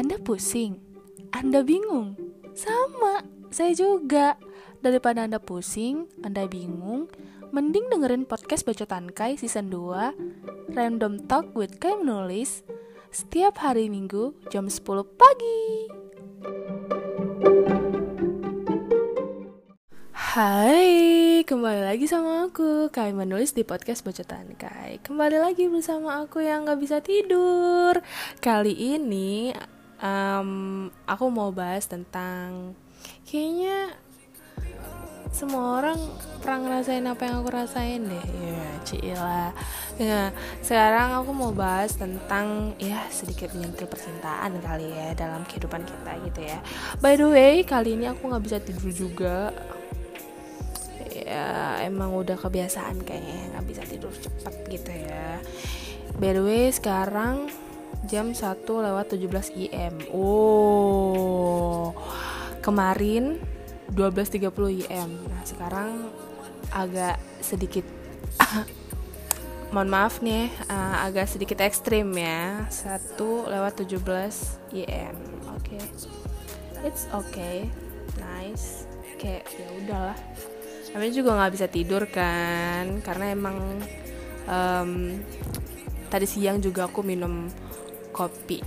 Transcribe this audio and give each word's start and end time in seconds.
Anda 0.00 0.16
pusing? 0.16 0.80
Anda 1.28 1.60
bingung? 1.60 2.16
Sama, 2.56 3.20
saya 3.52 3.76
juga. 3.76 4.40
Daripada 4.80 5.28
Anda 5.28 5.36
pusing, 5.36 6.08
Anda 6.24 6.48
bingung, 6.48 7.12
mending 7.52 7.92
dengerin 7.92 8.24
podcast 8.24 8.64
Bacotan 8.64 9.12
Kai 9.12 9.36
season 9.36 9.68
2 9.68 10.72
Random 10.72 11.20
Talk 11.28 11.52
with 11.52 11.76
Kai 11.76 12.00
Menulis 12.00 12.64
setiap 13.12 13.60
hari 13.60 13.92
Minggu 13.92 14.32
jam 14.48 14.72
10 14.72 14.80
pagi. 15.20 15.92
Hai, 20.16 21.42
kembali 21.42 21.90
lagi 21.90 22.06
sama 22.06 22.46
aku 22.46 22.86
Kai 22.94 23.10
menulis 23.10 23.50
di 23.50 23.66
podcast 23.66 24.06
Bocotan 24.06 24.54
Kai 24.54 25.02
Kembali 25.02 25.42
lagi 25.42 25.66
bersama 25.66 26.22
aku 26.22 26.38
yang 26.38 26.70
gak 26.70 26.78
bisa 26.78 27.02
tidur 27.02 27.98
Kali 28.38 28.70
ini 28.70 29.50
um, 30.00 30.88
aku 31.06 31.24
mau 31.28 31.52
bahas 31.54 31.84
tentang 31.86 32.74
Kayaknya 33.30 33.94
semua 35.30 35.78
orang 35.78 36.00
pernah 36.42 36.58
ngerasain 36.66 37.06
apa 37.06 37.22
yang 37.22 37.34
aku 37.38 37.50
rasain 37.54 38.02
deh. 38.02 38.26
Ya 38.26 38.66
cila 38.82 39.44
ya 40.00 40.34
sekarang 40.64 41.14
aku 41.14 41.30
mau 41.30 41.54
bahas 41.54 41.94
tentang 41.94 42.74
ya 42.82 43.06
sedikit 43.12 43.54
menyentuh 43.54 43.86
percintaan 43.86 44.58
kali 44.58 44.90
ya 44.90 45.14
dalam 45.14 45.46
kehidupan 45.46 45.86
kita 45.86 46.10
gitu 46.26 46.40
ya. 46.42 46.58
By 46.98 47.14
the 47.14 47.30
way 47.30 47.62
kali 47.62 47.94
ini 47.94 48.10
aku 48.10 48.26
nggak 48.26 48.42
bisa 48.42 48.58
tidur 48.58 48.90
juga. 48.90 49.54
Ya 51.14 51.78
emang 51.86 52.10
udah 52.18 52.34
kebiasaan 52.34 53.06
kayaknya 53.06 53.54
nggak 53.54 53.66
bisa 53.70 53.82
tidur 53.86 54.10
cepet 54.10 54.54
gitu 54.66 54.90
ya. 54.90 55.38
By 56.18 56.34
the 56.34 56.42
way 56.42 56.74
sekarang 56.74 57.46
jam 58.08 58.32
1 58.32 58.64
lewat 58.64 59.06
17 59.12 59.56
IM 59.68 59.94
oh. 60.14 61.92
Kemarin 62.60 63.40
12.30 63.92 64.86
IM 64.86 65.10
nah 65.28 65.42
sekarang 65.44 66.08
agak 66.70 67.18
sedikit 67.42 67.82
mohon 69.74 69.90
maaf 69.90 70.22
nih 70.22 70.50
uh, 70.70 71.06
agak 71.06 71.30
sedikit 71.30 71.62
ekstrim 71.62 72.10
ya. 72.14 72.66
1 72.70 73.18
lewat 73.50 73.72
17 73.84 73.98
IM 74.74 75.16
oke. 75.50 75.66
Okay. 75.66 75.82
it's 76.86 77.06
okay. 77.12 77.68
Nice. 78.18 78.88
Kayak 79.20 79.44
ya 79.52 79.68
udahlah. 79.84 80.18
Namanya 80.90 81.12
juga 81.14 81.30
nggak 81.38 81.52
bisa 81.54 81.66
tidur 81.70 82.02
kan 82.10 82.98
karena 83.04 83.30
emang 83.30 83.56
um, 84.50 84.90
tadi 86.10 86.26
siang 86.26 86.58
juga 86.58 86.90
aku 86.90 87.06
minum 87.06 87.46
kopi. 88.10 88.60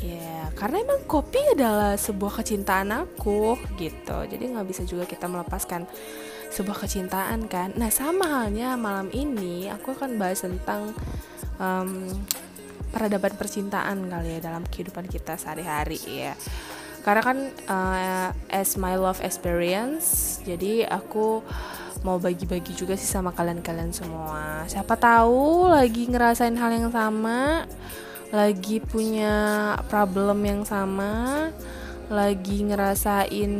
Ya 0.00 0.48
karena 0.56 0.80
emang 0.80 1.04
kopi 1.04 1.40
adalah 1.52 1.92
sebuah 1.98 2.40
kecintaan 2.40 2.88
aku 2.94 3.56
gitu. 3.76 4.18
Jadi 4.24 4.44
nggak 4.48 4.66
bisa 4.68 4.82
juga 4.88 5.04
kita 5.04 5.28
melepaskan 5.28 5.84
sebuah 6.50 6.86
kecintaan 6.86 7.46
kan? 7.46 7.76
Nah 7.76 7.92
sama 7.92 8.26
halnya 8.44 8.80
malam 8.80 9.12
ini 9.12 9.68
aku 9.68 9.92
akan 9.92 10.16
bahas 10.16 10.40
tentang 10.40 10.96
um, 11.60 12.08
peradaban 12.90 13.36
percintaan 13.36 14.08
kali 14.08 14.36
ya 14.36 14.40
dalam 14.40 14.64
kehidupan 14.64 15.04
kita 15.06 15.36
sehari-hari 15.36 16.00
ya. 16.06 16.32
Karena 17.00 17.22
kan 17.24 17.38
uh, 17.68 18.28
as 18.52 18.76
my 18.80 18.96
love 18.96 19.20
experience 19.20 20.40
jadi 20.44 20.88
aku 20.88 21.44
mau 22.00 22.16
bagi-bagi 22.16 22.72
juga 22.72 22.96
sih 22.96 23.08
sama 23.08 23.36
kalian-kalian 23.36 23.92
semua. 23.92 24.64
Siapa 24.64 24.96
tahu 24.96 25.68
lagi 25.68 26.08
ngerasain 26.08 26.56
hal 26.56 26.72
yang 26.72 26.88
sama 26.88 27.68
lagi 28.30 28.78
punya 28.78 29.74
problem 29.90 30.46
yang 30.46 30.62
sama 30.62 31.50
lagi 32.10 32.66
ngerasain 32.66 33.54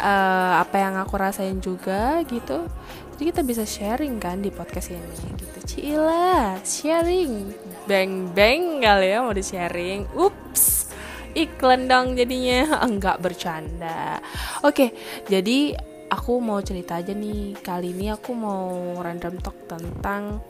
uh, 0.00 0.52
apa 0.60 0.76
yang 0.76 1.00
aku 1.00 1.14
rasain 1.16 1.60
juga 1.60 2.20
gitu. 2.28 2.68
Jadi 3.16 3.24
kita 3.36 3.42
bisa 3.44 3.64
sharing 3.68 4.16
kan 4.16 4.40
di 4.40 4.48
podcast 4.48 4.92
ini 4.92 5.36
gitu. 5.36 5.58
Cila 5.64 6.60
sharing. 6.64 7.52
Bang 7.84 8.32
bang 8.36 8.80
kali 8.80 9.12
ya 9.12 9.24
mau 9.24 9.32
di 9.32 9.44
sharing 9.44 10.08
ups 10.16 10.92
iklan 11.32 11.88
dong 11.88 12.16
jadinya. 12.16 12.76
Enggak 12.88 13.20
bercanda. 13.20 14.20
Oke 14.64 14.92
jadi 15.24 15.76
aku 16.12 16.36
mau 16.40 16.60
cerita 16.60 17.00
aja 17.00 17.16
nih. 17.16 17.56
Kali 17.60 17.96
ini 17.96 18.12
aku 18.12 18.32
mau 18.36 19.00
random 19.00 19.40
talk 19.40 19.56
tentang 19.68 20.40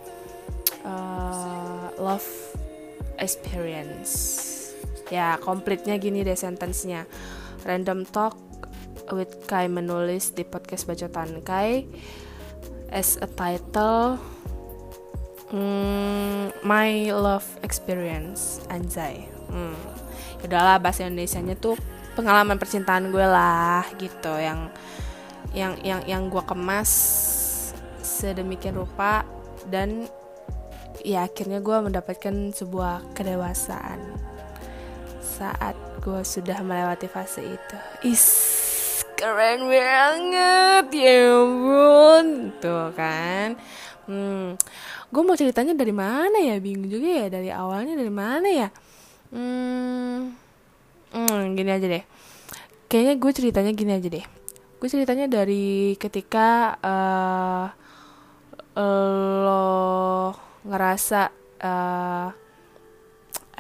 uh, 0.83 1.95
love 1.99 2.50
experience. 3.21 4.11
Ya 5.13 5.37
komplitnya 5.39 6.01
gini 6.01 6.25
deh 6.27 6.35
sentence-nya. 6.35 7.05
Random 7.63 8.09
talk 8.09 8.35
with 9.13 9.45
Kai 9.47 9.69
menulis 9.69 10.33
di 10.33 10.43
podcast 10.43 10.89
bacotan 10.89 11.45
Kai 11.45 11.85
as 12.91 13.19
a 13.23 13.29
title 13.31 14.19
mm, 15.53 16.65
my 16.65 17.13
love 17.13 17.47
experience. 17.63 18.65
Anjay. 18.73 19.27
Hmm. 19.51 19.77
Udahlah 20.41 20.81
bahasa 20.81 21.05
Indonesia 21.05 21.43
nya 21.43 21.59
tuh 21.59 21.77
pengalaman 22.15 22.57
percintaan 22.57 23.13
gue 23.13 23.27
lah 23.27 23.85
gitu. 23.99 24.33
Yang 24.39 24.73
yang 25.51 25.73
yang 25.83 26.01
yang 26.07 26.23
gue 26.31 26.43
kemas 26.47 26.91
sedemikian 28.01 28.79
rupa 28.79 29.27
dan 29.67 30.07
ya 31.05 31.27
akhirnya 31.27 31.61
gue 31.65 31.77
mendapatkan 31.81 32.53
sebuah 32.53 33.17
kedewasaan 33.17 34.01
saat 35.21 35.73
gue 36.05 36.21
sudah 36.21 36.61
melewati 36.61 37.09
fase 37.09 37.41
itu. 37.45 37.77
Is 38.05 38.25
keren 39.17 39.69
banget 39.69 40.87
ya 40.93 41.17
ampun. 41.33 42.27
Tuh 42.61 42.93
kan. 42.97 43.57
Hmm, 44.05 44.57
gue 45.13 45.23
mau 45.23 45.37
ceritanya 45.37 45.77
dari 45.77 45.93
mana 45.93 46.41
ya? 46.41 46.57
Bingung 46.61 46.89
juga 46.89 47.09
ya 47.09 47.27
dari 47.29 47.49
awalnya 47.53 47.97
dari 47.97 48.13
mana 48.13 48.49
ya? 48.49 48.69
Hmm, 49.33 50.37
hmm 51.13 51.41
gini 51.57 51.71
aja 51.73 51.87
deh. 51.89 52.05
Kayaknya 52.91 53.15
gue 53.17 53.31
ceritanya 53.33 53.73
gini 53.77 53.93
aja 53.97 54.09
deh. 54.09 54.25
Gue 54.81 54.89
ceritanya 54.89 55.29
dari 55.29 55.97
ketika 56.01 56.81
uh, 56.81 57.69
lo 58.77 60.50
ngerasa 60.65 61.33
uh, 61.61 62.29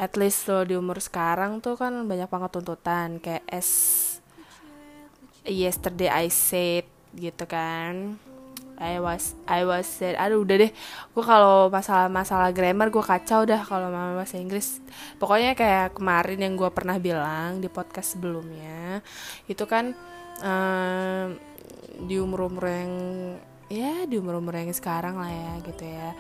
at 0.01 0.13
least 0.17 0.49
lo 0.49 0.65
di 0.65 0.73
umur 0.77 0.97
sekarang 0.97 1.61
tuh 1.61 1.77
kan 1.77 1.93
banyak 2.09 2.29
banget 2.29 2.51
tuntutan 2.57 3.21
kayak 3.21 3.45
as 3.53 3.69
yesterday 5.45 6.09
I 6.09 6.33
said 6.33 6.89
gitu 7.17 7.45
kan. 7.45 8.17
I 8.81 8.97
was 8.97 9.37
I 9.45 9.69
was 9.69 9.85
said 9.85 10.17
aduh 10.17 10.41
udah 10.41 10.57
deh. 10.57 10.73
Gue 11.13 11.21
kalau 11.21 11.69
masalah 11.69 12.09
masalah 12.09 12.49
grammar 12.49 12.89
gue 12.89 13.05
kacau 13.05 13.45
dah 13.45 13.61
kalau 13.61 13.93
mama 13.93 14.17
bahasa 14.17 14.41
Inggris. 14.41 14.81
Pokoknya 15.21 15.53
kayak 15.53 16.01
kemarin 16.01 16.41
yang 16.41 16.57
gue 16.57 16.71
pernah 16.73 16.97
bilang 16.97 17.61
di 17.61 17.69
podcast 17.69 18.17
sebelumnya 18.17 19.05
itu 19.53 19.69
kan 19.69 19.93
um, 20.41 21.37
di 22.09 22.17
umur 22.17 22.49
umur 22.49 22.65
yang 22.73 22.93
ya 23.71 24.05
di 24.05 24.19
umur 24.19 24.43
umur 24.43 24.59
yang 24.59 24.75
sekarang 24.75 25.17
lah 25.17 25.31
ya 25.31 25.53
gitu 25.63 25.85
ya. 25.87 26.11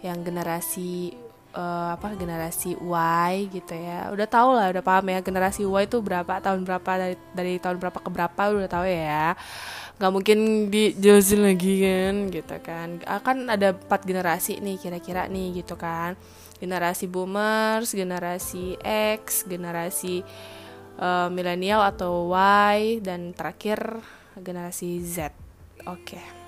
Yang 0.00 0.18
generasi 0.30 0.90
uh, 1.54 1.98
apa 1.98 2.14
generasi 2.14 2.78
Y 2.78 3.50
gitu 3.50 3.74
ya. 3.74 4.08
Udah 4.14 4.26
tau 4.30 4.54
lah 4.54 4.70
udah 4.70 4.82
paham 4.82 5.10
ya 5.10 5.18
generasi 5.20 5.66
Y 5.66 5.82
itu 5.84 5.98
berapa 5.98 6.38
tahun 6.38 6.62
berapa 6.62 6.90
dari 6.96 7.16
dari 7.34 7.54
tahun 7.58 7.76
berapa 7.82 7.98
ke 7.98 8.10
berapa 8.10 8.42
udah 8.54 8.70
tau 8.70 8.86
ya. 8.86 9.34
Nggak 10.00 10.12
mungkin 10.14 10.38
dijelasin 10.72 11.40
lagi 11.44 11.74
kan 11.84 12.14
gitu 12.32 12.56
kan. 12.62 12.88
Akan 13.04 13.50
ada 13.50 13.74
empat 13.74 14.06
generasi 14.06 14.62
nih 14.62 14.76
kira-kira 14.80 15.26
nih 15.26 15.60
gitu 15.62 15.74
kan. 15.76 16.14
Generasi 16.60 17.08
boomers 17.08 17.92
generasi 17.96 18.76
X 19.16 19.48
generasi 19.48 20.22
uh, 21.00 21.28
milenial 21.32 21.82
atau 21.84 22.30
Y 22.32 23.00
dan 23.02 23.34
terakhir 23.34 24.00
generasi 24.40 25.02
Z. 25.04 25.34
Oke. 25.88 26.16
okay. 26.16 26.39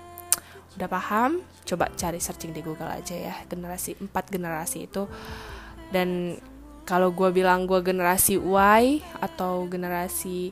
Udah 0.76 0.88
paham? 0.88 1.44
Coba 1.68 1.92
cari 1.94 2.18
searching 2.18 2.52
di 2.56 2.60
Google 2.64 2.88
aja 2.88 3.14
ya. 3.14 3.34
Generasi 3.46 3.98
empat 4.00 4.32
generasi 4.32 4.88
itu. 4.88 5.06
Dan 5.92 6.38
kalau 6.82 7.14
gue 7.14 7.30
bilang 7.30 7.68
gue 7.68 7.78
generasi 7.84 8.40
Y 8.40 9.04
atau 9.22 9.68
generasi 9.70 10.50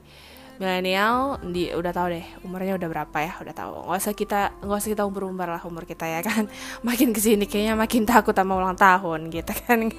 milenial 0.61 1.41
di 1.41 1.73
udah 1.73 1.89
tahu 1.89 2.13
deh 2.13 2.27
umurnya 2.45 2.77
udah 2.77 2.89
berapa 2.93 3.17
ya? 3.19 3.33
Udah 3.41 3.55
tahu. 3.57 3.73
Nggak 3.89 4.01
usah 4.05 4.15
kita 4.15 4.41
nggak 4.61 4.79
usah 4.79 4.91
kita 4.93 5.05
umur 5.09 5.33
umur 5.33 5.49
lah 5.57 5.63
umur 5.65 5.89
kita 5.89 6.05
ya 6.05 6.21
kan. 6.21 6.47
Makin 6.87 7.17
ke 7.17 7.21
sini 7.21 7.49
kayaknya 7.49 7.75
makin 7.81 8.05
takut 8.05 8.37
sama 8.37 8.61
ulang 8.61 8.77
tahun 8.77 9.33
gitu 9.33 9.53
kan. 9.67 9.89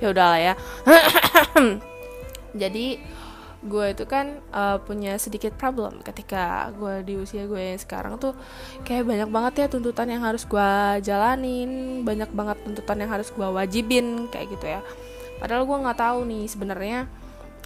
Ya 0.00 0.08
udahlah 0.08 0.40
ya. 0.40 0.54
Jadi 2.62 2.96
gue 3.66 3.92
itu 3.92 4.04
kan 4.06 4.40
uh, 4.54 4.78
punya 4.80 5.18
sedikit 5.20 5.52
problem 5.58 6.00
ketika 6.00 6.70
gue 6.74 7.02
di 7.02 7.14
usia 7.20 7.44
gue 7.44 7.58
yang 7.58 7.80
sekarang 7.80 8.16
tuh 8.16 8.32
kayak 8.86 9.04
banyak 9.04 9.28
banget 9.28 9.52
ya 9.60 9.66
tuntutan 9.68 10.08
yang 10.08 10.22
harus 10.22 10.46
gue 10.46 10.70
jalanin 11.04 12.02
banyak 12.06 12.30
banget 12.32 12.56
tuntutan 12.64 12.96
yang 13.02 13.10
harus 13.10 13.28
gue 13.34 13.44
wajibin 13.46 14.30
kayak 14.30 14.46
gitu 14.54 14.66
ya. 14.78 14.80
Padahal 15.36 15.68
gue 15.68 15.76
nggak 15.76 16.00
tahu 16.00 16.18
nih 16.24 16.44
sebenarnya 16.48 17.00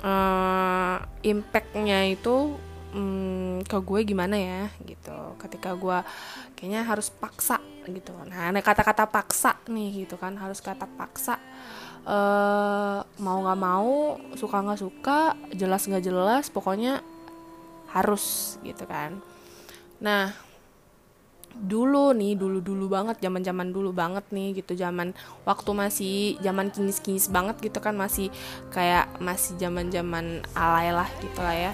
uh, 0.02 0.97
impactnya 1.23 2.11
itu 2.11 2.58
um, 2.96 3.62
ke 3.62 3.79
gue 3.79 4.00
gimana 4.03 4.35
ya 4.35 4.62
gitu. 4.82 5.38
Ketika 5.38 5.76
gue 5.79 6.03
kayaknya 6.58 6.85
harus 6.85 7.08
paksa 7.08 7.56
gitu 7.88 8.12
nah 8.29 8.53
ada 8.53 8.61
kata-kata 8.61 9.08
paksa 9.08 9.56
nih 9.67 10.05
gitu 10.05 10.20
kan 10.20 10.37
harus 10.37 10.61
kata 10.61 10.85
paksa 10.85 11.41
uh, 12.06 13.05
mau 13.20 13.38
nggak 13.44 13.61
mau 13.61 14.17
suka 14.37 14.56
nggak 14.62 14.81
suka 14.81 15.19
jelas 15.52 15.85
nggak 15.88 16.05
jelas 16.05 16.44
pokoknya 16.49 17.05
harus 17.91 18.56
gitu 18.62 18.87
kan. 18.87 19.19
Nah 19.99 20.32
dulu 21.50 22.14
nih 22.14 22.38
dulu 22.38 22.62
dulu 22.62 22.87
banget 22.87 23.19
zaman 23.19 23.43
zaman 23.43 23.69
dulu 23.75 23.91
banget 23.91 24.25
nih 24.31 24.62
gitu. 24.62 24.79
Zaman 24.79 25.12
waktu 25.44 25.70
masih 25.75 26.17
zaman 26.38 26.70
kinis 26.70 27.02
kinis 27.02 27.26
banget 27.26 27.58
gitu 27.58 27.82
kan 27.82 27.99
masih 27.99 28.31
kayak 28.70 29.11
masih 29.19 29.58
zaman 29.58 29.91
zaman 29.91 30.41
alay 30.55 30.94
lah 30.94 31.08
gitu 31.19 31.41
lah 31.43 31.56
ya. 31.56 31.73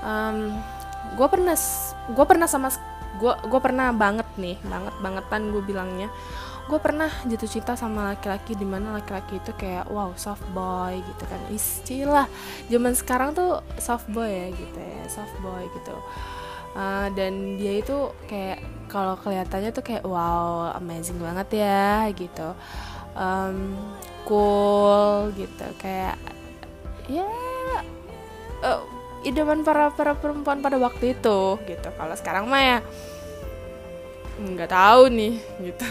Um, 0.00 0.56
gue 1.16 1.28
pernah 1.28 1.56
gue 2.12 2.24
pernah 2.28 2.48
sama 2.48 2.68
gue 3.20 3.32
gue 3.48 3.60
pernah 3.60 3.90
banget 3.92 4.28
nih 4.38 4.56
banget 4.64 4.94
bangetan 5.02 5.50
gue 5.52 5.62
bilangnya 5.64 6.08
gue 6.70 6.78
pernah 6.78 7.10
jatuh 7.26 7.50
cinta 7.50 7.74
sama 7.74 8.14
laki-laki 8.14 8.54
di 8.54 8.62
mana 8.62 8.94
laki-laki 8.94 9.42
itu 9.42 9.50
kayak 9.58 9.90
wow 9.90 10.14
soft 10.14 10.46
boy 10.54 10.94
gitu 11.02 11.24
kan. 11.26 11.42
Istilah 11.50 12.26
zaman 12.70 12.94
sekarang 12.94 13.34
tuh 13.34 13.58
soft 13.82 14.06
boy 14.06 14.30
ya 14.30 14.46
gitu 14.54 14.78
ya 14.78 15.02
soft 15.10 15.34
boy 15.42 15.66
gitu. 15.74 15.98
Uh, 16.78 17.10
dan 17.18 17.58
dia 17.58 17.82
itu 17.82 18.14
kayak 18.30 18.62
kalau 18.86 19.18
kelihatannya 19.18 19.74
tuh 19.74 19.82
kayak 19.82 20.06
wow 20.06 20.70
amazing 20.78 21.18
banget 21.18 21.66
ya 21.66 22.06
gitu. 22.14 22.54
Um, 23.18 23.74
cool 24.30 25.34
gitu 25.34 25.66
kayak 25.82 26.14
ya 27.10 27.26
uh, 28.62 28.86
idaman 29.26 29.66
para 29.66 29.90
para 29.90 30.14
perempuan 30.14 30.62
pada 30.62 30.78
waktu 30.78 31.18
itu 31.18 31.58
gitu. 31.66 31.88
Kalau 31.98 32.14
sekarang 32.14 32.46
mah 32.46 32.62
ya 32.62 32.78
nggak 34.40 34.72
tahu 34.72 35.12
nih 35.12 35.34
gitu. 35.60 35.86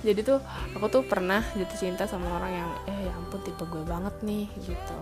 Jadi 0.00 0.20
tuh 0.24 0.40
aku 0.76 0.86
tuh 0.88 1.02
pernah 1.04 1.44
jatuh 1.56 1.76
cinta 1.76 2.08
sama 2.08 2.28
orang 2.40 2.52
yang 2.52 2.70
eh 2.88 2.98
ya 3.08 3.12
ampun 3.16 3.40
tipe 3.44 3.64
gue 3.68 3.84
banget 3.84 4.16
nih 4.24 4.48
gitu. 4.64 5.00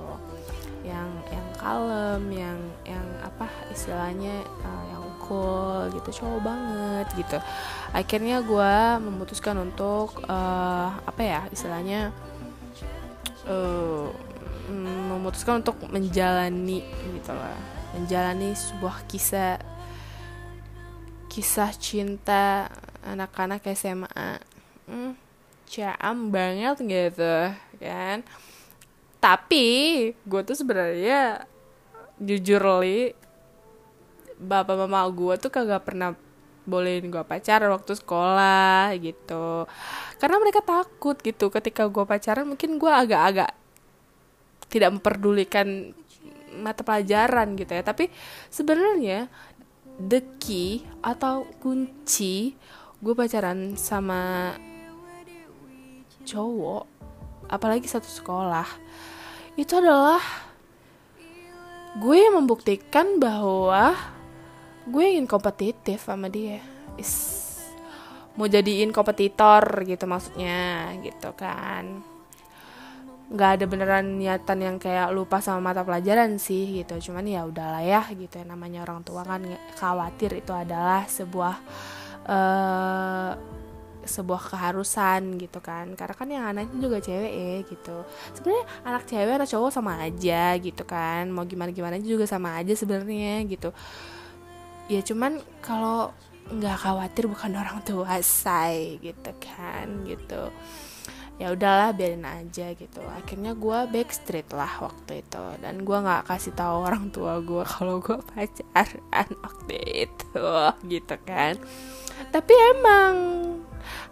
Yang 0.87 1.11
yang 1.35 1.47
kalem 1.59 2.23
yang 2.31 2.59
yang 2.87 3.07
apa 3.23 3.47
istilahnya 3.71 4.43
uh, 4.63 4.85
yang 4.91 5.03
cool 5.29 5.87
gitu 5.93 6.23
cowok 6.23 6.41
banget 6.41 7.07
gitu. 7.15 7.39
Akhirnya 7.95 8.43
gue 8.43 8.75
memutuskan 9.03 9.61
untuk 9.61 10.25
uh, 10.27 10.91
apa 11.05 11.23
ya 11.23 11.41
istilahnya 11.53 12.11
uh, 13.47 14.09
memutuskan 15.15 15.61
untuk 15.61 15.79
menjalani 15.93 16.83
gitu 17.15 17.33
lah. 17.35 17.59
Menjalani 17.95 18.57
sebuah 18.57 19.07
kisah 19.07 19.78
kisah 21.39 21.71
cinta 21.79 22.67
anak-anak 23.07 23.63
SMA 23.79 24.43
hmm, 24.91 25.15
caam 25.71 26.35
banget 26.35 26.83
gitu 26.83 27.55
kan? 27.79 28.27
Tapi 29.23 29.67
gue 30.19 30.41
tuh 30.43 30.59
sebenarnya 30.59 31.47
jujur 32.19 32.83
li 32.83 33.15
bapak 34.35 34.83
mama 34.83 35.07
gue 35.15 35.39
tuh 35.39 35.47
kagak 35.55 35.87
pernah 35.87 36.19
bolehin 36.67 37.07
gue 37.07 37.23
pacaran 37.23 37.71
waktu 37.71 37.95
sekolah 37.95 38.99
gitu. 38.99 39.71
Karena 40.19 40.37
mereka 40.43 40.59
takut 40.59 41.23
gitu. 41.23 41.55
Ketika 41.55 41.87
gue 41.87 42.03
pacaran 42.03 42.51
mungkin 42.51 42.83
gue 42.83 42.91
agak-agak 42.91 43.55
tidak 44.75 44.91
memperdulikan 44.91 45.95
mata 46.59 46.83
pelajaran 46.83 47.55
gitu 47.55 47.79
ya. 47.79 47.87
Tapi 47.87 48.11
sebenarnya 48.51 49.31
the 49.99 50.23
key 50.39 50.87
atau 51.03 51.45
kunci. 51.59 52.55
Gue 52.99 53.15
pacaran 53.15 53.79
sama 53.79 54.55
cowok 56.27 56.85
apalagi 57.51 57.87
satu 57.87 58.07
sekolah. 58.07 58.67
Itu 59.59 59.79
adalah 59.79 60.23
gue 61.99 62.21
membuktikan 62.31 63.19
bahwa 63.19 63.95
gue 64.87 65.05
ingin 65.05 65.27
kompetitif 65.27 66.07
sama 66.07 66.31
dia. 66.31 66.63
Is, 66.99 67.47
mau 68.35 68.47
jadiin 68.47 68.91
kompetitor 68.95 69.87
gitu 69.87 70.07
maksudnya 70.07 70.95
gitu 71.03 71.31
kan 71.35 72.03
nggak 73.29 73.51
ada 73.61 73.65
beneran 73.69 74.17
niatan 74.17 74.59
yang 74.65 74.77
kayak 74.81 75.13
lupa 75.13 75.45
sama 75.45 75.73
mata 75.73 75.85
pelajaran 75.85 76.41
sih 76.41 76.81
gitu. 76.81 77.11
Cuman 77.11 77.29
ya 77.29 77.45
udahlah 77.45 77.85
ya 77.85 78.03
gitu 78.17 78.41
ya 78.41 78.45
namanya 78.49 78.89
orang 78.89 79.05
tua 79.05 79.21
kan 79.25 79.45
khawatir 79.77 80.41
itu 80.41 80.53
adalah 80.57 81.05
sebuah 81.05 81.55
uh, 82.25 83.33
sebuah 84.09 84.41
keharusan 84.49 85.37
gitu 85.37 85.61
kan. 85.61 85.93
Karena 85.93 86.15
kan 86.17 86.29
yang 86.33 86.45
anaknya 86.49 86.79
juga 86.81 86.99
cewek 87.05 87.33
ya 87.37 87.55
gitu. 87.69 87.97
Sebenarnya 88.33 88.65
anak 88.89 89.03
cewek 89.05 89.33
anak 89.37 89.49
cowok 89.53 89.71
sama 89.77 89.93
aja 90.01 90.57
gitu 90.57 90.83
kan. 90.89 91.29
Mau 91.29 91.45
gimana 91.45 91.71
gimana 91.77 92.01
juga 92.01 92.25
sama 92.25 92.57
aja 92.57 92.73
sebenarnya 92.73 93.45
gitu. 93.45 93.77
Ya 94.89 95.05
cuman 95.05 95.37
kalau 95.61 96.17
nggak 96.49 96.81
khawatir 96.81 97.29
bukan 97.29 97.53
orang 97.61 97.85
tua 97.85 98.25
say 98.25 98.97
gitu 99.05 99.37
kan 99.37 100.09
gitu 100.09 100.49
ya 101.39 101.55
udahlah 101.55 101.95
biarin 101.95 102.27
aja 102.27 102.75
gitu. 102.75 103.01
Akhirnya 103.15 103.55
gue 103.55 103.79
backstreet 103.95 104.51
lah 104.51 104.71
waktu 104.83 105.23
itu. 105.23 105.45
Dan 105.63 105.87
gue 105.87 105.99
nggak 105.99 106.27
kasih 106.27 106.53
tahu 106.59 106.83
orang 106.83 107.15
tua 107.15 107.39
gue 107.39 107.63
kalau 107.63 108.03
gue 108.03 108.19
pacaran 108.19 109.29
waktu 109.39 109.77
itu 110.11 110.47
gitu 110.91 111.17
kan. 111.23 111.55
Tapi 112.35 112.55
emang 112.75 113.15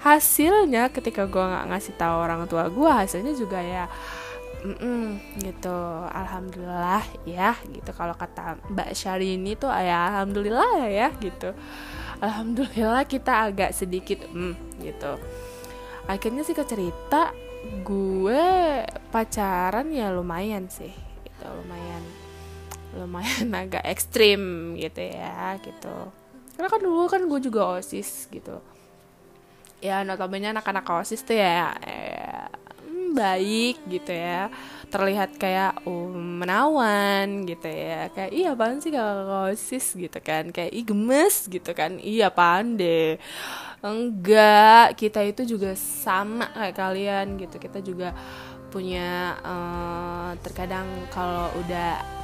hasilnya 0.00 0.88
ketika 0.94 1.26
gue 1.26 1.43
nggak 1.43 1.67
ngasih 1.75 1.94
tahu 1.99 2.17
orang 2.23 2.46
tua 2.46 2.70
gue 2.70 2.90
hasilnya 2.90 3.34
juga 3.34 3.58
ya 3.58 3.90
mm 4.62 4.76
-mm, 4.79 5.05
gitu. 5.43 5.79
Alhamdulillah 6.06 7.02
ya 7.26 7.58
gitu. 7.75 7.90
Kalau 7.90 8.14
kata 8.14 8.62
mbak 8.70 8.94
Syahrini 8.94 9.58
tuh 9.58 9.75
ya 9.75 10.14
alhamdulillah 10.14 10.87
ya 10.87 11.11
gitu. 11.19 11.50
Alhamdulillah 12.22 13.02
kita 13.05 13.50
agak 13.50 13.75
sedikit 13.75 14.22
mm, 14.31 14.81
gitu 14.81 15.19
akhirnya 16.06 16.43
sih 16.47 16.55
ke 16.55 16.65
cerita 16.67 17.34
gue 17.82 18.46
pacaran 19.10 19.91
ya 19.91 20.15
lumayan 20.15 20.70
sih 20.70 20.91
gitu. 21.27 21.44
Lumayan 21.44 22.03
lumayan 22.96 23.48
agak 23.63 23.84
ekstrim 23.84 24.75
gitu 24.79 25.03
ya 25.03 25.58
gitu. 25.60 25.96
Karena 26.56 26.69
kan 26.72 26.81
dulu 26.81 27.05
kan 27.10 27.22
gue 27.27 27.41
juga 27.43 27.77
osis 27.77 28.31
gitu. 28.32 28.63
Ya 29.84 30.01
notabene 30.06 30.56
anak-anak 30.56 30.89
osis 31.05 31.20
tuh 31.20 31.36
ya, 31.36 31.77
ya 31.84 32.48
baik 33.13 33.81
gitu 33.89 34.13
ya 34.13 34.53
terlihat 34.88 35.36
kayak 35.36 35.82
um, 35.84 36.43
menawan 36.43 37.44
gitu 37.44 37.66
ya. 37.69 38.08
Kayak 38.14 38.31
iya 38.32 38.48
apaan 38.55 38.78
sih 38.78 38.93
kalau 38.94 39.50
osis? 39.50 39.94
gitu 39.98 40.19
kan. 40.22 40.50
Kayak 40.55 40.72
ih 40.72 40.84
gemes 40.86 41.46
gitu 41.50 41.70
kan. 41.76 41.98
Iya 42.00 42.31
pandai 42.31 43.19
enggak 43.84 44.98
kita 44.98 45.22
itu 45.22 45.56
juga 45.56 45.76
sama 45.78 46.50
kayak 46.55 46.76
kalian 46.76 47.26
gitu. 47.38 47.56
Kita 47.60 47.78
juga 47.84 48.10
punya 48.72 49.38
uh, 49.46 50.31
terkadang 50.43 50.86
kalau 51.14 51.48
udah 51.64 52.16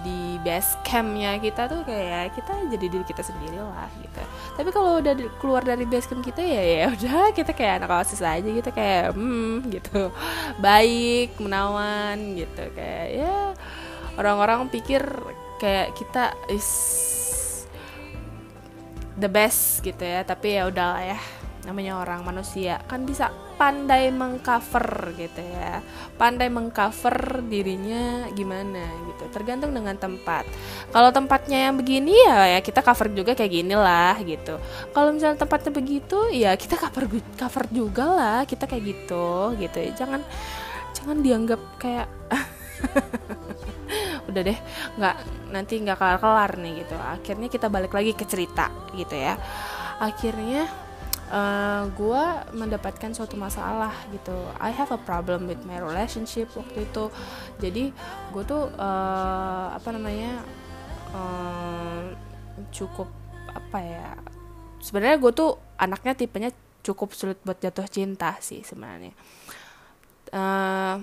di 0.00 0.40
base 0.40 0.80
campnya 0.80 1.36
kita 1.36 1.68
tuh 1.68 1.84
kayak 1.84 2.32
kita 2.32 2.52
jadi 2.72 2.86
diri 2.88 3.04
kita 3.04 3.20
sendiri 3.20 3.60
lah 3.60 3.88
gitu. 4.00 4.22
Tapi 4.56 4.68
kalau 4.72 5.00
udah 5.00 5.12
di, 5.12 5.28
keluar 5.36 5.60
dari 5.60 5.84
base 5.84 6.08
camp 6.08 6.24
kita 6.24 6.40
ya 6.40 6.62
ya 6.62 6.86
udah 6.92 7.32
kita 7.36 7.52
kayak 7.52 7.84
anak 7.84 8.00
osis 8.00 8.24
aja 8.24 8.44
gitu 8.44 8.70
kayak 8.72 9.12
hmm 9.12 9.68
gitu. 9.68 10.08
Baik 10.58 11.36
menawan 11.36 12.16
gitu. 12.36 12.64
Kayak 12.72 13.06
ya 13.12 13.36
orang-orang 14.16 14.72
pikir 14.72 15.04
kayak 15.60 15.92
kita 15.96 16.32
is 16.48 16.68
the 19.20 19.28
best 19.28 19.84
gitu 19.84 20.00
ya. 20.00 20.24
Tapi 20.24 20.56
ya 20.56 20.64
udahlah 20.68 21.04
ya 21.04 21.18
namanya 21.68 22.00
orang 22.00 22.24
manusia. 22.24 22.80
Kan 22.88 23.04
bisa 23.04 23.28
pandai 23.60 24.08
mengcover 24.08 25.12
gitu 25.20 25.44
ya. 25.44 25.84
Pandai 26.16 26.48
mengcover 26.48 27.44
dirinya 27.44 28.24
gimana 28.32 28.88
gitu. 29.12 29.28
Tergantung 29.28 29.76
dengan 29.76 30.00
tempat. 30.00 30.48
Kalau 30.88 31.12
tempatnya 31.12 31.68
yang 31.68 31.76
begini 31.76 32.16
ya 32.24 32.56
ya 32.56 32.60
kita 32.64 32.80
cover 32.80 33.12
juga 33.12 33.36
kayak 33.36 33.52
gini 33.52 33.76
lah 33.76 34.16
gitu. 34.24 34.56
Kalau 34.96 35.12
misalnya 35.12 35.44
tempatnya 35.44 35.76
begitu 35.76 36.32
ya 36.32 36.56
kita 36.56 36.80
cover 36.80 37.04
cover 37.36 37.64
juga 37.68 38.04
lah 38.08 38.38
kita 38.48 38.64
kayak 38.64 38.84
gitu 38.88 39.52
gitu 39.60 39.76
ya. 39.76 39.92
Jangan 39.92 40.24
jangan 40.96 41.16
dianggap 41.20 41.60
kayak 41.76 42.08
udah 44.32 44.40
deh 44.40 44.58
nggak 44.96 45.16
nanti 45.52 45.74
nggak 45.84 46.00
kelar 46.00 46.16
kelar 46.16 46.52
nih 46.56 46.72
gitu. 46.80 46.96
Akhirnya 46.96 47.52
kita 47.52 47.68
balik 47.68 47.92
lagi 47.92 48.16
ke 48.16 48.24
cerita 48.24 48.72
gitu 48.96 49.20
ya. 49.20 49.36
Akhirnya 50.00 50.64
uh, 51.30 51.86
gue 51.94 52.24
mendapatkan 52.58 53.14
suatu 53.14 53.38
masalah 53.38 53.94
gitu. 54.10 54.34
I 54.58 54.74
have 54.74 54.90
a 54.90 55.00
problem 55.00 55.46
with 55.46 55.62
my 55.64 55.78
relationship 55.78 56.50
waktu 56.58 56.84
itu. 56.84 57.04
Jadi 57.62 57.84
gue 58.34 58.42
tuh 58.44 58.68
uh, 58.74 59.66
apa 59.72 59.88
namanya 59.94 60.42
uh, 61.14 62.12
cukup 62.74 63.08
apa 63.50 63.78
ya 63.82 64.08
sebenarnya 64.78 65.16
gue 65.18 65.32
tuh 65.34 65.50
anaknya 65.74 66.14
tipenya 66.14 66.50
cukup 66.80 67.12
sulit 67.12 67.38
buat 67.42 67.58
jatuh 67.60 67.86
cinta 67.86 68.36
sih 68.42 68.64
sebenarnya. 68.66 69.14
Uh, 70.30 71.02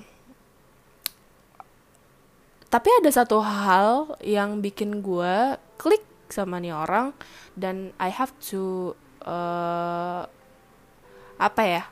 tapi 2.67 2.89
ada 2.99 3.09
satu 3.11 3.39
hal 3.39 4.19
yang 4.19 4.59
bikin 4.59 4.99
gue 4.99 5.55
klik 5.79 6.03
sama 6.27 6.59
nih 6.59 6.75
orang 6.75 7.15
dan 7.55 7.95
I 7.95 8.11
have 8.11 8.35
to 8.51 8.91
uh, 9.27 10.23
apa 11.37 11.63
ya 11.67 11.83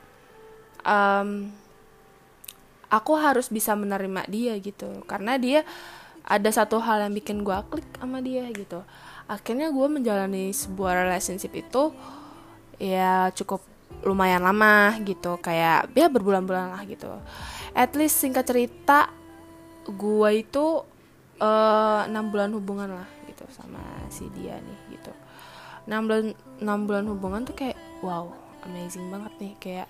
um, 0.86 1.52
aku 2.88 3.12
harus 3.18 3.50
bisa 3.50 3.74
menerima 3.74 4.30
dia 4.30 4.54
gitu. 4.62 5.04
Karena 5.10 5.36
dia 5.36 5.66
ada 6.26 6.50
satu 6.50 6.82
hal 6.82 7.06
yang 7.06 7.14
bikin 7.14 7.42
gue 7.42 7.58
klik 7.70 7.86
sama 7.98 8.22
dia 8.22 8.48
gitu. 8.54 8.86
Akhirnya 9.26 9.74
gue 9.74 9.88
menjalani 9.90 10.54
sebuah 10.54 11.10
relationship 11.10 11.52
itu 11.58 11.92
ya 12.78 13.30
cukup 13.34 13.62
lumayan 14.06 14.46
lama 14.46 14.96
gitu. 15.04 15.42
Kayak 15.42 15.92
ya 15.98 16.08
berbulan-bulan 16.08 16.78
lah 16.78 16.82
gitu. 16.86 17.10
At 17.76 17.98
least 17.98 18.22
singkat 18.22 18.48
cerita 18.48 19.12
gue 19.86 20.30
itu 20.34 20.66
eh, 21.38 22.02
enam 22.10 22.26
uh, 22.26 22.30
bulan 22.32 22.50
hubungan 22.58 22.90
lah 22.90 23.10
gitu 23.30 23.46
sama 23.54 23.82
si 24.10 24.26
dia 24.34 24.58
nih 24.58 24.98
gitu 24.98 25.14
6 25.86 26.06
bulan 26.06 26.26
6 26.62 26.88
bulan 26.90 27.06
hubungan 27.10 27.42
tuh 27.46 27.56
kayak 27.58 27.78
wow 28.02 28.30
amazing 28.66 29.08
banget 29.14 29.34
nih. 29.38 29.54
Kayak 29.62 29.90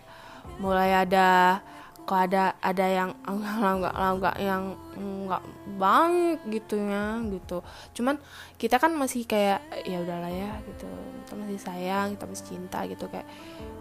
mulai 0.60 0.92
ada 0.94 1.60
kok 2.06 2.22
ada 2.22 2.54
ada 2.62 2.86
yang 2.86 3.10
enggak 3.26 3.96
enggak 3.98 4.36
yang 4.38 4.64
enggak 4.94 5.44
banget 5.80 6.40
gitu 6.52 6.76
ya 6.78 7.18
gitu. 7.32 7.58
Cuman 7.98 8.16
kita 8.62 8.78
kan 8.78 8.94
masih 8.94 9.26
kayak 9.26 9.64
ya 9.88 10.04
udahlah 10.04 10.30
ya 10.30 10.52
gitu. 10.70 10.86
Kita 11.26 11.34
masih 11.40 11.60
sayang 11.60 12.08
kita 12.14 12.26
masih 12.30 12.46
cinta 12.46 12.80
gitu. 12.86 13.06
Kayak 13.10 13.28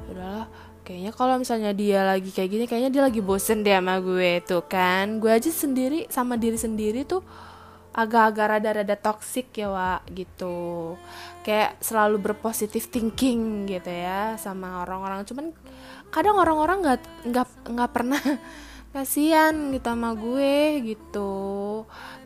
ya 0.07 0.11
udahlah 0.15 0.47
kayaknya 0.85 1.13
kalau 1.17 1.41
misalnya 1.41 1.73
dia 1.73 2.05
lagi 2.05 2.29
kayak 2.29 2.51
gini 2.53 2.65
kayaknya 2.69 2.91
dia 2.93 3.03
lagi 3.09 3.21
bosen 3.25 3.65
deh 3.65 3.75
sama 3.75 4.01
gue 4.01 4.41
tuh 4.47 4.65
kan. 4.65 5.21
Gue 5.21 5.35
aja 5.35 5.51
sendiri 5.53 6.09
sama 6.09 6.41
diri 6.41 6.57
sendiri 6.57 7.05
tuh 7.05 7.21
agak-agak 7.95 8.59
rada-rada 8.59 8.97
toxic 8.99 9.55
ya 9.55 9.71
wa 9.71 10.03
gitu. 10.11 10.99
Kayak 11.47 11.79
selalu 11.79 12.19
berpositif 12.19 12.91
thinking 12.91 13.71
gitu 13.71 13.89
ya 13.89 14.35
sama 14.35 14.83
orang-orang. 14.83 15.23
Cuman 15.23 15.55
kadang 16.11 16.35
orang-orang 16.35 16.83
nggak 16.83 17.01
nggak 17.31 17.49
nggak 17.71 17.91
pernah 17.95 18.23
kasihan 18.95 19.55
gitu 19.71 19.87
sama 19.87 20.19
gue 20.19 20.83
gitu. 20.83 21.33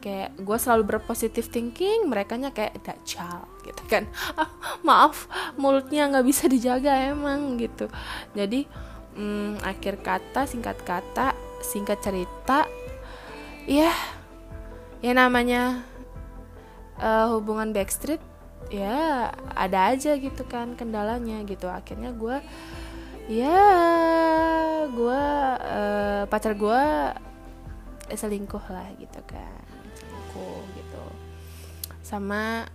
Kayak 0.01 0.41
gue 0.41 0.57
selalu 0.57 0.97
berpositif 0.97 1.53
thinking 1.53 2.09
mereka 2.09 2.41
nya 2.41 2.49
kayak 2.49 2.81
dajjal 2.81 3.45
gitu 3.69 3.83
kan. 3.87 4.09
Ah, 4.41 4.49
maaf 4.81 5.29
mulutnya 5.61 6.09
nggak 6.09 6.25
bisa 6.25 6.49
dijaga 6.49 7.13
emang 7.13 7.61
gitu. 7.61 7.93
Jadi 8.33 8.65
hmm, 9.21 9.61
akhir 9.61 10.01
kata 10.01 10.49
singkat 10.49 10.81
kata 10.81 11.37
singkat 11.61 11.99
cerita 12.01 12.65
ya 13.69 13.93
ya 14.99 15.13
namanya 15.15 15.87
uh, 16.99 17.31
hubungan 17.39 17.71
backstreet 17.71 18.21
ya 18.69 19.31
ada 19.55 19.95
aja 19.95 20.19
gitu 20.19 20.43
kan 20.45 20.75
kendalanya 20.75 21.41
gitu. 21.47 21.71
Akhirnya 21.71 22.13
gue 22.13 22.37
ya 23.29 23.61
gue 24.89 25.23
uh, 25.63 26.23
pacar 26.27 26.57
gue 26.59 26.83
selingkuh 28.09 28.65
lah 28.73 28.89
gitu 28.99 29.21
kan 29.29 29.63
selingkuh 29.97 30.63
gitu. 30.77 31.05
Sama 32.03 32.67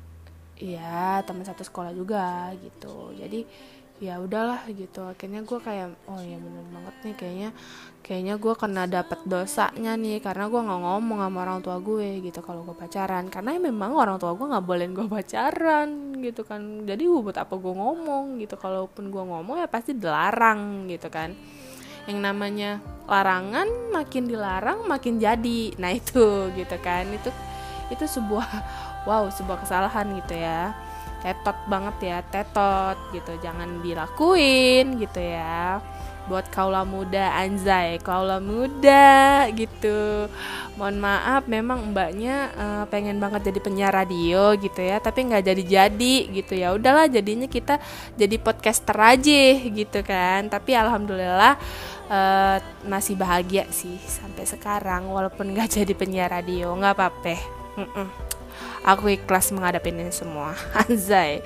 ya 0.58 1.20
teman 1.26 1.44
satu 1.44 1.66
sekolah 1.66 1.92
juga 1.92 2.54
gitu. 2.62 3.12
Jadi 3.18 3.46
ya 4.02 4.18
udahlah 4.18 4.66
gitu. 4.72 5.04
Akhirnya 5.06 5.44
gue 5.44 5.60
kayak 5.60 5.94
oh 6.10 6.22
ya 6.22 6.38
bener 6.40 6.66
banget 6.72 6.96
nih 7.04 7.16
kayaknya 7.18 7.50
kayaknya 8.04 8.36
gue 8.36 8.54
kena 8.60 8.84
dapet 8.84 9.24
dosanya 9.24 9.96
nih 9.96 10.20
karena 10.20 10.52
gue 10.52 10.60
nggak 10.60 10.82
ngomong 10.84 11.20
sama 11.24 11.38
orang 11.48 11.60
tua 11.64 11.80
gue 11.80 12.20
gitu 12.20 12.44
kalau 12.44 12.68
gue 12.68 12.76
pacaran. 12.76 13.32
Karena 13.32 13.56
ya 13.56 13.62
memang 13.64 13.96
orang 13.96 14.20
tua 14.20 14.36
gue 14.36 14.44
nggak 14.44 14.66
boleh 14.68 14.88
gue 14.92 15.08
pacaran 15.08 15.90
gitu 16.20 16.44
kan. 16.44 16.84
Jadi 16.84 17.08
buat 17.08 17.40
apa 17.40 17.56
gue 17.56 17.74
ngomong 17.74 18.44
gitu? 18.44 18.60
Kalaupun 18.60 19.08
gue 19.08 19.24
ngomong 19.24 19.56
ya 19.64 19.72
pasti 19.72 19.96
dilarang 19.96 20.92
gitu 20.92 21.08
kan. 21.08 21.32
Yang 22.04 22.20
namanya 22.20 22.70
larangan 23.08 23.72
makin 23.96 24.28
dilarang 24.28 24.84
makin 24.84 25.24
jadi. 25.24 25.80
Nah 25.80 25.96
itu 25.96 26.52
gitu 26.60 26.76
kan. 26.84 27.08
Itu 27.08 27.32
itu 27.88 28.04
sebuah 28.04 28.48
wow 29.08 29.32
sebuah 29.32 29.64
kesalahan 29.64 30.12
gitu 30.20 30.36
ya. 30.36 30.76
Tetot 31.24 31.56
banget 31.72 31.96
ya 32.04 32.18
tetot 32.28 33.00
gitu. 33.16 33.32
Jangan 33.40 33.80
dilakuin 33.80 35.00
gitu 35.00 35.24
ya 35.24 35.80
buat 36.28 36.48
kaula 36.50 36.88
muda 36.88 37.36
anjay. 37.36 38.00
Kaula 38.00 38.40
muda 38.40 39.48
gitu. 39.52 40.28
Mohon 40.80 40.98
maaf 41.04 41.44
memang 41.46 41.94
mbaknya 41.94 42.50
uh, 42.58 42.84
pengen 42.90 43.22
banget 43.22 43.54
jadi 43.54 43.60
penyiar 43.62 43.94
radio 43.94 44.58
gitu 44.58 44.82
ya 44.82 44.98
tapi 44.98 45.30
nggak 45.30 45.44
jadi 45.44 45.64
jadi 45.64 46.16
gitu. 46.32 46.54
Ya 46.56 46.74
udahlah 46.74 47.06
jadinya 47.12 47.46
kita 47.46 47.78
jadi 48.16 48.36
podcaster 48.40 48.96
aja 48.96 49.44
gitu 49.64 50.00
kan. 50.02 50.48
Tapi 50.48 50.72
alhamdulillah 50.74 51.60
uh, 52.10 52.58
masih 52.88 53.16
bahagia 53.20 53.68
sih 53.70 54.00
sampai 54.06 54.48
sekarang 54.48 55.08
walaupun 55.12 55.52
nggak 55.54 55.70
jadi 55.84 55.94
penyiar 55.94 56.32
radio 56.32 56.74
nggak 56.76 56.94
apa-apa. 56.96 57.36
Aku 58.84 59.08
ikhlas 59.08 59.50
menghadapi 59.56 59.96
ini 59.96 60.12
semua 60.12 60.52
anjay. 60.84 61.40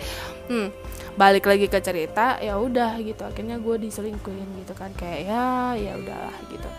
Hmm, 0.49 0.73
balik 1.17 1.49
lagi 1.49 1.65
ke 1.65 1.81
cerita 1.81 2.37
ya 2.37 2.61
udah 2.61 3.01
gitu. 3.01 3.25
Akhirnya 3.25 3.57
gue 3.57 3.75
diselingkuhin 3.89 4.61
gitu 4.63 4.77
kan 4.77 4.93
kayak 4.93 5.25
ya 5.25 5.73
ya 5.73 5.91
udahlah 5.97 6.37
gitu. 6.53 6.69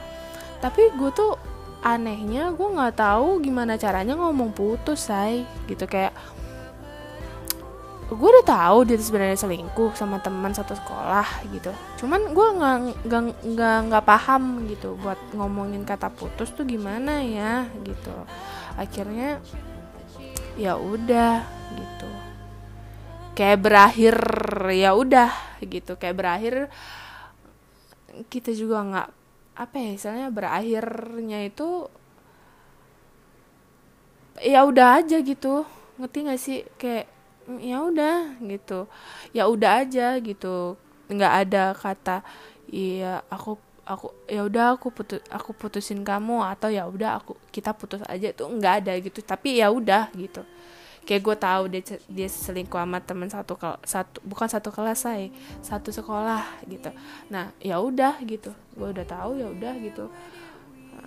Tapi 0.63 0.95
gue 0.95 1.11
tuh 1.11 1.35
anehnya 1.83 2.55
gue 2.55 2.69
nggak 2.71 2.99
tahu 2.99 3.43
gimana 3.43 3.75
caranya 3.75 4.15
ngomong 4.15 4.55
putus 4.55 5.11
say 5.11 5.43
gitu. 5.67 5.85
Kayak 5.91 6.15
gue 8.09 8.29
udah 8.31 8.47
tahu 8.47 8.89
dia 8.89 8.97
sebenarnya 8.97 9.37
selingkuh 9.37 9.93
sama 9.99 10.23
teman 10.23 10.55
satu 10.55 10.79
sekolah 10.79 11.27
gitu. 11.51 11.75
Cuman 11.99 12.31
gue 12.31 12.49
nggak 12.63 12.77
nggak 13.11 13.23
nggak 13.43 13.79
nggak 13.91 14.05
paham 14.07 14.71
gitu 14.71 14.95
buat 15.03 15.19
ngomongin 15.35 15.83
kata 15.83 16.15
putus 16.15 16.55
tuh 16.55 16.63
gimana 16.63 17.27
ya 17.27 17.67
gitu. 17.83 18.15
Akhirnya 18.79 19.43
ya 20.55 20.79
udah 20.79 21.43
gitu 21.75 21.98
kayak 23.39 23.63
berakhir 23.63 24.17
ya 24.75 24.91
udah 24.99 25.31
gitu. 25.63 25.95
Kayak 25.95 26.17
berakhir 26.19 26.55
kita 28.27 28.51
juga 28.51 28.83
nggak 28.83 29.09
apa 29.59 29.75
ya 29.79 29.89
misalnya 29.95 30.27
berakhirnya 30.35 31.39
itu 31.47 31.87
ya 34.43 34.67
udah 34.67 34.99
aja 34.99 35.23
gitu. 35.23 35.63
Ngerti 35.99 36.19
gak 36.27 36.41
sih? 36.43 36.59
Kayak 36.79 37.07
mm, 37.47 37.59
ya 37.63 37.79
udah 37.87 38.17
gitu. 38.43 38.81
Ya 39.31 39.45
udah 39.47 39.71
aja 39.87 40.19
gitu. 40.19 40.75
Nggak 41.07 41.33
ada 41.47 41.65
kata 41.79 42.17
iya 42.69 43.23
aku 43.31 43.57
aku 43.89 44.13
ya 44.29 44.45
udah 44.45 44.77
aku 44.77 44.93
putus 44.93 45.23
aku 45.33 45.57
putusin 45.57 46.05
kamu 46.05 46.45
atau 46.45 46.69
ya 46.69 46.85
udah 46.85 47.23
aku 47.23 47.33
kita 47.55 47.73
putus 47.73 48.03
aja 48.11 48.35
tuh 48.35 48.51
nggak 48.51 48.75
ada 48.85 48.93
gitu. 48.99 49.23
Tapi 49.23 49.63
ya 49.63 49.71
udah 49.71 50.11
gitu 50.19 50.43
kayak 51.09 51.25
gue 51.25 51.37
tahu 51.41 51.63
dia 51.73 51.81
dia 52.05 52.29
selingkuh 52.29 52.77
sama 52.77 53.01
temen 53.01 53.33
satu 53.33 53.57
satu 53.81 54.21
bukan 54.29 54.45
satu 54.45 54.69
kelas 54.69 55.09
saya 55.09 55.33
satu 55.65 55.89
sekolah 55.89 56.45
gitu. 56.69 56.93
Nah 57.33 57.49
ya 57.65 57.81
udah 57.81 58.21
gitu. 58.29 58.53
Gue 58.77 58.93
udah 58.93 59.09
tahu 59.09 59.41
ya 59.41 59.49
udah 59.49 59.73
gitu. 59.81 60.13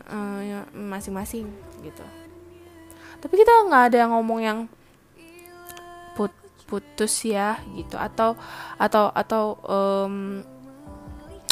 Uh, 0.09 0.41
ya, 0.41 0.59
masing-masing 0.73 1.45
gitu. 1.85 2.01
Tapi 3.21 3.33
kita 3.37 3.53
nggak 3.69 3.83
ada 3.93 3.97
yang 4.01 4.11
ngomong 4.17 4.39
yang 4.41 4.59
put 6.17 6.33
putus 6.65 7.21
ya 7.21 7.61
gitu. 7.77 7.93
Atau 7.93 8.33
atau 8.81 9.13
atau 9.13 9.61
um, 9.69 10.41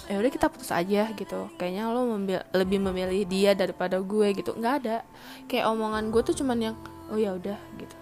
ya 0.10 0.18
udah 0.18 0.32
kita 0.34 0.50
putus 0.50 0.74
aja 0.74 1.06
gitu. 1.14 1.54
Kayaknya 1.62 1.94
lo 1.94 2.18
membil 2.18 2.42
lebih 2.58 2.82
memilih 2.82 3.30
dia 3.30 3.54
daripada 3.54 4.02
gue 4.02 4.34
gitu. 4.34 4.58
Nggak 4.58 4.74
ada. 4.82 4.98
Kayak 5.46 5.70
omongan 5.70 6.10
gue 6.10 6.22
tuh 6.26 6.34
cuman 6.34 6.58
yang 6.58 6.76
oh 7.14 7.18
ya 7.22 7.38
udah 7.38 7.62
gitu 7.78 7.99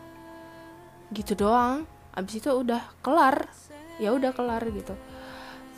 gitu 1.11 1.33
doang. 1.37 1.87
Abis 2.13 2.41
itu 2.41 2.49
udah 2.49 2.81
kelar. 3.05 3.47
Ya 4.01 4.13
udah 4.13 4.33
kelar 4.33 4.63
gitu. 4.69 4.93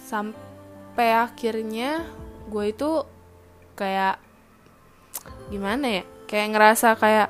Sampai 0.07 1.13
akhirnya 1.13 2.07
gue 2.50 2.65
itu 2.71 3.05
kayak 3.77 4.19
gimana 5.51 6.01
ya? 6.01 6.03
Kayak 6.29 6.48
ngerasa 6.55 6.88
kayak 6.98 7.29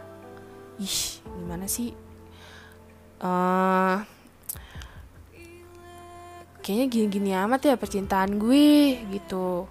ih 0.80 1.24
gimana 1.26 1.66
sih? 1.68 1.92
Uh, 3.20 4.00
kayaknya 6.64 6.86
gini-gini 6.88 7.32
amat 7.36 7.68
ya 7.68 7.76
percintaan 7.76 8.40
gue 8.40 9.00
gitu. 9.12 9.68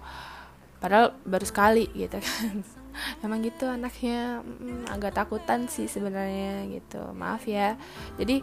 Padahal 0.79 1.11
baru 1.27 1.43
sekali 1.43 1.91
gitu 1.91 2.21
kan 2.21 2.78
emang 3.21 3.43
gitu 3.43 3.67
anaknya 3.67 4.41
mm, 4.43 4.89
agak 4.91 5.15
takutan 5.15 5.67
sih 5.67 5.85
sebenarnya 5.85 6.67
gitu. 6.69 7.01
Maaf 7.15 7.45
ya. 7.45 7.75
Jadi 8.17 8.41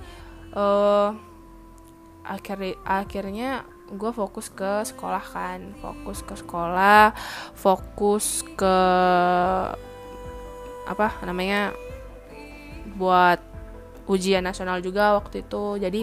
uh, 0.57 1.11
akhir 2.27 2.79
akhirnya 2.83 3.63
gue 3.91 4.11
fokus 4.11 4.51
ke 4.51 4.83
sekolah 4.83 5.23
kan. 5.23 5.75
Fokus 5.79 6.23
ke 6.27 6.35
sekolah 6.35 7.15
fokus 7.55 8.43
ke 8.57 8.77
apa 10.87 11.19
namanya 11.27 11.75
buat 12.95 13.43
ujian 14.07 14.43
nasional 14.43 14.83
juga 14.83 15.19
waktu 15.19 15.43
itu. 15.43 15.79
Jadi 15.79 16.03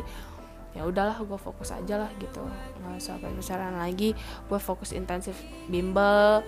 ya 0.73 0.89
udahlah 0.89 1.21
gue 1.21 1.39
fokus 1.39 1.69
aja 1.69 2.01
lah 2.01 2.11
gitu. 2.17 2.41
Nggak 2.81 2.99
usah 2.99 3.15
pacaran 3.21 3.77
lagi. 3.77 4.17
Gue 4.49 4.59
fokus 4.59 4.91
intensif 4.91 5.37
bimbel 5.69 6.43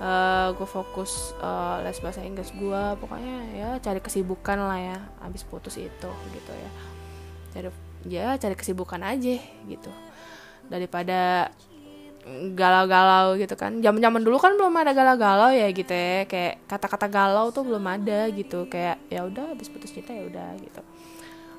uh, 0.00 0.08
eh, 0.08 0.46
gue 0.56 0.68
fokus 0.68 1.36
uh, 1.38 1.84
les 1.84 1.96
bahasa 2.00 2.24
Inggris 2.24 2.50
gue 2.56 2.82
pokoknya 2.98 3.36
ya 3.52 3.68
cari 3.78 4.00
kesibukan 4.00 4.58
lah 4.58 4.78
ya 4.80 4.98
abis 5.22 5.44
putus 5.44 5.76
itu 5.76 6.10
gitu 6.32 6.52
ya. 6.52 6.70
Cari 7.52 7.68
ya 8.08 8.28
cari 8.40 8.56
kesibukan 8.56 9.00
aja 9.04 9.36
gitu. 9.68 9.90
Daripada 10.66 11.52
galau-galau 12.52 13.36
gitu 13.36 13.54
kan. 13.56 13.80
Zaman-zaman 13.80 14.20
dulu 14.24 14.36
kan 14.40 14.56
belum 14.56 14.74
ada 14.76 14.92
galau-galau 14.96 15.50
ya 15.52 15.68
gitu 15.72 15.92
ya. 15.92 16.24
Kayak 16.24 16.64
kata-kata 16.68 17.06
galau 17.08 17.52
tuh 17.52 17.64
belum 17.64 17.84
ada 17.84 18.28
gitu. 18.32 18.68
Kayak 18.68 19.00
ya 19.12 19.24
udah 19.24 19.52
habis 19.52 19.68
putus 19.68 19.92
cinta 19.92 20.16
ya 20.16 20.24
udah 20.28 20.48
gitu. 20.60 20.82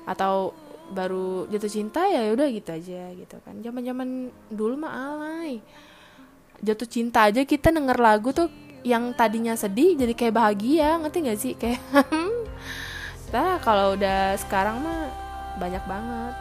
Atau 0.06 0.54
baru 0.92 1.48
jatuh 1.48 1.72
cinta 1.72 2.04
ya 2.04 2.30
udah 2.34 2.46
gitu 2.50 2.70
aja 2.74 3.10
gitu 3.14 3.36
kan. 3.42 3.58
Zaman 3.62 3.82
zaman 3.86 4.08
dulu 4.50 4.74
mah 4.78 4.92
alay 4.92 5.62
jatuh 6.62 6.86
cinta 6.86 7.26
aja 7.26 7.42
kita 7.42 7.74
denger 7.74 7.98
lagu 7.98 8.30
tuh 8.30 8.46
yang 8.86 9.14
tadinya 9.14 9.54
sedih 9.58 9.98
jadi 9.98 10.14
kayak 10.14 10.34
bahagia 10.34 10.98
ngerti 11.02 11.18
gak 11.26 11.38
sih? 11.38 11.52
Kayak 11.58 11.82
nah 13.34 13.58
kalau 13.58 13.98
udah 13.98 14.38
sekarang 14.38 14.78
mah 14.78 15.10
banyak 15.58 15.82
banget 15.84 16.34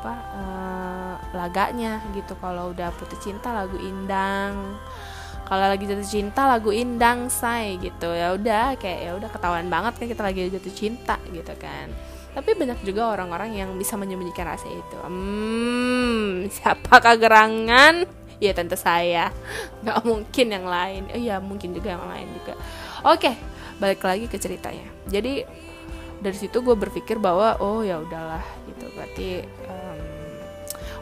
apa 0.00 0.12
uh, 0.36 1.14
laganya 1.32 2.04
gitu. 2.12 2.36
Kalau 2.36 2.76
udah 2.76 2.92
putus 2.96 3.20
cinta 3.24 3.56
lagu 3.56 3.80
indang. 3.80 4.76
Kalau 5.44 5.68
lagi 5.68 5.84
jatuh 5.84 6.08
cinta 6.08 6.48
lagu 6.48 6.72
indang 6.72 7.28
say 7.28 7.76
gitu. 7.80 8.12
Ya 8.12 8.32
udah 8.36 8.76
kayak 8.80 9.00
ya 9.00 9.10
udah 9.16 9.28
ketahuan 9.28 9.68
banget 9.68 9.92
kan 9.96 10.06
kita 10.08 10.22
lagi 10.24 10.40
jatuh 10.52 10.74
cinta 10.76 11.16
gitu 11.32 11.52
kan. 11.56 11.88
Tapi 12.34 12.50
banyak 12.56 12.82
juga 12.82 13.14
orang-orang 13.14 13.54
yang 13.54 13.70
bisa 13.76 13.94
menyembunyikan 13.96 14.48
rasa 14.48 14.68
itu. 14.68 14.96
Hmm 15.04 16.48
siapa 16.48 17.00
gerangan 17.16 18.23
ya 18.38 18.52
tentu 18.54 18.74
saya. 18.78 19.30
Nggak 19.82 19.98
mungkin 20.06 20.46
yang 20.50 20.66
lain. 20.66 21.02
Oh 21.10 21.20
ya 21.20 21.36
mungkin 21.38 21.74
juga 21.74 21.94
yang 21.98 22.06
lain 22.06 22.28
juga. 22.42 22.54
Oke 23.04 23.32
balik 23.78 24.02
lagi 24.06 24.26
ke 24.30 24.38
ceritanya. 24.38 24.86
Jadi 25.10 25.42
dari 26.22 26.36
situ 26.38 26.62
gue 26.62 26.76
berpikir 26.78 27.18
bahwa 27.18 27.58
oh 27.58 27.82
ya 27.82 28.00
udahlah 28.00 28.44
gitu. 28.70 28.86
Berarti 28.94 29.28
um, 29.66 30.00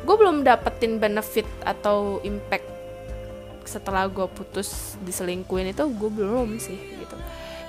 gue 0.02 0.14
belum 0.18 0.36
dapetin 0.42 0.98
benefit 0.98 1.46
atau 1.62 2.18
impact 2.24 2.66
setelah 3.62 4.10
gue 4.10 4.26
putus 4.26 4.98
diselingkuin 5.06 5.72
itu 5.72 5.84
gue 5.86 6.10
belum 6.10 6.58
sih 6.58 6.76
gitu. 6.76 7.16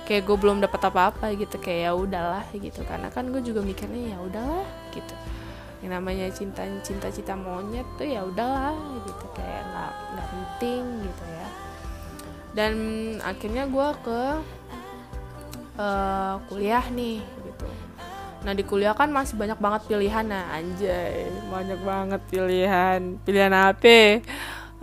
Kayak 0.04 0.28
gue 0.28 0.36
belum 0.36 0.60
dapat 0.60 0.80
apa-apa 0.88 1.32
gitu 1.36 1.56
kayak 1.60 1.80
ya 1.88 1.92
udahlah 1.96 2.44
gitu. 2.52 2.80
Karena 2.84 3.08
kan 3.12 3.28
gue 3.30 3.40
juga 3.40 3.60
mikirnya 3.64 4.16
ya 4.16 4.18
udahlah 4.20 4.66
gitu 4.92 5.14
yang 5.84 6.00
namanya 6.00 6.32
cinta 6.32 6.64
cinta 6.80 7.12
cinta 7.12 7.36
monyet 7.36 7.84
tuh 8.00 8.08
ya 8.08 8.24
udahlah 8.24 8.72
gitu. 9.04 9.26
Kayak 9.36 9.68
nggak 9.68 9.92
nggak 10.16 10.26
penting 10.32 10.82
gitu 11.04 11.24
ya. 11.28 11.48
Dan 12.56 12.72
akhirnya 13.20 13.68
gue 13.68 13.88
ke 14.00 14.22
uh, 15.76 16.34
kuliah 16.48 16.84
nih 16.88 17.20
gitu. 17.20 17.68
Nah 18.48 18.52
di 18.56 18.64
kuliah 18.64 18.96
kan 18.96 19.12
masih 19.12 19.36
banyak 19.36 19.60
banget 19.60 19.84
pilihan 19.84 20.24
nah 20.24 20.48
anjay. 20.56 21.28
Banyak 21.52 21.80
banget 21.84 22.20
pilihan. 22.32 23.00
Pilihan 23.20 23.52
apa 23.52 24.24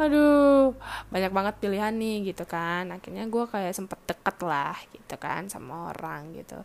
aduh 0.01 0.73
banyak 1.13 1.31
banget 1.31 1.55
pilihan 1.61 1.93
nih 1.93 2.33
gitu 2.33 2.43
kan. 2.49 2.89
Akhirnya 2.89 3.29
gue 3.29 3.43
kayak 3.45 3.73
sempet 3.77 3.99
deket 4.09 4.37
lah 4.41 4.73
gitu 4.89 5.15
kan 5.21 5.45
sama 5.47 5.93
orang 5.93 6.33
gitu. 6.33 6.59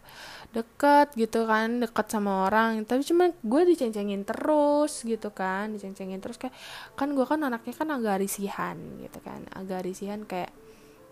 Deket 0.56 1.12
gitu 1.14 1.44
kan 1.44 1.84
deket 1.84 2.06
sama 2.08 2.48
orang. 2.48 2.82
Tapi 2.88 3.04
cuma 3.04 3.28
gue 3.30 3.62
diceng-cengin 3.68 4.24
terus 4.24 5.04
gitu 5.04 5.28
kan 5.30 5.76
diceng-cengin 5.76 6.18
terus. 6.24 6.40
Kayak 6.40 6.56
kan 6.96 7.12
gue 7.12 7.26
kan 7.28 7.40
anaknya 7.44 7.74
kan 7.76 7.88
agak 7.92 8.24
risihan 8.24 8.80
gitu 9.04 9.20
kan. 9.20 9.44
Agak 9.52 9.84
risihan 9.84 10.24
kayak 10.24 10.50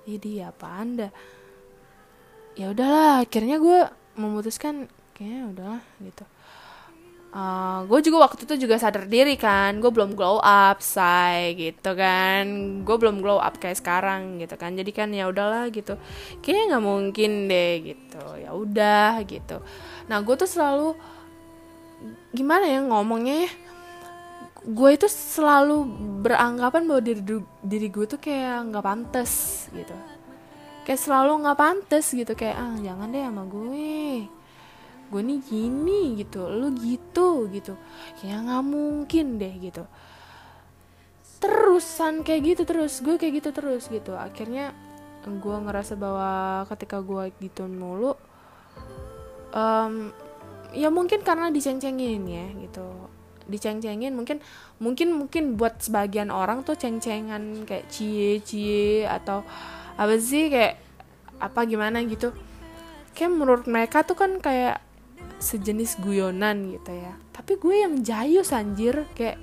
ini 0.09 0.45
apa 0.45 0.67
anda 0.69 1.09
ya 2.55 2.71
udahlah 2.71 3.27
akhirnya 3.27 3.59
gue 3.59 3.81
memutuskan 4.15 4.87
kayaknya 5.17 5.43
udahlah 5.51 5.83
gitu 5.99 6.25
uh, 7.35 7.39
eh, 7.39 7.79
gue 7.91 8.01
juga 8.07 8.31
waktu 8.31 8.47
itu 8.47 8.55
juga 8.67 8.79
sadar 8.79 9.11
diri 9.11 9.35
kan 9.35 9.83
gue 9.83 9.91
belum 9.91 10.15
glow 10.15 10.39
up 10.39 10.79
say 10.79 11.59
gitu 11.59 11.91
kan. 11.99 12.45
Gue 12.87 12.97
belum 12.97 13.19
glow 13.21 13.43
up 13.43 13.59
kayak 13.59 13.83
sekarang 13.83 14.39
gitu 14.39 14.55
kan. 14.55 14.79
Jadi 14.79 14.91
kan 14.95 15.11
ya 15.11 15.27
udahlah 15.29 15.69
gitu. 15.75 15.99
Kayaknya 16.41 16.65
nggak 16.71 16.85
mungkin 16.87 17.31
deh 17.51 17.73
gitu. 17.83 18.25
Ya 18.39 18.51
udah 18.55 19.21
gitu. 19.27 19.59
Nah 20.07 20.19
gue 20.23 20.35
tuh 20.39 20.49
selalu 20.49 20.95
gimana 22.37 22.69
ya 22.69 22.81
ngomongnya 22.85 23.49
ya 23.49 23.51
gue 24.65 24.91
itu 24.97 25.09
selalu 25.13 25.85
beranggapan 26.25 26.89
bahwa 26.89 27.01
diri 27.05 27.21
diri 27.61 27.89
gue 27.93 28.05
tuh 28.09 28.21
kayak 28.23 28.73
nggak 28.73 28.85
pantas 28.85 29.67
gitu. 29.75 29.93
Kayak 30.87 31.01
selalu 31.03 31.33
nggak 31.45 31.59
pantas 31.59 32.07
gitu. 32.15 32.33
Kayak 32.33 32.57
ah 32.63 32.77
jangan 32.81 33.13
deh 33.13 33.25
sama 33.25 33.43
gue 33.45 34.44
gue 35.15 35.23
nih 35.23 35.41
gini 35.47 36.19
gitu 36.19 36.51
lu 36.51 36.75
gitu 36.75 37.47
gitu. 37.55 37.79
Ya 38.27 38.43
nggak 38.43 38.65
mungkin 38.67 39.39
deh 39.39 39.55
gitu. 39.63 39.87
Terusan 41.39 42.27
kayak 42.27 42.43
gitu 42.43 42.63
terus 42.67 42.99
gue 42.99 43.15
kayak 43.15 43.39
gitu 43.39 43.51
terus 43.55 43.87
gitu. 43.87 44.19
Akhirnya 44.19 44.75
gue 45.23 45.57
ngerasa 45.57 45.95
bahwa 45.95 46.67
ketika 46.75 46.99
gue 46.99 47.31
gitu 47.39 47.65
mulu 47.65 48.13
um, 49.55 50.13
ya 50.75 50.91
mungkin 50.91 51.23
karena 51.23 51.55
diceng-cengin 51.55 52.27
ya 52.27 52.47
gitu. 52.59 52.87
Diceng-cengin 53.47 54.13
mungkin 54.19 54.43
mungkin 54.83 55.15
mungkin 55.15 55.55
buat 55.55 55.79
sebagian 55.79 56.35
orang 56.35 56.67
tuh 56.67 56.75
ceng-cengan 56.75 57.63
kayak 57.65 57.87
cie 57.87 58.43
cie 58.43 59.07
atau 59.07 59.47
apa 59.95 60.19
sih 60.19 60.51
kayak 60.51 60.75
apa 61.39 61.61
gimana 61.71 62.03
gitu. 62.03 62.35
Kayak 63.15 63.31
menurut 63.31 63.65
mereka 63.71 64.03
tuh 64.03 64.19
kan 64.19 64.43
kayak 64.43 64.83
sejenis 65.45 66.01
guyonan 66.01 66.73
gitu 66.73 66.97
ya. 66.97 67.13
Tapi 67.37 67.61
gue 67.61 67.75
yang 67.85 68.01
jayus 68.01 68.57
anjir. 68.57 69.05
Kayak 69.13 69.39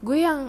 gue 0.00 0.18
yang 0.24 0.48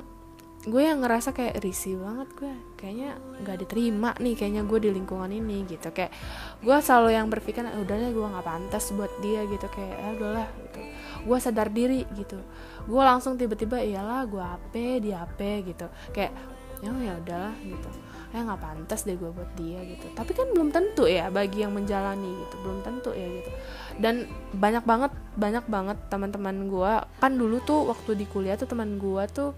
gue 0.65 0.81
yang 0.81 1.03
ngerasa 1.03 1.35
kayak 1.35 1.59
risih 1.59 1.99
banget 1.99 2.29
gue. 2.39 2.53
Kayaknya 2.79 3.11
nggak 3.43 3.57
diterima 3.67 4.15
nih 4.17 4.33
kayaknya 4.39 4.63
gue 4.63 4.79
di 4.79 4.89
lingkungan 4.95 5.29
ini 5.29 5.67
gitu. 5.67 5.91
Kayak 5.91 6.15
gue 6.63 6.77
selalu 6.79 7.09
yang 7.11 7.27
berpikir 7.27 7.67
ah, 7.67 7.75
udahlah 7.75 8.09
gue 8.15 8.27
nggak 8.31 8.47
pantas 8.47 8.85
buat 8.95 9.11
dia 9.19 9.43
gitu. 9.45 9.67
Kayak 9.67 9.95
ya 9.99 10.07
udahlah 10.15 10.47
gitu. 10.63 10.79
Gue 11.27 11.37
sadar 11.43 11.67
diri 11.69 12.07
gitu. 12.15 12.39
Gue 12.87 13.01
langsung 13.03 13.35
tiba-tiba 13.35 13.83
iyalah 13.83 14.23
gue 14.23 14.41
ape 14.41 15.03
dia 15.03 15.27
ape 15.27 15.67
gitu. 15.67 15.91
Kayak 16.15 16.31
ya 16.79 16.91
ya 16.91 17.13
udahlah 17.19 17.55
gitu 17.59 18.04
ya 18.35 18.43
nggak 18.43 18.61
pantas 18.61 19.07
deh 19.07 19.15
gue 19.15 19.31
buat 19.31 19.51
dia 19.55 19.79
gitu. 19.87 20.11
Tapi 20.11 20.31
kan 20.35 20.51
belum 20.51 20.69
tentu 20.75 21.07
ya 21.07 21.31
bagi 21.31 21.63
yang 21.63 21.71
menjalani 21.71 22.27
gitu 22.43 22.55
belum 22.59 22.83
tentu 22.83 23.15
ya 23.15 23.27
gitu. 23.31 23.51
Dan 23.95 24.27
banyak 24.51 24.83
banget 24.83 25.11
banyak 25.39 25.65
banget 25.71 25.97
teman-teman 26.11 26.67
gue 26.67 26.93
kan 27.23 27.31
dulu 27.31 27.63
tuh 27.63 27.87
waktu 27.87 28.19
di 28.19 28.27
kuliah 28.27 28.59
tuh 28.59 28.67
teman 28.67 28.99
gue 28.99 29.23
tuh 29.31 29.55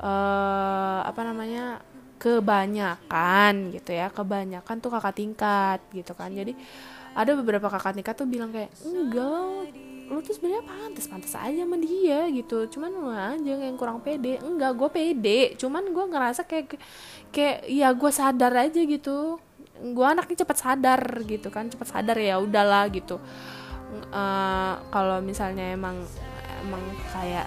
uh, 0.00 1.00
apa 1.04 1.20
namanya 1.20 1.84
kebanyakan 2.16 3.76
gitu 3.76 3.92
ya 3.92 4.08
kebanyakan 4.08 4.80
tuh 4.80 4.88
kakak 4.88 5.20
tingkat 5.20 5.78
gitu 5.92 6.16
kan. 6.16 6.32
Jadi 6.32 6.56
ada 7.12 7.32
beberapa 7.36 7.68
kakak 7.68 8.00
tingkat 8.00 8.14
tuh 8.16 8.28
bilang 8.28 8.48
kayak 8.52 8.72
enggak 8.84 9.72
lu 10.06 10.22
tuh 10.22 10.38
sebenarnya 10.38 10.62
pantas 10.62 11.10
pantas 11.10 11.34
aja 11.34 11.66
sama 11.66 11.76
dia 11.82 12.30
gitu. 12.30 12.70
Cuman 12.70 12.90
lu 12.94 13.10
aja 13.10 13.52
yang 13.58 13.74
kurang 13.74 13.98
pede. 14.00 14.38
Enggak 14.38 14.78
gue 14.78 14.88
pede. 14.88 15.40
Cuman 15.58 15.82
gue 15.90 16.04
ngerasa 16.06 16.46
kayak 16.46 16.78
kayak 17.34 17.66
ya 17.70 17.92
gue 17.92 18.10
sadar 18.12 18.52
aja 18.54 18.80
gitu. 18.82 19.38
Gue 19.76 20.06
anaknya 20.06 20.44
cepet 20.44 20.56
sadar 20.56 21.00
gitu 21.28 21.48
kan. 21.52 21.68
Cepet 21.68 21.88
sadar 21.88 22.16
ya 22.16 22.40
udahlah 22.40 22.88
gitu. 22.90 23.20
Uh, 24.10 24.74
kalau 24.90 25.22
misalnya 25.22 25.72
emang 25.72 26.02
emang 26.64 26.82
kayak 27.14 27.46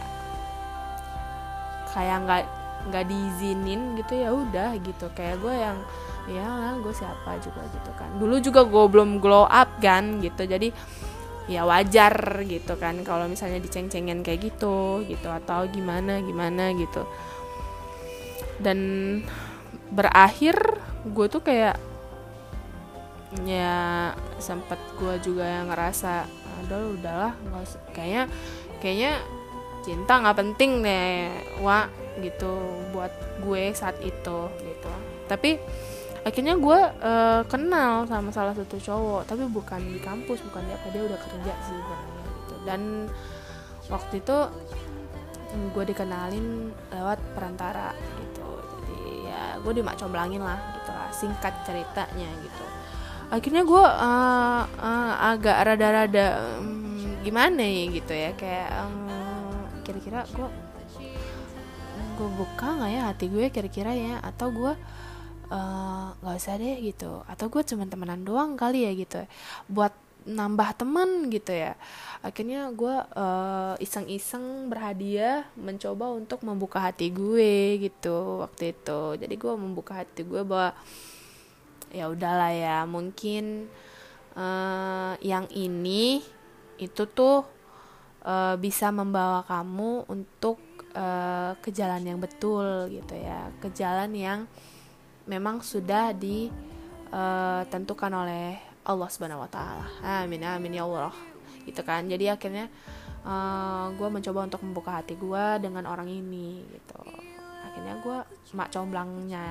kayak 1.92 2.18
nggak 2.24 2.44
nggak 2.90 3.06
diizinin 3.12 3.98
gitu 4.00 4.14
ya 4.18 4.30
udah 4.32 4.78
gitu. 4.80 5.06
Kayak 5.18 5.42
gue 5.42 5.56
yang 5.58 5.78
ya 6.30 6.78
gue 6.78 6.94
siapa 6.94 7.42
juga 7.42 7.66
gitu 7.66 7.92
kan. 7.98 8.10
Dulu 8.22 8.36
juga 8.40 8.62
gue 8.64 8.86
belum 8.88 9.18
glow 9.18 9.50
up 9.50 9.82
kan 9.82 10.22
gitu. 10.22 10.46
Jadi 10.46 10.70
ya 11.50 11.66
wajar 11.66 12.46
gitu 12.46 12.78
kan 12.78 13.02
kalau 13.02 13.26
misalnya 13.26 13.58
diceng-cengin 13.58 14.22
kayak 14.22 14.54
gitu 14.54 15.02
gitu. 15.10 15.28
Atau 15.28 15.66
gimana 15.74 16.22
gimana 16.22 16.72
gitu. 16.78 17.04
Dan 18.62 18.80
berakhir 19.90 20.56
gue 21.06 21.26
tuh 21.30 21.42
kayak 21.42 21.78
ya 23.46 24.14
sempet 24.42 24.78
gue 24.98 25.22
juga 25.22 25.46
yang 25.46 25.70
ngerasa 25.70 26.26
aduh 26.66 26.98
udahlah 26.98 27.34
nggak 27.46 27.66
kayaknya 27.94 28.24
kayaknya 28.82 29.14
cinta 29.86 30.14
nggak 30.20 30.38
penting 30.38 30.84
deh 30.84 31.30
wa 31.62 31.88
gitu 32.20 32.52
buat 32.92 33.14
gue 33.42 33.72
saat 33.72 33.96
itu 34.04 34.40
gitu. 34.52 34.92
Tapi 35.30 35.56
akhirnya 36.28 36.60
gue 36.60 36.80
uh, 37.00 37.42
kenal 37.48 38.04
sama 38.12 38.30
salah 38.36 38.52
satu 38.52 38.76
cowok 38.76 39.24
tapi 39.24 39.48
bukan 39.48 39.80
di 39.80 40.04
kampus 40.04 40.44
bukan 40.52 40.68
di 40.68 40.72
apa 40.76 40.88
dia 40.92 41.04
udah 41.08 41.20
kerja 41.22 41.54
sih 41.64 41.78
sebenarnya 41.80 42.24
gitu. 42.28 42.56
Dan 42.68 42.82
waktu 43.88 44.14
itu 44.20 44.38
gue 45.50 45.84
dikenalin 45.90 46.70
lewat 46.94 47.18
perantara 47.34 47.96
gitu 47.98 48.29
ya 49.40 49.56
gue 49.64 49.74
dimakcoblangin 49.80 50.44
lah 50.44 50.60
gitu 50.76 50.92
lah 50.92 51.08
singkat 51.16 51.56
ceritanya 51.64 52.28
gitu. 52.44 52.66
Akhirnya 53.32 53.64
gue 53.64 53.84
uh, 53.88 54.64
uh, 54.68 55.14
agak 55.32 55.58
rada-rada 55.64 56.60
um, 56.60 57.16
gimana 57.24 57.64
ya 57.64 57.84
gitu 57.88 58.12
ya 58.12 58.36
kayak 58.36 58.68
um, 58.84 59.08
kira-kira 59.88 60.28
gue 60.36 60.50
gue 62.20 62.30
buka 62.36 62.68
nggak 62.76 62.92
ya 62.92 63.02
hati 63.08 63.26
gue 63.32 63.48
kira-kira 63.48 63.96
ya 63.96 64.20
atau 64.20 64.52
gue 64.52 64.76
eh, 65.48 66.06
nggak 66.20 66.36
uh, 66.36 66.40
usah 66.44 66.60
deh 66.60 66.84
gitu. 66.84 67.24
Atau 67.32 67.48
gue 67.48 67.64
cuma 67.64 67.88
temenan 67.88 68.28
doang 68.28 68.60
kali 68.60 68.84
ya 68.84 68.92
gitu. 68.92 69.24
Buat 69.72 69.96
nambah 70.30 70.78
teman 70.78 71.34
gitu 71.34 71.50
ya. 71.50 71.74
Akhirnya 72.22 72.70
gue 72.70 72.96
uh, 73.18 73.74
iseng-iseng 73.82 74.70
berhadiah 74.70 75.50
mencoba 75.58 76.14
untuk 76.14 76.46
membuka 76.46 76.78
hati 76.78 77.10
gue 77.10 77.82
gitu 77.82 78.46
waktu 78.46 78.78
itu. 78.78 79.18
Jadi 79.18 79.34
gue 79.34 79.54
membuka 79.58 80.06
hati 80.06 80.22
gue 80.22 80.46
bahwa 80.46 80.78
ya 81.90 82.06
udahlah 82.06 82.54
ya 82.54 82.86
mungkin 82.86 83.66
uh, 84.38 85.18
yang 85.26 85.50
ini 85.50 86.22
itu 86.78 87.10
tuh 87.10 87.42
uh, 88.22 88.54
bisa 88.62 88.94
membawa 88.94 89.42
kamu 89.48 90.06
untuk 90.06 90.62
uh, 90.94 91.58
ke 91.64 91.74
jalan 91.74 92.06
yang 92.06 92.22
betul 92.22 92.86
gitu 92.94 93.16
ya. 93.18 93.50
Ke 93.58 93.74
jalan 93.74 94.14
yang 94.14 94.46
memang 95.26 95.66
sudah 95.66 96.14
ditentukan 96.14 98.12
oleh 98.14 98.69
Allah 98.90 99.06
Subhanahu 99.06 99.46
Wa 99.46 99.50
Taala. 99.54 99.86
Amin 100.26 100.42
amin 100.42 100.74
ya 100.74 100.84
Allah. 100.90 101.14
Gitu 101.62 101.82
kan. 101.86 102.10
Jadi 102.10 102.26
akhirnya 102.26 102.66
uh, 103.22 103.94
gue 103.94 104.10
mencoba 104.10 104.50
untuk 104.50 104.66
membuka 104.66 104.98
hati 104.98 105.14
gue 105.14 105.46
dengan 105.62 105.86
orang 105.86 106.10
ini 106.10 106.66
gitu. 106.66 106.98
Akhirnya 107.70 108.02
gue 108.02 108.18
mak 108.58 108.74
comblangnya 108.74 109.46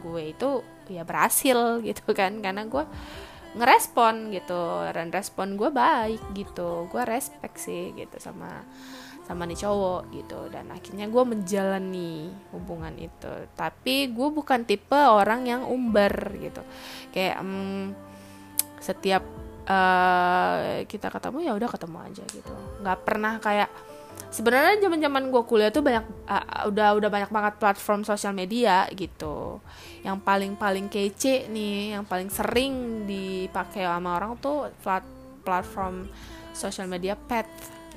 gue 0.00 0.32
itu 0.32 0.64
ya 0.88 1.04
berhasil 1.04 1.58
gitu 1.88 2.16
kan. 2.16 2.40
Karena 2.40 2.64
gue 2.64 2.84
ngerespon 3.60 4.32
gitu. 4.32 4.88
Dan 4.88 5.12
respon 5.12 5.60
gue 5.60 5.68
baik 5.68 6.32
gitu. 6.32 6.88
Gue 6.88 7.04
respect 7.04 7.60
sih 7.60 7.92
gitu 7.92 8.16
sama 8.16 8.64
sama 9.28 9.44
nih 9.44 9.60
cowok 9.60 10.02
gitu. 10.16 10.48
Dan 10.48 10.72
akhirnya 10.72 11.04
gue 11.12 11.24
menjalani 11.28 12.32
hubungan 12.56 12.96
itu. 12.96 13.32
Tapi 13.52 14.08
gue 14.16 14.28
bukan 14.32 14.64
tipe 14.64 14.96
orang 14.96 15.44
yang 15.44 15.68
umbar 15.68 16.32
gitu. 16.40 16.64
Kayak 17.12 17.44
um, 17.44 17.92
setiap 18.78 19.22
uh, 19.66 20.82
kita 20.86 21.08
ketemu 21.10 21.38
ya 21.46 21.52
udah 21.54 21.68
ketemu 21.70 21.96
aja 22.02 22.24
gitu. 22.30 22.54
Nggak 22.82 22.98
pernah 23.04 23.36
kayak 23.42 23.70
sebenarnya 24.28 24.82
zaman 24.82 24.98
zaman 24.98 25.22
gue 25.30 25.42
kuliah 25.46 25.70
tuh 25.70 25.82
banyak 25.82 26.04
uh, 26.26 26.68
udah 26.68 26.88
udah 26.98 27.10
banyak 27.10 27.30
banget 27.30 27.54
platform 27.60 28.02
sosial 28.02 28.34
media 28.34 28.86
gitu. 28.94 29.62
Yang 30.02 30.18
paling 30.22 30.52
paling 30.54 30.86
kece 30.86 31.50
nih 31.50 31.98
yang 31.98 32.04
paling 32.06 32.30
sering 32.30 33.04
dipakai 33.06 33.86
sama 33.86 34.18
orang 34.18 34.38
tuh 34.38 34.70
plat 34.82 35.02
platform 35.42 36.10
sosial 36.52 36.90
media 36.90 37.14
pet 37.14 37.46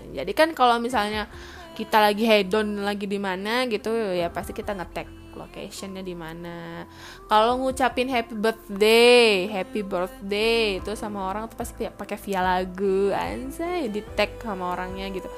jadi 0.09 0.31
kan 0.33 0.57
kalau 0.57 0.81
misalnya 0.81 1.29
kita 1.77 2.01
lagi 2.01 2.25
hedon 2.25 2.81
lagi 2.81 3.05
di 3.05 3.21
mana 3.21 3.69
gitu 3.69 3.93
ya 3.93 4.33
pasti 4.33 4.51
kita 4.51 4.73
ngetek 4.73 5.20
locationnya 5.41 6.05
di 6.05 6.13
mana. 6.13 6.85
Kalau 7.25 7.57
ngucapin 7.57 8.07
happy 8.07 8.37
birthday 8.37 9.49
happy 9.49 9.81
birthday 9.81 10.77
itu 10.77 10.93
sama 10.93 11.25
orang 11.27 11.49
tuh 11.49 11.57
pasti 11.57 11.89
pakai 11.89 12.17
via 12.21 12.41
lagu 12.45 13.09
anjay 13.09 13.89
di 13.89 14.05
tag 14.13 14.37
sama 14.37 14.77
orangnya 14.77 15.09
gitu. 15.09 15.29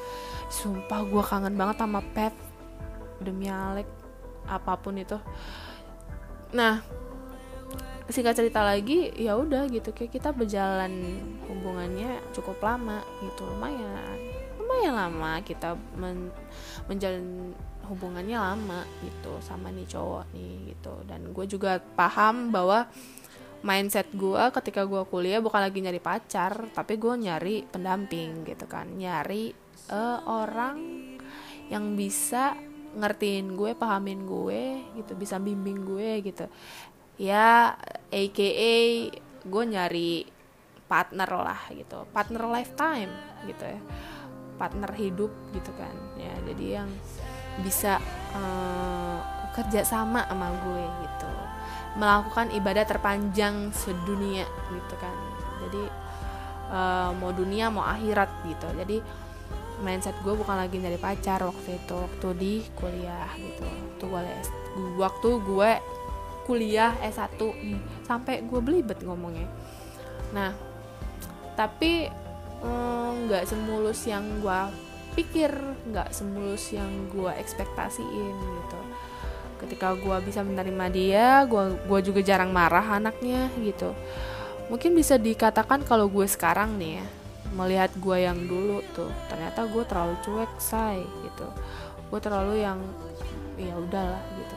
Sumpah 0.52 1.02
gue 1.08 1.24
kangen 1.24 1.56
banget 1.56 1.80
sama 1.80 2.04
pet 2.14 2.36
demi 3.24 3.48
Alek 3.48 3.88
apa 4.46 4.76
pun 4.76 5.00
itu. 5.00 5.16
Nah 6.52 6.84
singkat 8.12 8.36
cerita 8.36 8.62
lagi 8.62 9.16
ya 9.16 9.40
udah 9.40 9.72
gitu. 9.72 9.96
Kayak 9.96 10.20
kita 10.20 10.30
berjalan 10.36 10.92
hubungannya 11.48 12.20
cukup 12.36 12.60
lama 12.60 13.00
gitu 13.24 13.48
lumayan 13.48 14.44
lumayan 14.74 14.96
lama 14.96 15.38
kita 15.46 15.78
men 16.00 16.34
menjalin 16.90 17.54
hubungannya 17.84 18.40
lama 18.40 18.88
gitu 19.04 19.40
sama 19.44 19.70
nih 19.70 19.88
cowok 19.88 20.26
nih 20.32 20.54
gitu. 20.76 20.94
Dan 21.04 21.36
gue 21.36 21.46
juga 21.48 21.80
paham 21.80 22.50
bahwa 22.50 22.88
mindset 23.64 24.12
gue 24.12 24.44
ketika 24.60 24.84
gue 24.84 25.08
kuliah 25.08 25.40
bukan 25.40 25.64
lagi 25.64 25.80
nyari 25.80 26.04
pacar 26.04 26.68
tapi 26.76 27.00
gue 27.00 27.14
nyari 27.16 27.64
pendamping 27.68 28.44
gitu 28.44 28.68
kan. 28.68 28.88
Nyari 28.92 29.52
uh, 29.92 30.20
orang 30.28 30.78
yang 31.72 31.96
bisa 31.96 32.56
ngertiin 32.94 33.58
gue 33.58 33.74
pahamin 33.74 34.28
gue 34.28 34.64
gitu 35.00 35.16
bisa 35.16 35.40
bimbing 35.40 35.84
gue 35.84 36.22
gitu. 36.24 36.46
Ya 37.20 37.76
aka 38.12 38.54
gue 39.44 39.64
nyari 39.64 40.28
partner 40.88 41.30
lah 41.32 41.62
gitu. 41.72 42.06
Partner 42.12 42.44
lifetime 42.52 43.12
gitu 43.48 43.64
ya. 43.64 43.80
Partner 44.60 44.92
hidup 44.94 45.32
gitu 45.56 45.72
kan. 45.74 45.96
Ya 46.20 46.36
jadi 46.52 46.84
yang 46.84 46.90
bisa 47.62 48.02
uh, 48.34 49.22
kerja 49.54 49.86
sama 49.86 50.26
sama 50.26 50.50
gue 50.66 50.84
gitu. 51.06 51.30
Melakukan 52.02 52.50
ibadah 52.58 52.86
terpanjang 52.90 53.70
sedunia 53.70 54.50
gitu 54.74 54.96
kan. 54.98 55.16
Jadi 55.68 55.84
uh, 56.74 57.14
mau 57.14 57.30
dunia 57.30 57.70
mau 57.70 57.86
akhirat 57.86 58.30
gitu. 58.50 58.68
Jadi 58.74 58.98
mindset 59.86 60.16
gue 60.26 60.34
bukan 60.34 60.58
lagi 60.58 60.80
nyari 60.80 60.98
pacar 60.98 61.44
waktu 61.46 61.78
itu 61.78 61.94
waktu 61.94 62.28
di 62.40 62.54
kuliah 62.74 63.30
gitu. 63.38 63.64
Waktu 63.68 64.06
gue 64.10 64.22
waktu 64.98 65.30
gue 65.46 65.72
kuliah 66.44 66.92
S1 67.00 67.40
nih 67.40 67.80
sampai 68.04 68.44
gue 68.44 68.60
belibet 68.60 69.00
ngomongnya. 69.06 69.48
Nah 70.34 70.52
tapi 71.54 72.10
eh, 72.66 73.10
nggak 73.30 73.44
mm, 73.46 73.50
semulus 73.50 74.10
yang 74.10 74.26
gue 74.42 74.60
pikir 75.14 75.50
nggak 75.94 76.12
semulus 76.12 76.74
yang 76.74 76.90
gue 77.14 77.30
ekspektasiin 77.30 78.36
gitu. 78.38 78.80
Ketika 79.64 79.96
gue 79.96 80.18
bisa 80.26 80.44
menerima 80.44 80.86
dia 80.92 81.28
gue 81.48 81.80
gue 81.88 82.00
juga 82.04 82.20
jarang 82.20 82.52
marah 82.52 83.00
anaknya 83.00 83.48
gitu. 83.62 83.96
Mungkin 84.68 84.98
bisa 84.98 85.16
dikatakan 85.16 85.86
kalau 85.86 86.10
gue 86.10 86.26
sekarang 86.26 86.76
nih 86.76 87.00
ya 87.00 87.06
melihat 87.54 87.92
gue 87.96 88.18
yang 88.18 88.40
dulu 88.50 88.82
tuh 88.98 89.14
ternyata 89.30 89.70
gue 89.70 89.84
terlalu 89.86 90.16
cuek 90.26 90.52
say 90.58 91.00
gitu. 91.00 91.48
Gue 92.12 92.20
terlalu 92.20 92.66
yang 92.66 92.82
ya 93.56 93.78
udahlah 93.78 94.24
gitu. 94.42 94.56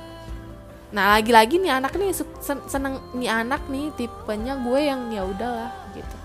Nah 0.97 1.19
lagi-lagi 1.19 1.61
nih 1.61 1.77
anak 1.77 1.93
nih 1.99 2.17
seneng 2.67 2.99
nih 3.13 3.31
anak 3.31 3.63
nih 3.69 3.93
tipenya 3.95 4.57
gue 4.59 4.81
yang 4.81 5.13
ya 5.13 5.23
udahlah 5.29 5.71
gitu. 5.93 6.17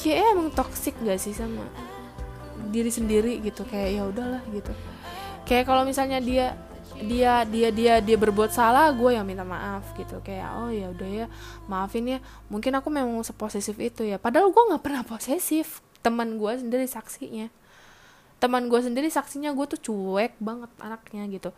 Kayak 0.00 0.32
emang 0.32 0.48
toxic 0.56 0.96
gak 1.04 1.20
sih 1.20 1.36
sama 1.36 1.64
diri 2.68 2.92
sendiri 2.92 3.40
gitu 3.40 3.64
kayak 3.64 3.88
ya 3.96 4.02
udahlah 4.04 4.42
gitu. 4.52 4.72
Kayak 5.48 5.64
kalau 5.66 5.82
misalnya 5.88 6.20
dia 6.20 6.52
dia 7.00 7.48
dia 7.48 7.68
dia 7.72 7.94
dia 8.04 8.16
berbuat 8.20 8.52
salah 8.52 8.92
gue 8.92 9.16
yang 9.16 9.24
minta 9.24 9.40
maaf 9.46 9.96
gitu. 9.96 10.20
Kayak 10.20 10.48
oh 10.60 10.68
ya 10.68 10.92
udah 10.92 11.08
ya 11.08 11.26
maafin 11.64 12.04
ya. 12.06 12.18
Mungkin 12.52 12.76
aku 12.76 12.92
memang 12.92 13.24
seposesif 13.24 13.76
itu 13.80 14.04
ya. 14.04 14.20
Padahal 14.20 14.52
gue 14.52 14.62
nggak 14.74 14.82
pernah 14.84 15.02
posesif. 15.02 15.80
Teman 16.04 16.36
gue 16.36 16.52
sendiri 16.60 16.84
saksinya. 16.84 17.48
Teman 18.40 18.72
gue 18.72 18.80
sendiri 18.80 19.08
saksinya 19.12 19.52
gue 19.52 19.66
tuh 19.76 19.80
cuek 19.80 20.36
banget 20.40 20.70
anaknya 20.80 21.24
gitu. 21.28 21.50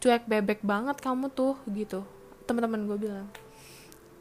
Cuek 0.00 0.28
bebek 0.28 0.60
banget 0.64 1.00
kamu 1.00 1.32
tuh 1.32 1.56
gitu. 1.72 2.04
Teman-teman 2.48 2.84
gue 2.88 2.96
bilang 2.96 3.28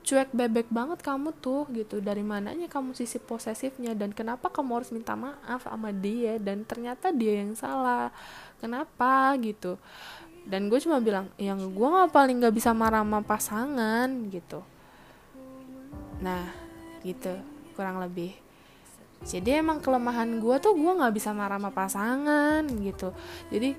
cuek 0.08 0.32
bebek 0.32 0.72
banget 0.72 1.04
kamu 1.04 1.36
tuh 1.44 1.68
gitu. 1.76 2.00
Dari 2.00 2.24
mananya 2.24 2.72
kamu 2.72 2.96
sisi 2.96 3.20
posesifnya 3.20 3.92
dan 3.92 4.16
kenapa 4.16 4.48
kamu 4.48 4.80
harus 4.80 4.90
minta 4.96 5.20
maaf 5.20 5.68
sama 5.68 5.92
dia 5.92 6.40
dan 6.40 6.64
ternyata 6.64 7.12
dia 7.12 7.44
yang 7.44 7.52
salah. 7.60 8.16
Kenapa 8.64 9.36
gitu. 9.44 9.76
Dan 10.48 10.72
gue 10.72 10.80
cuma 10.80 11.04
bilang 11.04 11.28
yang 11.36 11.60
gue 11.60 11.88
nggak 11.92 12.16
paling 12.16 12.40
nggak 12.40 12.56
bisa 12.56 12.72
marah 12.72 13.04
sama 13.04 13.20
pasangan 13.20 14.08
gitu. 14.32 14.64
Nah 16.24 16.56
gitu 17.04 17.36
kurang 17.76 18.00
lebih. 18.00 18.32
Jadi 19.28 19.60
emang 19.60 19.84
kelemahan 19.84 20.40
gue 20.40 20.56
tuh 20.64 20.72
gue 20.72 20.94
nggak 21.04 21.12
bisa 21.20 21.36
marah 21.36 21.60
sama 21.60 21.76
pasangan 21.76 22.64
gitu. 22.80 23.12
Jadi 23.52 23.76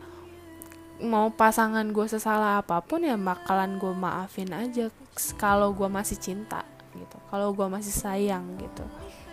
mau 0.98 1.30
pasangan 1.30 1.86
gue 1.86 2.06
sesalah 2.10 2.58
apa 2.58 2.82
pun 2.82 3.06
ya 3.06 3.14
bakalan 3.14 3.78
gue 3.78 3.94
maafin 3.94 4.50
aja 4.50 4.90
kalau 5.38 5.70
gue 5.70 5.86
masih 5.86 6.18
cinta 6.18 6.66
gitu 6.94 7.18
kalau 7.30 7.54
gue 7.54 7.66
masih 7.70 7.94
sayang 7.94 8.44
gitu. 8.58 8.84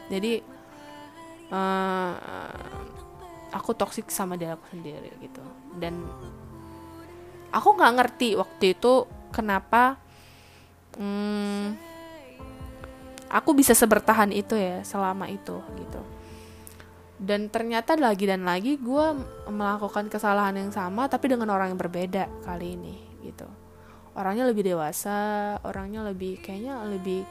Jadi 0.09 0.45
uh, 1.49 2.13
aku 3.49 3.73
toksik 3.73 4.13
sama 4.13 4.37
diri 4.37 4.53
aku 4.53 4.65
sendiri 4.69 5.09
gitu. 5.17 5.41
Dan 5.73 6.05
aku 7.49 7.67
nggak 7.73 7.95
ngerti 7.97 8.37
waktu 8.37 8.77
itu 8.77 9.09
kenapa 9.33 9.97
hmm, 10.99 11.75
aku 13.31 13.49
bisa 13.57 13.73
sebertahan 13.73 14.29
itu 14.29 14.53
ya 14.53 14.83
selama 14.85 15.25
itu 15.31 15.57
gitu 15.79 16.01
dan 17.15 17.47
ternyata 17.47 17.95
lagi 17.95 18.27
dan 18.27 18.43
lagi 18.43 18.75
gue 18.75 19.05
melakukan 19.47 20.11
kesalahan 20.11 20.59
yang 20.59 20.71
sama 20.75 21.07
tapi 21.07 21.31
dengan 21.31 21.47
orang 21.55 21.71
yang 21.71 21.79
berbeda 21.79 22.27
kali 22.43 22.75
ini 22.75 22.95
gitu. 23.23 23.47
Orangnya 24.15 24.47
lebih 24.47 24.67
dewasa 24.67 25.55
orangnya 25.63 26.03
lebih 26.03 26.39
kayaknya 26.43 26.83
lebih 26.87 27.23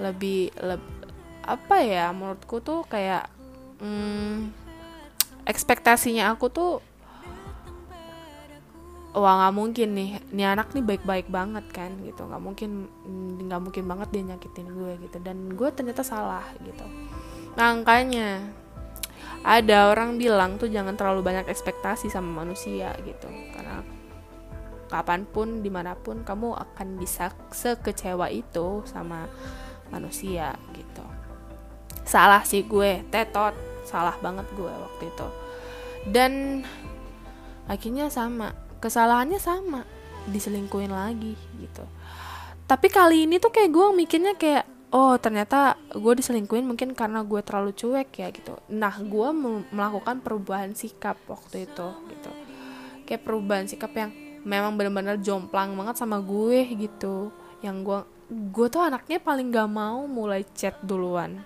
lebih 0.00 0.52
leb, 0.60 0.80
apa 1.44 1.76
ya 1.80 2.12
menurutku 2.12 2.60
tuh 2.60 2.84
kayak 2.88 3.28
hmm, 3.80 4.52
ekspektasinya 5.44 6.32
aku 6.32 6.48
tuh 6.52 6.72
wah 9.10 9.34
nggak 9.42 9.54
mungkin 9.56 9.88
nih 9.96 10.10
nih 10.30 10.46
anak 10.46 10.70
nih 10.76 10.84
baik-baik 10.84 11.28
banget 11.32 11.64
kan 11.72 11.90
gitu. 12.04 12.28
Nggak 12.28 12.42
mungkin 12.44 12.70
nggak 13.48 13.60
mungkin 13.60 13.84
banget 13.88 14.08
dia 14.12 14.22
nyakitin 14.36 14.68
gue 14.72 14.92
gitu. 15.08 15.16
Dan 15.24 15.56
gue 15.56 15.68
ternyata 15.72 16.04
salah 16.04 16.44
gitu. 16.60 16.84
Makanya 17.56 18.59
ada 19.40 19.88
orang 19.88 20.20
bilang 20.20 20.60
tuh 20.60 20.68
jangan 20.68 20.96
terlalu 20.96 21.24
banyak 21.24 21.48
ekspektasi 21.48 22.12
sama 22.12 22.44
manusia 22.44 22.92
gitu. 23.04 23.28
Karena 23.56 23.80
kapan 24.92 25.24
pun 25.24 25.64
di 25.64 25.70
mana 25.72 25.96
pun 25.96 26.20
kamu 26.26 26.56
akan 26.56 26.88
bisa 27.00 27.32
sekecewa 27.54 28.28
itu 28.28 28.84
sama 28.84 29.24
manusia 29.88 30.52
gitu. 30.76 31.04
Salah 32.04 32.44
sih 32.44 32.66
gue 32.68 33.06
tetot. 33.08 33.56
Salah 33.88 34.14
banget 34.20 34.46
gue 34.54 34.70
waktu 34.70 35.04
itu. 35.08 35.28
Dan 36.10 36.62
akhirnya 37.64 38.12
sama. 38.12 38.52
Kesalahannya 38.80 39.40
sama. 39.40 39.88
Diselingkuin 40.28 40.92
lagi 40.92 41.32
gitu. 41.56 41.84
Tapi 42.68 42.86
kali 42.86 43.26
ini 43.26 43.42
tuh 43.42 43.50
kayak 43.50 43.72
gue 43.72 43.86
mikirnya 43.96 44.36
kayak 44.36 44.68
oh 44.90 45.14
ternyata 45.22 45.78
gue 45.94 46.14
diselingkuin 46.18 46.66
mungkin 46.66 46.94
karena 46.98 47.22
gue 47.22 47.40
terlalu 47.46 47.70
cuek 47.74 48.10
ya 48.18 48.28
gitu. 48.34 48.58
Nah 48.74 48.94
gue 48.98 49.28
melakukan 49.70 50.18
perubahan 50.22 50.74
sikap 50.74 51.18
waktu 51.30 51.70
itu 51.70 51.88
gitu. 52.10 52.30
Kayak 53.06 53.22
perubahan 53.26 53.66
sikap 53.70 53.94
yang 53.94 54.10
memang 54.42 54.74
benar-benar 54.74 55.18
jomplang 55.22 55.74
banget 55.78 55.98
sama 55.98 56.18
gue 56.18 56.66
gitu. 56.74 57.30
Yang 57.62 57.76
gue 57.86 58.00
gue 58.30 58.66
tuh 58.70 58.82
anaknya 58.82 59.18
paling 59.18 59.50
gak 59.50 59.70
mau 59.70 60.06
mulai 60.06 60.42
chat 60.54 60.78
duluan. 60.82 61.42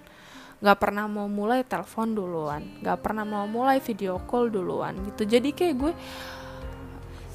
Gak 0.64 0.80
pernah 0.80 1.04
mau 1.04 1.28
mulai 1.28 1.60
telepon 1.64 2.16
duluan. 2.16 2.64
Gak 2.80 3.04
pernah 3.04 3.28
mau 3.28 3.44
mulai 3.44 3.80
video 3.80 4.20
call 4.24 4.48
duluan 4.48 4.96
gitu. 5.12 5.28
Jadi 5.28 5.52
kayak 5.52 5.74
gue 5.76 5.92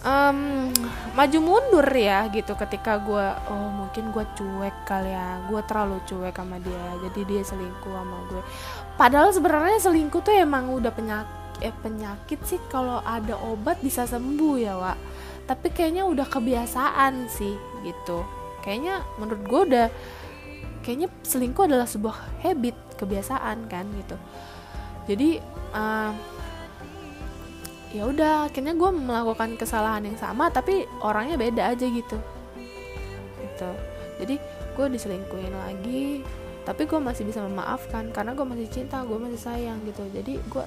um, 0.03 0.69
maju 1.15 1.37
mundur 1.39 1.87
ya 1.91 2.27
gitu. 2.31 2.55
Ketika 2.55 2.99
gue 3.01 3.27
oh 3.51 3.67
mungkin 3.73 4.11
gue 4.13 4.25
cuek 4.35 4.75
kali 4.87 5.11
ya. 5.11 5.43
Gue 5.47 5.61
terlalu 5.65 5.99
cuek 6.07 6.35
sama 6.35 6.57
dia 6.61 6.85
jadi 7.09 7.21
dia 7.27 7.41
selingkuh 7.43 7.93
sama 7.93 8.17
gue. 8.31 8.43
Padahal 8.95 9.29
sebenarnya 9.31 9.79
selingkuh 9.79 10.21
tuh 10.23 10.35
emang 10.35 10.71
udah 10.71 10.91
penyakit 10.91 11.63
eh, 11.63 11.75
penyakit 11.83 12.39
sih. 12.47 12.59
Kalau 12.71 13.03
ada 13.03 13.35
obat 13.39 13.79
bisa 13.83 14.07
sembuh 14.07 14.55
ya 14.59 14.75
Wak. 14.79 14.97
Tapi 15.49 15.67
kayaknya 15.73 16.05
udah 16.05 16.27
kebiasaan 16.29 17.27
sih 17.27 17.55
gitu. 17.81 18.23
Kayaknya 18.61 19.01
menurut 19.17 19.43
gue 19.47 19.61
udah 19.73 19.87
kayaknya 20.83 21.09
selingkuh 21.25 21.67
adalah 21.67 21.87
sebuah 21.89 22.43
habit 22.45 22.75
kebiasaan 22.99 23.67
kan 23.67 23.85
gitu. 23.97 24.15
Jadi 25.09 25.41
uh, 25.73 26.11
ya 27.89 28.05
udah 28.05 28.49
akhirnya 28.49 28.77
gue 28.77 28.91
melakukan 28.93 29.57
kesalahan 29.57 30.05
yang 30.05 30.17
sama 30.17 30.53
tapi 30.53 30.85
orangnya 31.01 31.35
beda 31.41 31.73
aja 31.73 31.85
gitu. 31.89 32.17
Gitu. 33.41 33.71
Jadi 34.21 34.35
gue 34.77 34.85
diselingkuhin 34.93 35.53
lagi 35.53 36.21
tapi 36.67 36.85
gue 36.85 36.99
masih 37.01 37.25
bisa 37.25 37.41
memaafkan 37.41 38.13
karena 38.13 38.37
gue 38.37 38.45
masih 38.45 38.67
cinta 38.69 39.01
gue 39.01 39.17
masih 39.17 39.41
sayang 39.41 39.81
gitu. 39.89 40.05
Jadi 40.13 40.37
gue 40.37 40.65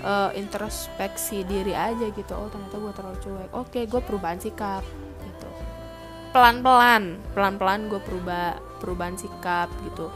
uh, 0.00 0.30
introspeksi 0.32 1.44
diri 1.44 1.76
aja 1.76 2.08
gitu. 2.08 2.32
Oh 2.32 2.48
ternyata 2.48 2.76
gue 2.80 2.92
terlalu 2.96 3.18
cuek. 3.20 3.50
Oke 3.52 3.80
gue 3.84 4.00
perubahan 4.00 4.40
sikap 4.40 4.82
gitu. 5.20 5.48
Pelan 6.32 6.64
pelan 6.64 7.20
pelan 7.36 7.54
pelan 7.60 7.80
gue 7.92 8.00
perubah 8.00 8.56
perubahan 8.80 9.16
sikap 9.16 9.68
gitu 9.84 10.08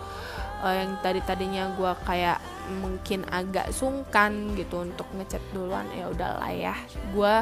uh, 0.61 0.75
yang 0.77 0.97
tadi 1.01 1.21
tadinya 1.25 1.73
gue 1.75 1.93
kayak 2.05 2.39
mungkin 2.71 3.27
agak 3.27 3.75
sungkan 3.75 4.55
gitu 4.55 4.87
untuk 4.87 5.09
ngechat 5.17 5.43
duluan 5.51 5.89
ya 5.91 6.07
udahlah 6.07 6.53
ya. 6.53 6.75
Gue 7.11 7.35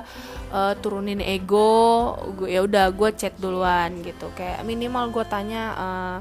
uh, 0.54 0.72
turunin 0.81 1.20
ego 1.20 2.16
gue 2.38 2.48
ya 2.48 2.64
udah 2.64 2.88
gue 2.94 3.11
chat 3.18 3.35
duluan 3.37 4.00
gitu. 4.00 4.31
Kayak 4.33 4.64
minimal 4.64 5.12
gue 5.12 5.24
tanya 5.28 5.62
uh, 5.76 6.18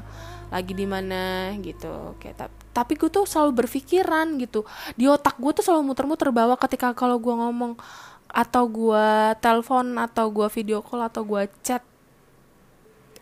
lagi 0.52 0.72
di 0.76 0.84
mana 0.84 1.54
gitu. 1.62 2.18
Kayak 2.20 2.52
tapi 2.74 2.94
gue 2.94 3.08
tuh 3.08 3.24
selalu 3.24 3.64
berpikiran 3.64 4.38
gitu. 4.38 4.68
Di 4.94 5.08
otak 5.08 5.40
gue 5.40 5.52
tuh 5.56 5.64
selalu 5.64 5.94
muter-muter 5.94 6.28
bahwa 6.30 6.54
ketika 6.60 6.92
kalau 6.92 7.16
gue 7.16 7.32
ngomong 7.32 7.80
atau 8.28 8.68
gue 8.68 9.06
telepon 9.40 9.96
atau 9.96 10.28
gue 10.28 10.46
video 10.52 10.84
call 10.84 11.08
atau 11.08 11.24
gue 11.24 11.48
chat 11.64 11.80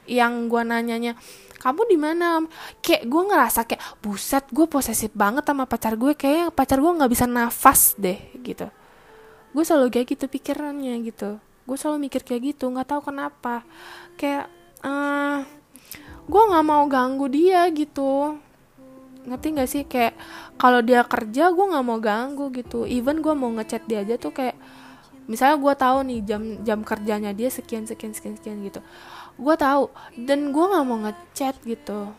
yang 0.06 0.46
gue 0.46 0.62
nanyanya 0.62 1.18
kamu 1.66 1.82
di 1.90 1.98
mana? 1.98 2.46
Kayak 2.78 3.10
gue 3.10 3.22
ngerasa 3.26 3.60
kayak 3.66 3.82
buset 3.98 4.46
gue 4.54 4.70
posesif 4.70 5.10
banget 5.10 5.42
sama 5.42 5.66
pacar 5.66 5.98
gue 5.98 6.14
kayak 6.14 6.54
pacar 6.54 6.78
gue 6.78 6.92
nggak 6.94 7.10
bisa 7.10 7.26
nafas 7.26 7.98
deh 7.98 8.22
gitu. 8.46 8.70
Gue 9.50 9.66
selalu 9.66 9.90
kayak 9.90 10.14
gitu 10.14 10.30
pikirannya 10.30 11.02
gitu. 11.02 11.42
Gue 11.66 11.74
selalu 11.74 12.06
mikir 12.06 12.22
kayak 12.22 12.54
gitu 12.54 12.70
nggak 12.70 12.86
tahu 12.86 13.10
kenapa. 13.10 13.66
Kayak 14.14 14.46
uh, 14.86 15.42
gue 16.30 16.42
nggak 16.54 16.64
mau 16.70 16.86
ganggu 16.86 17.26
dia 17.26 17.66
gitu. 17.74 18.38
Ngerti 19.26 19.46
gak 19.58 19.66
sih? 19.66 19.82
Kayak 19.90 20.14
kalau 20.54 20.78
dia 20.86 21.02
kerja 21.02 21.50
gue 21.50 21.66
nggak 21.66 21.82
mau 21.82 21.98
ganggu 21.98 22.46
gitu. 22.54 22.86
Even 22.86 23.18
gue 23.18 23.34
mau 23.34 23.50
ngechat 23.58 23.90
dia 23.90 24.06
aja 24.06 24.14
tuh 24.14 24.30
kayak 24.30 24.54
misalnya 25.26 25.58
gue 25.58 25.74
tahu 25.74 25.98
nih 26.06 26.20
jam 26.22 26.42
jam 26.62 26.80
kerjanya 26.86 27.34
dia 27.34 27.50
sekian 27.50 27.82
sekian 27.82 28.14
sekian 28.14 28.38
sekian 28.38 28.62
gitu 28.62 28.78
gue 29.36 29.54
tahu. 29.56 29.92
Dan 30.16 30.50
gue 30.50 30.64
nggak 30.64 30.84
mau 30.84 30.98
ngechat 31.06 31.56
gitu. 31.64 32.12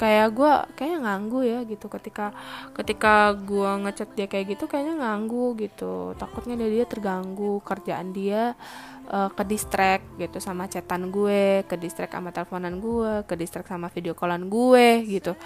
Kayak 0.00 0.28
gue 0.32 0.52
kayaknya 0.76 0.98
nganggu 1.04 1.40
ya 1.44 1.58
gitu. 1.68 1.86
Ketika 1.92 2.32
ketika 2.72 3.36
gue 3.36 3.70
ngechat 3.84 4.16
dia 4.16 4.26
kayak 4.26 4.56
gitu 4.56 4.64
kayaknya 4.64 5.00
nganggu 5.04 5.56
gitu. 5.60 6.16
Takutnya 6.16 6.56
dia 6.56 6.70
dia 6.80 6.86
terganggu. 6.88 7.60
Kerjaan 7.60 8.16
dia 8.16 8.56
uh, 9.12 9.28
ke 9.28 9.42
distract 9.44 10.06
gitu 10.16 10.38
sama 10.40 10.70
chatan 10.70 11.12
gue 11.12 11.66
ke 11.66 11.76
distract 11.76 12.16
sama 12.16 12.32
teleponan 12.32 12.80
gue 12.80 13.26
ke 13.26 13.34
distract 13.36 13.68
sama 13.68 13.92
video 13.92 14.16
callan 14.16 14.48
gue 14.48 15.04
gitu. 15.04 15.36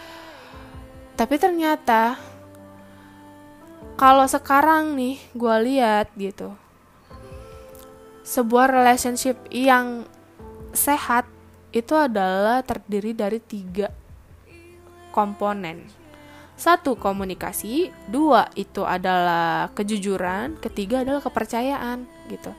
Tapi 1.14 1.34
ternyata 1.38 2.18
kalau 3.94 4.26
sekarang 4.26 4.98
nih 4.98 5.18
gue 5.34 5.56
lihat 5.70 6.10
gitu 6.18 6.54
sebuah 8.24 8.72
relationship 8.72 9.36
yang 9.52 10.08
sehat 10.74 11.24
itu 11.74 11.94
adalah 11.94 12.62
terdiri 12.62 13.14
dari 13.14 13.42
tiga 13.42 13.90
komponen. 15.10 15.86
Satu 16.54 16.94
komunikasi, 16.94 17.90
dua 18.06 18.46
itu 18.54 18.86
adalah 18.86 19.74
kejujuran, 19.74 20.54
ketiga 20.62 21.02
adalah 21.02 21.18
kepercayaan 21.18 22.06
gitu. 22.30 22.54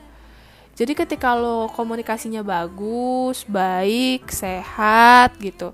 Jadi 0.76 0.92
ketika 0.92 1.32
lo 1.32 1.72
komunikasinya 1.72 2.44
bagus, 2.44 3.48
baik, 3.48 4.28
sehat 4.28 5.40
gitu, 5.40 5.72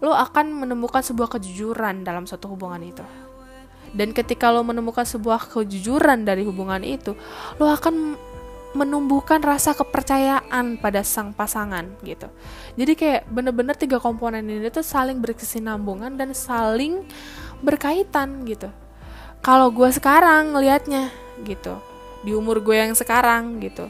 lo 0.00 0.16
akan 0.16 0.64
menemukan 0.64 1.04
sebuah 1.04 1.36
kejujuran 1.36 2.00
dalam 2.00 2.24
satu 2.24 2.56
hubungan 2.56 2.80
itu. 2.80 3.04
Dan 3.92 4.16
ketika 4.16 4.48
lo 4.48 4.64
menemukan 4.64 5.04
sebuah 5.04 5.52
kejujuran 5.52 6.24
dari 6.24 6.48
hubungan 6.48 6.80
itu, 6.80 7.12
lo 7.60 7.68
akan 7.68 8.16
menumbuhkan 8.76 9.40
rasa 9.40 9.72
kepercayaan 9.72 10.76
pada 10.76 11.00
sang 11.00 11.32
pasangan 11.32 11.88
gitu. 12.04 12.28
Jadi 12.76 12.92
kayak 12.92 13.22
bener-bener 13.32 13.72
tiga 13.74 13.96
komponen 13.96 14.44
ini 14.44 14.68
tuh 14.68 14.84
saling 14.84 15.18
berkesinambungan 15.18 16.14
dan 16.14 16.36
saling 16.36 17.02
berkaitan 17.64 18.44
gitu. 18.44 18.68
Kalau 19.40 19.72
gue 19.72 19.88
sekarang 19.88 20.52
ngelihatnya 20.52 21.08
gitu, 21.48 21.80
di 22.22 22.36
umur 22.36 22.60
gue 22.60 22.76
yang 22.76 22.92
sekarang 22.92 23.58
gitu. 23.64 23.88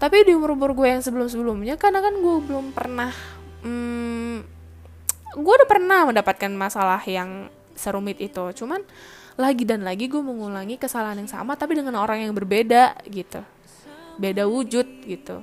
Tapi 0.00 0.26
di 0.26 0.32
umur-umur 0.32 0.72
gue 0.72 0.88
yang 0.90 1.02
sebelum-sebelumnya 1.04 1.76
karena 1.76 2.00
kan 2.00 2.16
gue 2.18 2.36
belum 2.44 2.74
pernah 2.74 3.12
hmm, 3.62 4.36
gue 5.38 5.52
udah 5.60 5.68
pernah 5.68 6.08
mendapatkan 6.08 6.52
masalah 6.56 7.00
yang 7.04 7.52
serumit 7.76 8.20
itu. 8.20 8.42
Cuman 8.56 8.82
lagi 9.34 9.66
dan 9.66 9.82
lagi 9.82 10.06
gue 10.06 10.22
mengulangi 10.22 10.78
kesalahan 10.78 11.18
yang 11.18 11.30
sama 11.30 11.58
tapi 11.58 11.74
dengan 11.74 11.98
orang 11.98 12.22
yang 12.22 12.32
berbeda 12.34 12.94
gitu 13.10 13.42
beda 14.18 14.46
wujud 14.48 14.86
gitu. 15.04 15.42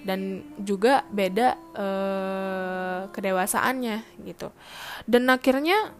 Dan 0.00 0.40
juga 0.64 1.04
beda 1.12 1.60
uh, 1.76 3.00
kedewasaannya 3.12 4.24
gitu. 4.24 4.48
Dan 5.04 5.28
akhirnya 5.28 5.92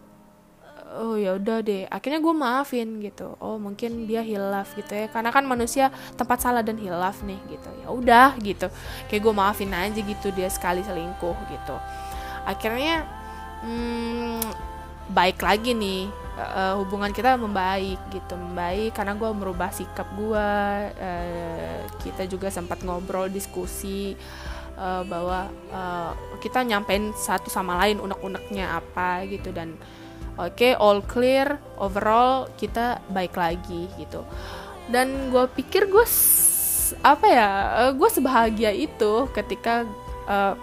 oh 0.91 1.15
ya 1.15 1.39
udah 1.39 1.63
deh 1.63 1.87
akhirnya 1.87 2.19
gue 2.19 2.35
maafin 2.35 2.89
gitu. 3.05 3.37
Oh 3.39 3.61
mungkin 3.61 4.09
dia 4.09 4.25
hilaf 4.25 4.73
gitu 4.75 4.97
ya. 4.97 5.07
Karena 5.13 5.29
kan 5.31 5.45
manusia 5.45 5.93
tempat 6.17 6.41
salah 6.41 6.65
dan 6.65 6.81
hilaf 6.81 7.21
nih 7.23 7.39
gitu. 7.53 7.71
Ya 7.85 7.89
udah 7.93 8.29
gitu. 8.41 8.73
Kayak 9.13 9.23
gue 9.23 9.35
maafin 9.37 9.71
aja 9.77 10.01
gitu 10.01 10.33
dia 10.33 10.49
sekali 10.49 10.81
selingkuh 10.81 11.37
gitu. 11.53 11.77
Akhirnya 12.49 13.05
hmm, 13.61 14.41
baik 15.13 15.45
lagi 15.45 15.77
nih 15.77 16.09
uh, 16.39 16.75
hubungan 16.79 17.11
kita 17.11 17.35
membaik 17.35 17.99
gitu 18.13 18.35
membaik 18.37 18.95
karena 18.95 19.17
gue 19.17 19.31
merubah 19.33 19.71
sikap 19.75 20.07
gue 20.15 20.51
uh, 20.95 21.79
kita 22.03 22.27
juga 22.31 22.53
sempat 22.53 22.83
ngobrol 22.87 23.27
diskusi 23.33 24.15
uh, 24.79 25.03
bahwa 25.05 25.51
uh, 25.73 26.13
kita 26.39 26.65
nyampein 26.65 27.13
satu 27.17 27.53
sama 27.53 27.77
lain 27.85 28.01
unek-uneknya 28.01 28.81
apa 28.81 29.27
gitu 29.29 29.51
dan 29.51 29.77
oke 30.41 30.57
okay, 30.57 30.73
all 30.79 31.05
clear 31.05 31.61
overall 31.77 32.49
kita 32.57 33.03
baik 33.13 33.37
lagi 33.37 33.87
gitu. 34.01 34.25
Dan 34.91 35.31
gue 35.31 35.47
pikir 35.55 35.87
gue 35.87 36.03
apa 37.07 37.27
ya 37.31 37.49
uh, 37.87 37.93
gue 37.95 38.09
sebahagia 38.11 38.75
itu 38.75 39.31
ketika 39.31 39.87
uh, 40.27 40.59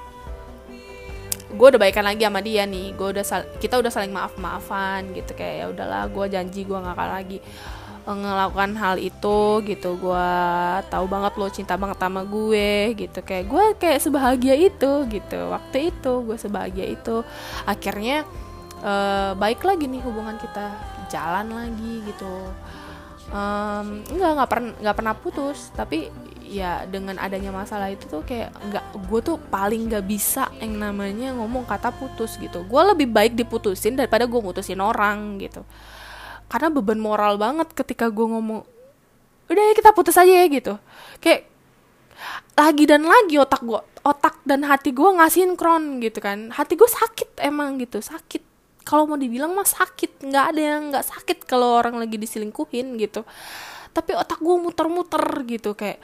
gue 1.48 1.68
udah 1.72 1.80
baikan 1.80 2.04
lagi 2.04 2.28
sama 2.28 2.44
dia 2.44 2.68
nih. 2.68 2.92
Gue 2.98 3.16
udah 3.16 3.24
kita 3.62 3.80
udah 3.80 3.92
saling 3.92 4.12
maaf 4.12 4.36
maafan 4.36 5.16
gitu 5.16 5.32
kayak 5.32 5.56
ya 5.64 5.66
udahlah 5.72 6.04
gue 6.12 6.26
janji 6.28 6.68
gue 6.68 6.76
gak 6.76 6.96
akan 6.96 7.10
lagi 7.24 7.38
uh, 8.04 8.16
ngelakukan 8.16 8.72
hal 8.76 8.96
itu 9.00 9.40
gitu. 9.64 9.90
Gue 9.96 10.30
tahu 10.92 11.06
banget 11.08 11.34
lo 11.40 11.48
cinta 11.48 11.80
banget 11.80 11.98
sama 12.00 12.22
gue 12.28 12.96
gitu. 13.00 13.20
Kayak 13.24 13.46
gue 13.48 13.66
kayak 13.80 14.00
sebahagia 14.04 14.56
itu 14.60 14.92
gitu. 15.08 15.40
Waktu 15.52 15.78
itu 15.96 16.14
gue 16.28 16.38
sebahagia 16.40 16.86
itu. 16.92 17.24
Akhirnya 17.64 18.28
uh, 18.84 19.32
baik 19.40 19.64
lagi 19.64 19.88
nih 19.88 20.04
hubungan 20.04 20.36
kita 20.36 20.76
jalan 21.08 21.48
lagi 21.56 22.04
gitu. 22.04 22.52
Um, 23.28 24.08
nggak 24.08 24.32
nggak 24.40 24.50
pernah 24.50 24.72
nggak 24.84 24.96
pernah 24.96 25.14
putus. 25.16 25.72
Tapi 25.76 26.12
ya 26.48 26.88
dengan 26.88 27.20
adanya 27.20 27.52
masalah 27.52 27.92
itu 27.92 28.08
tuh 28.08 28.24
kayak 28.24 28.56
nggak 28.56 28.86
gue 29.06 29.20
tuh 29.22 29.38
paling 29.52 29.92
nggak 29.92 30.06
bisa 30.08 30.48
yang 30.64 30.80
namanya 30.80 31.36
ngomong 31.36 31.68
kata 31.68 31.92
putus 31.92 32.40
gitu. 32.40 32.64
Gue 32.64 32.82
lebih 32.88 33.12
baik 33.12 33.36
diputusin 33.36 34.00
daripada 34.00 34.24
gue 34.24 34.40
mutusin 34.40 34.80
orang 34.80 35.38
gitu. 35.44 35.68
Karena 36.48 36.72
beban 36.72 36.98
moral 36.98 37.36
banget 37.36 37.68
ketika 37.76 38.08
gue 38.08 38.24
ngomong 38.24 38.64
udah 39.48 39.64
ya 39.64 39.74
kita 39.76 39.92
putus 39.92 40.16
aja 40.16 40.32
ya 40.32 40.48
gitu. 40.48 40.80
Kayak 41.20 41.48
lagi 42.58 42.84
dan 42.90 43.06
lagi 43.06 43.36
otak 43.38 43.62
gue 43.62 43.82
otak 44.02 44.42
dan 44.48 44.64
hati 44.66 44.96
gue 44.96 45.06
nggak 45.06 45.32
sinkron 45.32 46.00
gitu 46.00 46.24
kan. 46.24 46.50
Hati 46.56 46.80
gue 46.80 46.88
sakit 46.88 47.44
emang 47.44 47.76
gitu 47.84 48.00
sakit. 48.00 48.44
Kalau 48.88 49.04
mau 49.04 49.20
dibilang 49.20 49.52
mah 49.52 49.68
sakit 49.68 50.24
nggak 50.24 50.46
ada 50.56 50.62
yang 50.64 50.82
nggak 50.96 51.06
sakit 51.06 51.44
kalau 51.44 51.84
orang 51.84 52.00
lagi 52.00 52.16
diselingkuhin 52.16 52.96
gitu. 52.96 53.28
Tapi 53.92 54.14
otak 54.16 54.40
gue 54.40 54.56
muter-muter 54.56 55.26
gitu 55.50 55.76
kayak 55.76 56.00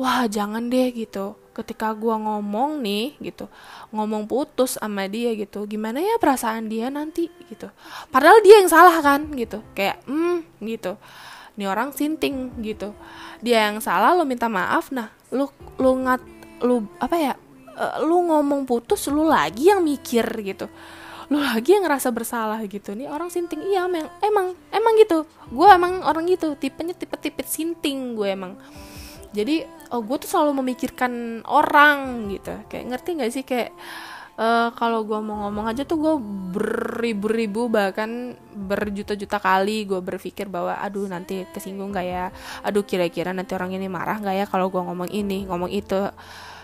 wah 0.00 0.24
jangan 0.28 0.68
deh 0.72 0.92
gitu. 0.92 1.36
Ketika 1.52 1.92
gue 1.92 2.16
ngomong 2.16 2.80
nih 2.80 3.12
gitu 3.20 3.44
ngomong 3.92 4.24
putus 4.24 4.80
sama 4.80 5.04
dia 5.04 5.36
gitu 5.36 5.68
gimana 5.68 6.00
ya 6.00 6.16
perasaan 6.16 6.72
dia 6.72 6.88
nanti 6.88 7.28
gitu. 7.52 7.68
Padahal 8.08 8.40
dia 8.40 8.64
yang 8.64 8.72
salah 8.72 8.96
kan 9.04 9.28
gitu. 9.36 9.60
Kayak 9.76 10.00
hmm 10.08 10.48
gitu. 10.64 10.96
Ini 11.60 11.68
orang 11.68 11.92
sinting 11.92 12.56
gitu. 12.64 12.96
Dia 13.44 13.68
yang 13.68 13.84
salah 13.84 14.16
lo 14.16 14.24
minta 14.24 14.48
maaf. 14.48 14.88
Nah 14.96 15.12
lu 15.28 15.44
lu 15.76 16.00
ngat 16.08 16.24
lu 16.64 16.88
apa 16.96 17.16
ya 17.20 17.32
uh, 17.76 18.00
lu 18.00 18.24
ngomong 18.32 18.64
putus 18.64 19.12
lu 19.12 19.28
lagi 19.28 19.68
yang 19.68 19.84
mikir 19.84 20.24
gitu. 20.40 20.72
Lu 21.28 21.36
lagi 21.36 21.76
yang 21.76 21.84
ngerasa 21.84 22.08
bersalah 22.16 22.64
gitu. 22.64 22.96
Nih 22.96 23.12
orang 23.12 23.28
sinting. 23.28 23.60
Iya 23.60 23.92
emang 23.92 24.08
emang 24.24 24.46
emang 24.72 24.94
gitu. 24.96 25.28
Gue 25.52 25.68
emang 25.68 26.00
orang 26.00 26.24
gitu 26.32 26.56
tipenya 26.56 26.96
tipe-tipe 26.96 27.44
sinting 27.44 28.16
gue 28.16 28.32
emang 28.32 28.56
jadi 29.32 29.64
oh 29.92 30.04
gue 30.04 30.16
tuh 30.20 30.28
selalu 30.28 30.64
memikirkan 30.64 31.44
orang 31.48 32.28
gitu. 32.32 32.52
Kayak 32.68 32.84
ngerti 32.96 33.08
nggak 33.16 33.32
sih? 33.32 33.44
Kayak 33.44 33.72
uh, 34.36 34.68
kalau 34.76 35.04
gue 35.04 35.18
mau 35.20 35.48
ngomong 35.48 35.72
aja 35.72 35.84
tuh 35.84 35.98
gue 36.00 36.14
beribu-ribu 36.56 37.68
bahkan 37.68 38.36
berjuta-juta 38.52 39.40
kali 39.40 39.88
gue 39.88 40.00
berpikir 40.00 40.48
bahwa 40.48 40.76
aduh 40.80 41.08
nanti 41.08 41.44
kesinggung 41.52 41.92
gak 41.92 42.06
ya? 42.06 42.26
Aduh 42.64 42.84
kira-kira 42.84 43.32
nanti 43.32 43.52
orang 43.56 43.72
ini 43.76 43.88
marah 43.88 44.20
gak 44.20 44.36
ya 44.36 44.46
kalau 44.48 44.68
gue 44.68 44.80
ngomong 44.80 45.08
ini 45.12 45.48
ngomong 45.48 45.72
itu? 45.72 46.08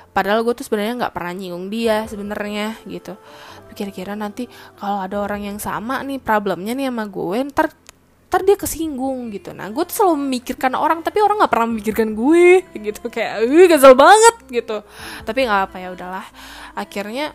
Padahal 0.08 0.42
gue 0.42 0.50
tuh 0.56 0.66
sebenarnya 0.66 0.98
nggak 0.98 1.14
pernah 1.14 1.32
nyinggung 1.36 1.70
dia 1.70 2.02
sebenarnya 2.10 2.74
gitu. 2.90 3.14
Kira-kira 3.76 4.18
nanti 4.18 4.50
kalau 4.74 4.98
ada 5.04 5.20
orang 5.20 5.46
yang 5.46 5.58
sama 5.62 6.02
nih 6.02 6.18
problemnya 6.18 6.74
nih 6.74 6.90
sama 6.90 7.06
gue 7.06 7.38
ntar 7.52 7.70
ntar 8.28 8.44
dia 8.44 8.60
kesinggung 8.60 9.32
gitu. 9.32 9.56
Nah 9.56 9.72
gue 9.72 9.84
tuh 9.88 10.04
selalu 10.04 10.28
memikirkan 10.28 10.76
orang 10.76 11.00
tapi 11.00 11.24
orang 11.24 11.40
nggak 11.40 11.52
pernah 11.52 11.68
memikirkan 11.72 12.12
gue 12.12 12.60
gitu. 12.86 13.08
Kayak 13.08 13.48
gue 13.48 13.64
kesel 13.72 13.96
banget 13.96 14.36
gitu. 14.52 14.76
Tapi 15.24 15.38
nggak 15.48 15.60
apa 15.72 15.76
ya 15.80 15.88
udahlah. 15.96 16.26
Akhirnya 16.76 17.32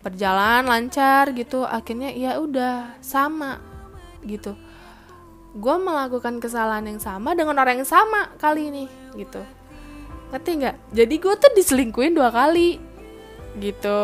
berjalan 0.00 0.64
lancar 0.64 1.36
gitu. 1.36 1.68
Akhirnya 1.68 2.08
ya 2.16 2.40
udah 2.40 2.96
sama 3.04 3.60
gitu. 4.24 4.56
Gue 5.54 5.76
melakukan 5.78 6.40
kesalahan 6.40 6.88
yang 6.88 6.98
sama 6.98 7.36
dengan 7.36 7.60
orang 7.60 7.84
yang 7.84 7.88
sama 7.88 8.32
kali 8.40 8.72
ini 8.72 8.84
gitu. 9.20 9.44
Ngerti 10.32 10.50
nggak? 10.56 10.76
Jadi 10.96 11.14
gue 11.20 11.34
tuh 11.36 11.52
diselingkuin 11.52 12.16
dua 12.16 12.32
kali 12.32 12.96
gitu 13.54 14.00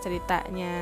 ceritanya 0.00 0.72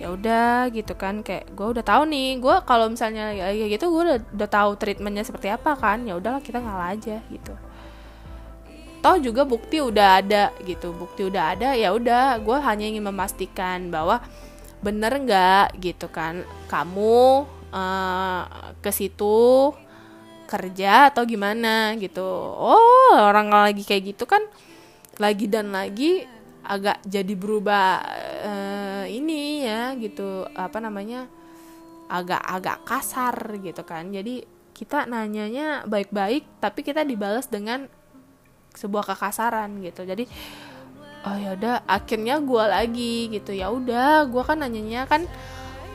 ya 0.00 0.08
udah 0.08 0.72
gitu 0.72 0.96
kan 0.96 1.20
kayak 1.20 1.52
gue 1.52 1.66
udah 1.76 1.84
tahu 1.84 2.08
nih 2.08 2.40
gue 2.40 2.56
kalau 2.64 2.88
misalnya 2.88 3.36
ya, 3.36 3.52
ya 3.52 3.68
gitu 3.68 3.92
gue 3.92 4.02
udah, 4.08 4.18
udah 4.32 4.48
tahu 4.48 4.70
treatmentnya 4.80 5.28
seperti 5.28 5.52
apa 5.52 5.76
kan 5.76 6.08
ya 6.08 6.16
udahlah 6.16 6.40
kita 6.40 6.56
ngalah 6.56 6.96
aja 6.96 7.20
gitu. 7.28 7.52
Toh 9.04 9.16
juga 9.20 9.44
bukti 9.44 9.80
udah 9.80 10.24
ada 10.24 10.56
gitu 10.64 10.96
bukti 10.96 11.28
udah 11.28 11.52
ada 11.52 11.76
ya 11.76 11.92
udah 11.92 12.40
gue 12.40 12.58
hanya 12.64 12.88
ingin 12.88 13.04
memastikan 13.04 13.92
bahwa 13.92 14.24
bener 14.80 15.12
nggak 15.20 15.76
gitu 15.84 16.08
kan 16.08 16.48
kamu 16.72 17.44
uh, 17.68 18.42
ke 18.80 18.88
situ 18.88 19.76
kerja 20.48 21.12
atau 21.12 21.28
gimana 21.28 21.92
gitu. 22.00 22.24
Oh 22.56 23.12
orang 23.20 23.52
lagi 23.52 23.84
kayak 23.84 24.16
gitu 24.16 24.24
kan 24.24 24.40
lagi 25.20 25.44
dan 25.44 25.76
lagi 25.76 26.24
agak 26.64 27.00
jadi 27.08 27.34
berubah 27.36 28.04
uh, 28.44 29.04
ini 29.08 29.64
ya 29.64 29.94
gitu. 29.96 30.46
Apa 30.52 30.78
namanya? 30.80 31.26
Agak-agak 32.10 32.82
kasar 32.84 33.36
gitu 33.62 33.82
kan. 33.86 34.10
Jadi 34.10 34.42
kita 34.74 35.04
nanyanya 35.04 35.84
baik-baik 35.84 36.46
tapi 36.58 36.80
kita 36.80 37.04
dibalas 37.04 37.46
dengan 37.46 37.84
sebuah 38.72 39.14
kekasaran 39.14 39.78
gitu. 39.84 40.08
Jadi 40.08 40.24
oh 41.20 41.36
ya 41.36 41.52
udah 41.52 41.84
akhirnya 41.84 42.40
gue 42.40 42.64
lagi 42.64 43.16
gitu. 43.28 43.52
Ya 43.52 43.68
udah 43.68 44.24
gue 44.26 44.42
kan 44.42 44.58
nanyanya 44.58 45.04
kan 45.04 45.28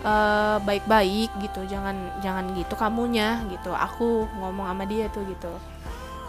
eh, 0.06 0.58
baik-baik 0.64 1.34
gitu. 1.42 1.66
Jangan 1.66 2.22
jangan 2.22 2.54
gitu 2.56 2.78
kamunya 2.78 3.42
gitu. 3.50 3.74
Aku 3.74 4.30
ngomong 4.40 4.70
sama 4.70 4.86
dia 4.86 5.10
tuh 5.10 5.26
gitu. 5.28 5.52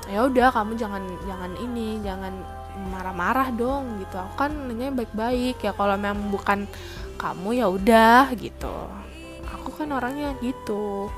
Ya 0.07 0.23
udah 0.23 0.55
kamu 0.55 0.79
jangan 0.79 1.03
jangan 1.27 1.53
ini 1.59 1.99
jangan 2.03 2.35
marah-marah 2.77 3.49
dong 3.57 4.05
gitu. 4.05 4.17
Aku 4.21 4.35
kan 4.47 4.53
nanya 4.53 4.93
baik-baik 4.93 5.65
ya 5.65 5.73
kalau 5.73 5.97
memang 5.97 6.29
bukan 6.29 6.69
kamu 7.17 7.49
ya 7.57 7.67
udah 7.73 8.29
gitu. 8.37 8.77
Aku 9.57 9.73
kan 9.73 9.89
orangnya 9.97 10.37
gitu. 10.45 11.09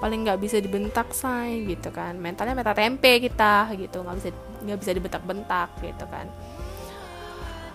Paling 0.00 0.24
nggak 0.24 0.40
bisa 0.40 0.56
dibentak 0.62 1.12
say 1.12 1.62
gitu 1.68 1.92
kan. 1.92 2.16
Mentalnya 2.16 2.56
meta 2.56 2.72
tempe 2.72 3.20
kita 3.20 3.68
gitu. 3.76 4.00
Nggak 4.02 4.16
bisa 4.16 4.28
nggak 4.64 4.78
bisa 4.80 4.90
dibentak-bentak 4.96 5.68
gitu 5.84 6.04
kan. 6.08 6.26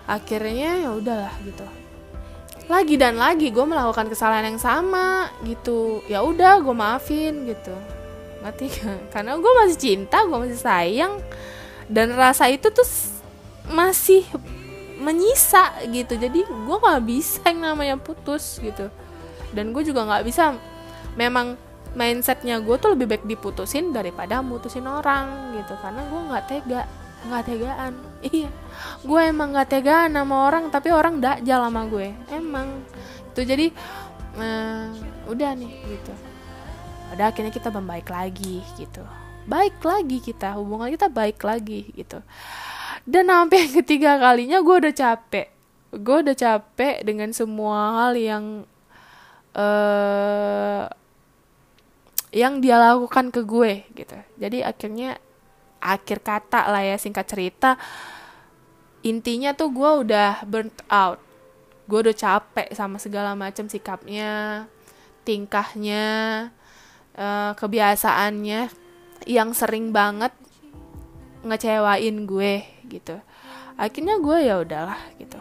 Akhirnya 0.04 0.84
ya 0.84 0.90
udahlah 0.92 1.34
gitu. 1.46 1.64
Lagi 2.64 2.96
dan 2.96 3.20
lagi 3.20 3.52
gue 3.52 3.64
melakukan 3.64 4.08
kesalahan 4.08 4.56
yang 4.56 4.60
sama 4.60 5.28
gitu. 5.44 6.00
Ya 6.08 6.24
udah 6.24 6.64
gue 6.64 6.74
maafin 6.76 7.44
gitu. 7.44 7.76
Ngerti 8.44 8.66
karena 9.12 9.36
gue 9.40 9.52
masih 9.64 9.78
cinta 9.80 10.24
gue 10.24 10.36
masih 10.36 10.60
sayang 10.60 11.16
dan 11.88 12.16
rasa 12.16 12.48
itu 12.48 12.72
tuh 12.72 12.86
masih 13.68 14.24
menyisa 15.00 15.72
gitu. 15.90 16.16
Jadi 16.16 16.44
gue 16.44 16.76
nggak 16.76 17.02
bisa 17.04 17.40
yang 17.50 17.74
namanya 17.74 17.96
putus 18.00 18.60
gitu. 18.60 18.88
Dan 19.52 19.70
gue 19.70 19.82
juga 19.84 20.06
nggak 20.06 20.24
bisa 20.24 20.56
memang 21.14 21.54
mindsetnya 21.94 22.58
gue 22.58 22.74
tuh 22.80 22.98
lebih 22.98 23.06
baik 23.06 23.24
diputusin 23.28 23.94
daripada 23.94 24.40
mutusin 24.40 24.86
orang 24.88 25.56
gitu. 25.60 25.74
Karena 25.80 26.02
gue 26.08 26.20
nggak 26.32 26.44
tega 26.48 26.82
nggak 27.24 27.44
tegaan. 27.48 27.94
Iya 28.24 28.48
gue 29.04 29.20
emang 29.20 29.52
nggak 29.52 29.68
tegaan 29.68 30.16
sama 30.16 30.48
orang 30.48 30.72
tapi 30.72 30.88
orang 30.88 31.20
dakjal 31.20 31.60
sama 31.68 31.84
gue. 31.88 32.08
Emang. 32.32 32.68
Itu 33.34 33.44
jadi 33.44 33.68
uh, 34.40 34.88
udah 35.28 35.50
nih 35.52 35.72
gitu. 35.84 36.12
Ada 37.12 37.30
akhirnya 37.30 37.52
kita 37.52 37.68
membaik 37.70 38.08
lagi 38.08 38.64
gitu 38.80 39.04
baik 39.44 39.80
lagi 39.84 40.18
kita 40.20 40.56
hubungan 40.56 40.88
kita 40.92 41.08
baik 41.12 41.40
lagi 41.44 41.92
gitu. 41.92 42.20
Dan 43.04 43.28
sampai 43.28 43.68
ketiga 43.80 44.16
kalinya 44.16 44.60
gue 44.64 44.76
udah 44.84 44.94
capek. 44.94 45.48
Gue 45.94 46.16
udah 46.26 46.34
capek 46.34 47.06
dengan 47.06 47.30
semua 47.30 48.02
hal 48.02 48.12
yang 48.18 48.44
uh, 49.54 50.90
yang 52.34 52.58
dia 52.58 52.80
lakukan 52.80 53.30
ke 53.30 53.40
gue 53.46 53.72
gitu. 53.94 54.18
Jadi 54.40 54.64
akhirnya 54.64 55.20
akhir 55.78 56.24
kata 56.24 56.72
lah 56.72 56.80
ya 56.80 56.96
singkat 56.96 57.28
cerita 57.28 57.76
intinya 59.04 59.52
tuh 59.52 59.70
gue 59.70 59.90
udah 60.08 60.42
burnt 60.48 60.74
out. 60.90 61.20
Gue 61.84 62.00
udah 62.00 62.16
capek 62.16 62.72
sama 62.72 62.96
segala 62.96 63.36
macam 63.36 63.68
sikapnya 63.68 64.64
tingkahnya 65.24 66.04
uh, 67.16 67.52
kebiasaannya 67.56 68.83
yang 69.24 69.54
sering 69.54 69.94
banget 69.94 70.34
ngecewain 71.44 72.24
gue 72.24 72.64
gitu. 72.88 73.16
Akhirnya 73.74 74.16
gue 74.18 74.38
ya 74.42 74.54
udahlah 74.62 75.00
gitu. 75.20 75.38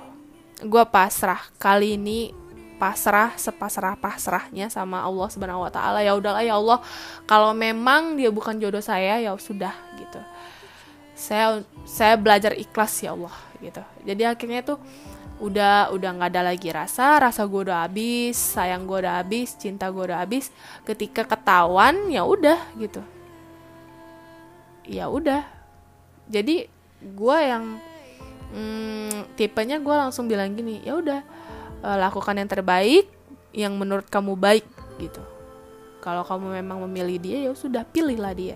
Gue 0.68 0.84
pasrah. 0.88 1.40
Kali 1.58 1.96
ini 1.98 2.34
pasrah 2.78 3.32
sepasrah 3.40 3.96
pasrahnya 3.96 4.68
sama 4.68 5.00
Allah 5.06 5.28
Subhanahu 5.32 5.64
wa 5.64 5.72
taala. 5.72 6.00
Ya 6.04 6.14
udahlah 6.14 6.44
ya 6.44 6.60
Allah. 6.60 6.84
Kalau 7.24 7.56
memang 7.56 8.20
dia 8.20 8.30
bukan 8.30 8.60
jodoh 8.60 8.84
saya 8.84 9.20
ya 9.24 9.32
sudah 9.40 9.74
gitu. 9.96 10.20
Saya 11.14 11.64
saya 11.88 12.20
belajar 12.20 12.52
ikhlas 12.58 13.00
ya 13.00 13.16
Allah 13.16 13.36
gitu. 13.64 13.84
Jadi 14.04 14.24
akhirnya 14.28 14.62
tuh 14.66 14.80
udah 15.44 15.92
udah 15.94 16.10
nggak 16.20 16.32
ada 16.34 16.42
lagi 16.52 16.70
rasa. 16.74 17.22
Rasa 17.22 17.46
gue 17.48 17.62
udah 17.70 17.88
habis 17.88 18.36
sayang 18.36 18.90
gue 18.90 18.98
udah 18.98 19.24
habis 19.24 19.56
cinta 19.56 19.88
gue 19.94 20.04
udah 20.04 20.20
habis. 20.20 20.50
Ketika 20.84 21.24
ketahuan 21.24 22.10
ya 22.10 22.26
udah 22.26 22.60
gitu 22.82 23.04
ya 24.88 25.10
udah. 25.10 25.44
Jadi 26.28 26.68
gue 27.04 27.38
yang 27.40 27.80
hmm, 28.56 29.36
tipenya 29.36 29.80
gue 29.80 29.96
langsung 29.96 30.30
bilang 30.30 30.56
gini 30.56 30.80
ya 30.84 30.96
udah 30.96 31.20
uh, 31.84 31.98
lakukan 32.00 32.40
yang 32.40 32.48
terbaik 32.48 33.08
yang 33.52 33.76
menurut 33.76 34.08
kamu 34.08 34.40
baik 34.40 34.66
gitu. 35.00 35.22
Kalau 36.04 36.24
kamu 36.28 36.60
memang 36.60 36.84
memilih 36.88 37.18
dia 37.20 37.38
ya 37.48 37.52
sudah 37.56 37.84
pilihlah 37.88 38.34
dia. 38.36 38.56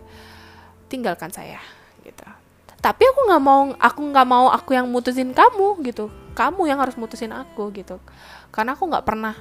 Tinggalkan 0.88 1.32
saya 1.32 1.60
gitu. 2.04 2.24
Tapi 2.78 3.04
aku 3.04 3.20
nggak 3.28 3.44
mau 3.44 3.62
aku 3.76 4.00
nggak 4.00 4.28
mau 4.28 4.48
aku 4.52 4.76
yang 4.76 4.88
mutusin 4.88 5.32
kamu 5.36 5.84
gitu. 5.92 6.08
Kamu 6.38 6.70
yang 6.70 6.80
harus 6.80 6.96
mutusin 6.96 7.34
aku 7.34 7.72
gitu. 7.76 8.00
Karena 8.52 8.78
aku 8.78 8.88
nggak 8.88 9.04
pernah 9.04 9.36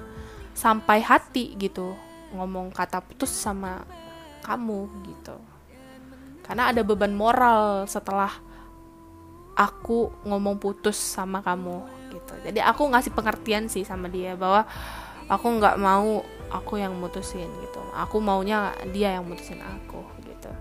sampai 0.56 1.04
hati 1.04 1.52
gitu 1.60 1.92
ngomong 2.32 2.72
kata 2.72 3.04
putus 3.04 3.28
sama 3.28 3.84
kamu 4.40 4.88
gitu 5.04 5.36
karena 6.46 6.70
ada 6.70 6.86
beban 6.86 7.10
moral 7.12 7.90
setelah 7.90 8.30
aku 9.56 10.12
ngomong 10.22 10.60
putus 10.62 10.94
sama 10.94 11.42
kamu 11.42 11.82
gitu. 12.12 12.34
Jadi 12.46 12.60
aku 12.62 12.86
ngasih 12.92 13.10
pengertian 13.10 13.66
sih 13.66 13.82
sama 13.82 14.06
dia 14.06 14.38
bahwa 14.38 14.62
aku 15.26 15.46
nggak 15.58 15.76
mau 15.80 16.22
aku 16.52 16.78
yang 16.78 16.94
mutusin 16.94 17.48
gitu. 17.64 17.82
Aku 17.96 18.22
maunya 18.22 18.70
dia 18.94 19.18
yang 19.18 19.26
mutusin 19.26 19.58
aku 19.58 20.04
gitu. 20.28 20.52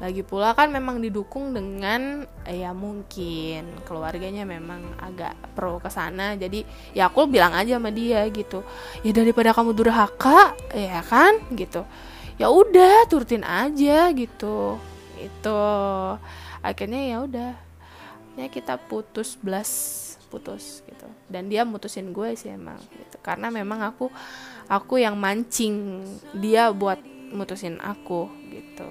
Lagi 0.00 0.22
pula 0.24 0.56
kan 0.56 0.72
memang 0.72 0.98
didukung 1.02 1.52
dengan 1.52 2.24
ya 2.48 2.74
mungkin 2.74 3.78
keluarganya 3.84 4.48
memang 4.48 4.96
agak 5.02 5.34
pro 5.52 5.82
ke 5.82 5.90
sana. 5.92 6.38
Jadi 6.38 6.64
ya 6.96 7.12
aku 7.12 7.28
bilang 7.28 7.52
aja 7.52 7.76
sama 7.76 7.92
dia 7.92 8.24
gitu. 8.30 8.64
Ya 9.04 9.12
daripada 9.12 9.52
kamu 9.52 9.74
durhaka 9.74 10.54
ya 10.72 11.02
kan 11.02 11.44
gitu. 11.52 11.82
Ya 12.38 12.50
udah 12.50 13.06
turutin 13.06 13.46
aja 13.46 14.10
gitu 14.10 14.78
itu. 15.24 15.60
Akhirnya 16.60 17.00
ya 17.04 17.16
udah 17.24 17.52
ya 18.34 18.46
kita 18.50 18.76
putus 18.76 19.38
belas 19.40 19.70
putus 20.28 20.82
gitu. 20.84 21.08
Dan 21.30 21.48
dia 21.48 21.62
mutusin 21.62 22.12
gue 22.12 22.36
sih 22.36 22.52
emang 22.52 22.78
gitu. 22.94 23.16
Karena 23.24 23.48
memang 23.48 23.80
aku 23.82 24.12
aku 24.68 25.00
yang 25.00 25.16
mancing 25.16 26.04
dia 26.36 26.68
buat 26.74 26.98
mutusin 27.34 27.80
aku 27.82 28.30
gitu. 28.52 28.88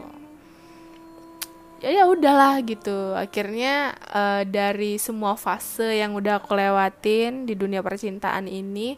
Ya 1.84 1.92
ya 1.92 2.04
udahlah 2.08 2.64
gitu. 2.64 3.12
Akhirnya 3.12 3.92
uh, 4.08 4.48
dari 4.48 4.96
semua 4.96 5.36
fase 5.36 6.00
yang 6.00 6.16
udah 6.16 6.40
aku 6.40 6.56
lewatin 6.56 7.44
di 7.44 7.60
dunia 7.60 7.84
percintaan 7.84 8.48
ini 8.48 8.96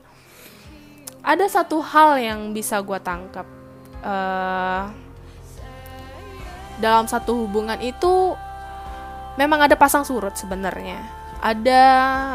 ada 1.25 1.49
satu 1.49 1.81
hal 1.81 2.21
yang 2.21 2.53
bisa 2.53 2.77
gue 2.85 3.01
tangkap. 3.01 3.49
Uh, 4.05 5.04
dalam 6.79 7.07
satu 7.07 7.45
hubungan 7.45 7.79
itu 7.79 8.35
memang 9.39 9.67
ada 9.67 9.75
pasang 9.75 10.03
surut 10.03 10.35
sebenarnya. 10.35 10.99
Ada 11.43 11.83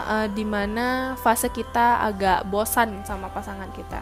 uh, 0.07 0.29
di 0.31 0.45
mana 0.47 1.19
fase 1.19 1.51
kita 1.51 2.05
agak 2.05 2.47
bosan 2.47 3.03
sama 3.03 3.33
pasangan 3.33 3.69
kita. 3.75 4.01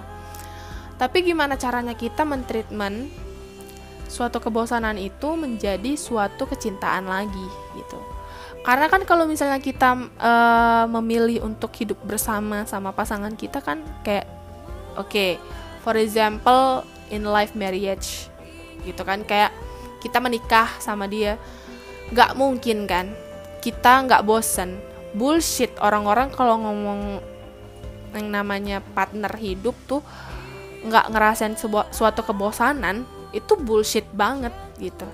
Tapi 0.99 1.23
gimana 1.23 1.55
caranya 1.55 1.95
kita 1.95 2.27
mentreatment 2.27 3.09
suatu 4.11 4.43
kebosanan 4.43 4.99
itu 4.99 5.39
menjadi 5.39 5.95
suatu 5.95 6.49
kecintaan 6.49 7.07
lagi 7.07 7.47
gitu. 7.79 8.01
Karena 8.67 8.91
kan 8.91 9.07
kalau 9.07 9.25
misalnya 9.25 9.63
kita 9.63 9.95
uh, 10.19 10.85
memilih 10.99 11.47
untuk 11.47 11.71
hidup 11.79 12.03
bersama 12.03 12.67
sama 12.67 12.91
pasangan 12.91 13.33
kita 13.39 13.63
kan 13.63 13.81
kayak 14.03 14.27
oke 14.99 15.09
okay, 15.09 15.31
for 15.87 15.95
example 15.95 16.83
in 17.09 17.23
life 17.23 17.55
marriage 17.55 18.27
gitu 18.83 19.07
kan. 19.07 19.23
Kayak 19.23 19.55
kita 19.99 20.19
menikah 20.23 20.79
sama 20.79 21.07
dia 21.11 21.37
nggak 22.15 22.35
mungkin 22.39 22.89
kan? 22.89 23.13
Kita 23.59 24.07
nggak 24.07 24.25
bosen. 24.25 24.79
Bullshit 25.13 25.75
orang-orang 25.81 26.31
kalau 26.33 26.61
ngomong 26.61 27.21
yang 28.17 28.29
namanya 28.33 28.81
partner 28.81 29.33
hidup 29.37 29.77
tuh 29.85 30.01
nggak 30.85 31.11
ngerasain 31.13 31.59
sebuah 31.59 31.93
suatu 31.93 32.25
kebosanan 32.25 33.05
itu 33.35 33.59
bullshit 33.59 34.07
banget 34.15 34.55
gitu. 34.81 35.05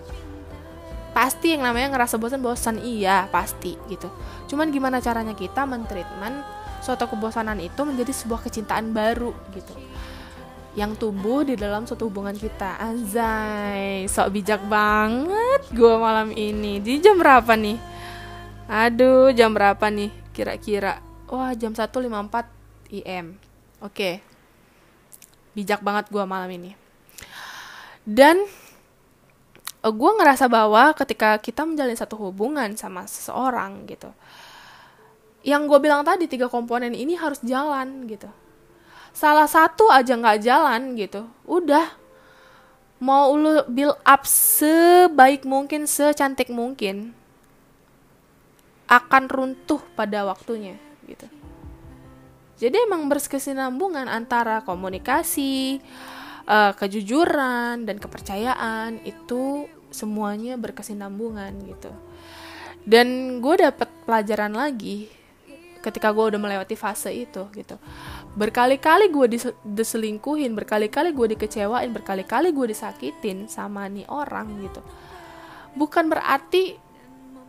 Pasti 1.14 1.54
yang 1.54 1.62
namanya 1.62 1.94
ngerasa 1.94 2.18
bosan 2.18 2.42
bosan 2.42 2.76
iya 2.82 3.30
pasti 3.30 3.78
gitu. 3.86 4.10
Cuman 4.50 4.70
gimana 4.74 4.98
caranya 4.98 5.34
kita 5.34 5.62
mentreatment 5.62 6.42
suatu 6.84 7.08
kebosanan 7.08 7.56
itu 7.64 7.80
menjadi 7.80 8.12
sebuah 8.12 8.44
kecintaan 8.44 8.92
baru 8.92 9.32
gitu 9.56 9.72
yang 10.74 10.98
tumbuh 10.98 11.46
di 11.46 11.54
dalam 11.54 11.86
suatu 11.86 12.10
hubungan 12.10 12.34
kita. 12.34 12.78
Anzai 12.82 14.10
sok 14.10 14.34
bijak 14.34 14.62
banget 14.66 15.70
gue 15.70 15.94
malam 15.98 16.34
ini. 16.34 16.82
Di 16.82 16.98
jam 16.98 17.18
berapa 17.18 17.54
nih? 17.54 17.78
Aduh 18.66 19.30
jam 19.30 19.54
berapa 19.54 19.86
nih 19.90 20.10
kira-kira? 20.34 20.98
Wah 21.30 21.54
jam 21.54 21.74
1.54 21.74 21.94
IM 22.90 23.38
oke. 23.78 24.10
Bijak 25.54 25.80
banget 25.80 26.10
gue 26.10 26.24
malam 26.26 26.50
ini. 26.50 26.74
Dan 28.02 28.42
eh, 29.80 29.92
gue 29.94 30.10
ngerasa 30.18 30.50
bahwa 30.50 30.90
ketika 30.98 31.38
kita 31.38 31.62
menjalin 31.62 31.94
satu 31.94 32.18
hubungan 32.18 32.74
sama 32.74 33.06
seseorang 33.06 33.86
gitu 33.86 34.10
yang 35.44 35.68
gue 35.68 35.76
bilang 35.76 36.00
tadi 36.00 36.24
tiga 36.24 36.48
komponen 36.48 36.96
ini 36.96 37.20
harus 37.20 37.36
jalan 37.44 38.08
gitu 38.08 38.26
salah 39.14 39.46
satu 39.46 39.88
aja 39.88 40.18
nggak 40.18 40.42
jalan 40.42 40.98
gitu. 40.98 41.24
Udah. 41.46 41.94
Mau 42.98 43.36
lu 43.36 43.62
build 43.68 44.00
up 44.02 44.26
sebaik 44.26 45.46
mungkin 45.46 45.84
secantik 45.84 46.50
mungkin 46.50 47.12
akan 48.88 49.24
runtuh 49.28 49.82
pada 49.94 50.24
waktunya 50.24 50.76
gitu. 51.04 51.26
Jadi 52.58 52.76
emang 52.86 53.10
berkesinambungan 53.10 54.08
antara 54.08 54.62
komunikasi 54.62 55.82
uh, 56.48 56.72
kejujuran 56.72 57.84
dan 57.84 57.96
kepercayaan 57.98 59.02
itu 59.04 59.68
semuanya 59.90 60.56
berkesinambungan 60.56 61.50
gitu. 61.66 61.92
Dan 62.88 63.38
gue 63.42 63.54
dapet 63.58 63.90
pelajaran 64.06 64.54
lagi 64.54 65.10
ketika 65.84 66.08
gue 66.16 66.24
udah 66.32 66.40
melewati 66.40 66.72
fase 66.80 67.12
itu 67.12 67.44
gitu 67.52 67.76
berkali-kali 68.34 69.14
gue 69.14 69.38
diselingkuhin 69.62 70.58
berkali-kali 70.58 71.14
gue 71.14 71.38
dikecewain 71.38 71.94
berkali-kali 71.94 72.50
gue 72.50 72.66
disakitin 72.74 73.46
sama 73.46 73.86
nih 73.86 74.06
orang 74.10 74.58
gitu. 74.58 74.82
Bukan 75.78 76.10
berarti 76.10 76.74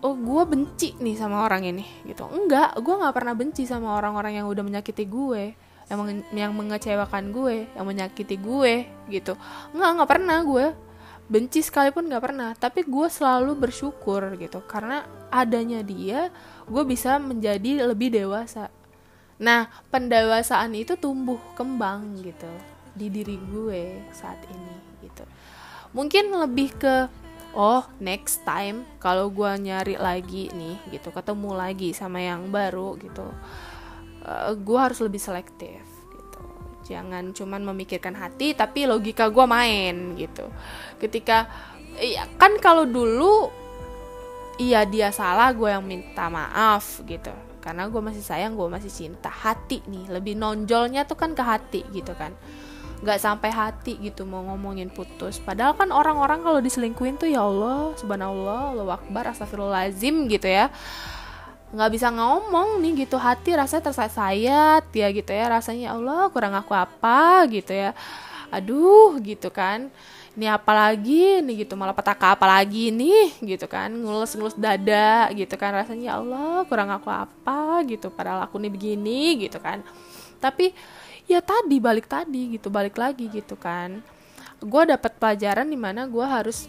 oh 0.05 0.13
gue 0.13 0.43
benci 0.45 0.93
nih 1.01 1.17
sama 1.17 1.41
orang 1.41 1.65
ini 1.65 1.86
gitu. 2.05 2.29
Enggak 2.29 2.77
gue 2.77 2.95
nggak 3.01 3.15
pernah 3.17 3.33
benci 3.33 3.65
sama 3.65 3.97
orang-orang 3.97 4.38
yang 4.38 4.45
udah 4.45 4.61
menyakiti 4.61 5.09
gue 5.09 5.57
yang 5.89 5.99
yang 6.33 6.51
mengecewakan 6.53 7.33
gue 7.33 7.65
yang 7.73 7.86
menyakiti 7.86 8.38
gue 8.38 8.86
gitu. 9.09 9.33
Nggak 9.73 9.89
nggak 9.89 10.09
pernah 10.09 10.39
gue 10.45 10.65
benci 11.25 11.65
sekalipun 11.65 12.05
nggak 12.05 12.21
pernah 12.21 12.53
tapi 12.53 12.86
gue 12.86 13.07
selalu 13.09 13.57
bersyukur 13.57 14.38
gitu. 14.38 14.61
Karena 14.69 15.01
adanya 15.33 15.81
dia 15.81 16.29
gue 16.69 16.83
bisa 16.86 17.17
menjadi 17.17 17.89
lebih 17.89 18.13
dewasa 18.13 18.69
nah 19.36 19.67
pendewasaan 19.91 20.71
itu 20.75 20.95
tumbuh 20.95 21.39
kembang 21.59 22.23
gitu 22.23 22.47
di 22.95 23.11
diri 23.11 23.36
gue 23.36 23.99
saat 24.15 24.39
ini 24.47 24.75
gitu. 25.03 25.27
Mungkin 25.91 26.31
lebih 26.31 26.71
ke 26.79 27.11
oh 27.55 27.83
next 27.99 28.43
time 28.47 28.88
kalau 28.99 29.27
gue 29.31 29.47
nyari 29.59 29.99
lagi 29.99 30.51
nih 30.55 30.79
gitu 30.95 31.11
ketemu 31.11 31.51
lagi 31.55 31.91
sama 31.91 32.19
yang 32.23 32.51
baru 32.51 32.99
gitu 32.99 33.27
uh, 34.23 34.51
eh, 34.51 34.53
gue 34.55 34.79
harus 34.79 34.99
lebih 35.03 35.19
selektif 35.19 35.83
gitu. 36.11 36.41
Jangan 36.88 37.36
cuman 37.36 37.61
memikirkan 37.75 38.15
hati 38.15 38.55
tapi 38.55 38.88
logika 38.88 39.27
gue 39.27 39.45
main 39.47 40.15
gitu. 40.15 40.47
Ketika 40.99 41.47
iya 41.99 42.27
kan 42.36 42.59
kalau 42.59 42.83
dulu 42.83 43.51
iya 44.59 44.88
dia 44.88 45.11
salah 45.11 45.51
gue 45.51 45.67
yang 45.67 45.83
minta 45.83 46.27
maaf 46.31 47.03
gitu 47.03 47.31
karena 47.66 47.89
gue 47.89 47.97
masih 47.97 48.22
sayang 48.22 48.53
gue 48.53 48.70
masih 48.70 48.93
cinta. 48.93 49.34
Hati 49.34 49.82
nih 49.89 50.13
lebih 50.13 50.38
nonjolnya 50.38 51.09
tuh 51.09 51.18
kan 51.18 51.34
ke 51.34 51.41
hati 51.41 51.82
gitu 51.89 52.13
kan. 52.13 52.30
Nggak 53.01 53.18
sampai 53.18 53.49
hati 53.49 53.97
gitu 54.05 54.22
mau 54.30 54.45
ngomongin 54.45 54.93
putus. 54.93 55.41
Padahal 55.41 55.74
kan 55.74 55.89
orang-orang 55.89 56.45
kalau 56.45 56.61
diselingkuin 56.61 57.18
tuh 57.18 57.26
ya 57.26 57.41
Allah 57.41 57.97
subhanallah 57.97 58.78
Allah 58.78 59.01
akbar 59.01 59.34
astagfirullahalazim 59.34 60.30
gitu 60.30 60.45
ya. 60.45 60.70
Nggak 61.74 61.89
bisa 61.89 62.13
ngomong 62.13 62.86
nih 62.86 63.09
gitu. 63.09 63.18
Hati 63.18 63.57
rasanya 63.57 63.89
tersayat 63.89 64.86
ya 64.93 65.07
gitu 65.09 65.34
ya. 65.34 65.49
Rasanya 65.49 65.89
ya 65.89 65.91
Allah 65.97 66.30
kurang 66.30 66.53
aku 66.53 66.78
apa? 66.78 67.49
gitu 67.49 67.74
ya. 67.74 67.97
Aduh 68.53 69.18
gitu 69.26 69.49
kan 69.49 69.89
ini 70.36 70.51
apalagi 70.51 71.39
nih? 71.41 71.65
gitu 71.65 71.79
malah 71.79 71.95
petaka 71.95 72.36
apalagi 72.36 72.91
nih? 72.91 73.39
gitu 73.55 73.65
kan 73.65 73.91
ngulus-ngulus 73.91 74.59
dada 74.59 75.31
gitu 75.31 75.55
kan 75.55 75.71
rasanya 75.71 76.11
ya 76.11 76.13
Allah 76.19 76.67
kurang 76.67 76.91
aku 76.91 77.07
apa? 77.07 77.83
gitu 77.88 78.11
padahal 78.11 78.43
aku 78.45 78.59
nih 78.59 78.71
begini 78.71 79.47
gitu 79.47 79.57
kan. 79.63 79.81
Tapi 80.43 80.75
ya 81.25 81.39
tadi 81.41 81.79
balik 81.79 82.05
tadi 82.05 82.59
gitu 82.59 82.67
balik 82.67 82.99
lagi 82.99 83.31
gitu 83.31 83.55
kan. 83.55 84.03
Gue 84.59 84.83
dapat 84.88 85.15
pelajaran 85.19 85.67
di 85.67 85.79
mana 85.79 86.07
gue 86.07 86.23
harus 86.23 86.67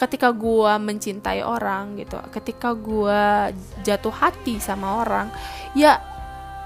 ketika 0.00 0.32
gue 0.32 0.72
mencintai 0.80 1.44
orang 1.44 2.00
gitu 2.00 2.16
ketika 2.32 2.72
gue 2.72 3.52
jatuh 3.84 4.14
hati 4.14 4.56
sama 4.56 5.04
orang 5.04 5.28
ya 5.76 6.00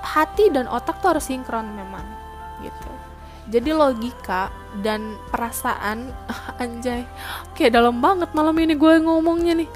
hati 0.07 0.55
dan 0.55 0.71
otak 0.71 1.03
tuh 1.03 1.19
harus 1.19 1.27
sinkron 1.27 1.67
memang 1.75 2.14
jadi 3.49 3.77
logika 3.77 4.49
dan 4.81 5.21
perasaan 5.29 6.13
anjay. 6.63 7.05
Kayak 7.53 7.81
dalam 7.81 8.01
banget 8.01 8.33
malam 8.33 8.57
ini 8.57 8.75
gue 8.77 8.95
ngomongnya 9.01 9.65
nih. 9.65 9.71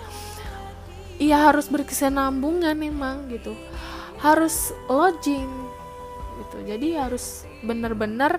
Iya 1.18 1.50
harus 1.50 1.66
berkesinambungan 1.68 2.78
memang 2.78 3.28
gitu. 3.28 3.52
Harus 4.22 4.72
loging 4.86 5.50
gitu. 6.44 6.56
Jadi 6.64 6.94
harus 6.96 7.44
benar-benar 7.60 8.38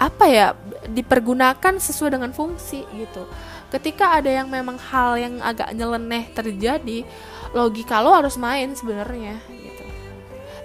apa 0.00 0.24
ya 0.28 0.56
dipergunakan 0.88 1.80
sesuai 1.80 2.18
dengan 2.18 2.32
fungsi 2.32 2.84
gitu. 2.96 3.24
Ketika 3.70 4.18
ada 4.18 4.28
yang 4.28 4.50
memang 4.50 4.76
hal 4.90 5.14
yang 5.16 5.38
agak 5.40 5.70
nyeleneh 5.72 6.26
terjadi 6.34 7.06
logika 7.54 7.98
lo 8.02 8.14
harus 8.14 8.38
main 8.38 8.74
sebenarnya 8.74 9.38
gitu 9.50 9.79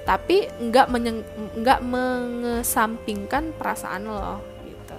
tapi 0.05 0.45
nggak 0.61 0.85
nggak 1.57 1.79
mengesampingkan 1.81 3.57
perasaan 3.57 4.05
lo 4.05 4.37
gitu. 4.61 4.97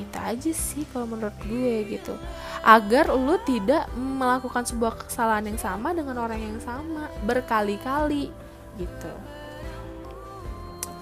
Itu 0.00 0.16
aja 0.16 0.52
sih 0.56 0.88
kalau 0.88 1.04
menurut 1.04 1.36
gue 1.44 1.84
gitu. 1.84 2.16
Agar 2.64 3.12
lo 3.12 3.36
tidak 3.44 3.92
melakukan 3.92 4.64
sebuah 4.64 5.04
kesalahan 5.04 5.52
yang 5.52 5.60
sama 5.60 5.92
dengan 5.92 6.16
orang 6.16 6.40
yang 6.40 6.60
sama 6.64 7.12
berkali-kali 7.28 8.32
gitu. 8.80 9.12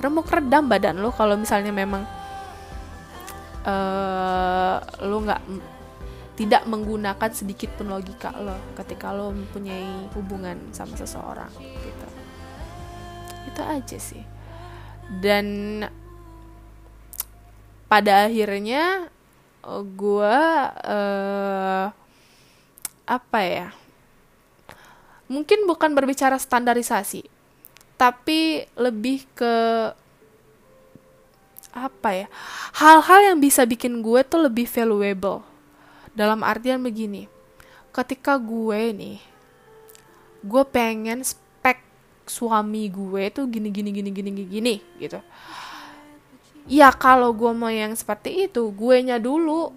Remuk 0.03 0.27
redam 0.27 0.67
badan 0.67 0.99
lo 0.99 1.15
kalau 1.15 1.39
misalnya 1.39 1.71
memang 1.71 2.03
uh, 3.63 4.83
lo 5.07 5.17
nggak 5.23 5.43
tidak 6.35 6.63
menggunakan 6.71 7.31
sedikit 7.35 7.75
pun 7.79 7.91
logika 7.91 8.31
lo 8.39 8.75
ketika 8.79 9.11
lo 9.11 9.35
mempunyai 9.35 10.07
hubungan 10.15 10.71
sama 10.71 10.95
seseorang 10.95 11.51
itu 13.49 13.63
aja 13.65 13.99
sih. 13.99 14.25
Dan 15.09 15.81
pada 17.89 18.29
akhirnya 18.29 19.09
gue 19.97 20.37
uh, 20.85 21.87
apa 23.09 23.41
ya 23.41 23.73
mungkin 25.29 25.65
bukan 25.65 25.97
berbicara 25.97 26.37
standarisasi 26.37 27.25
tapi 27.97 28.69
lebih 28.77 29.25
ke 29.33 29.57
apa 31.73 32.11
ya 32.13 32.27
hal-hal 32.77 33.33
yang 33.33 33.39
bisa 33.41 33.65
bikin 33.65 34.01
gue 34.01 34.21
tuh 34.25 34.47
lebih 34.49 34.69
valuable. 34.69 35.45
Dalam 36.13 36.43
artian 36.43 36.83
begini 36.83 37.31
ketika 37.95 38.37
gue 38.37 38.93
nih 38.95 39.19
gue 40.45 40.65
pengen 40.71 41.25
suami 42.29 42.93
gue 42.93 43.33
tuh 43.33 43.49
gini 43.49 43.73
gini 43.73 43.91
gini 43.91 44.11
gini 44.13 44.31
gini, 44.47 44.75
gitu. 45.01 45.19
Ya 46.69 46.93
kalau 46.93 47.33
gue 47.33 47.53
mau 47.57 47.73
yang 47.73 47.97
seperti 47.97 48.49
itu 48.49 48.69
gue 48.73 48.97
nya 49.03 49.17
dulu. 49.17 49.73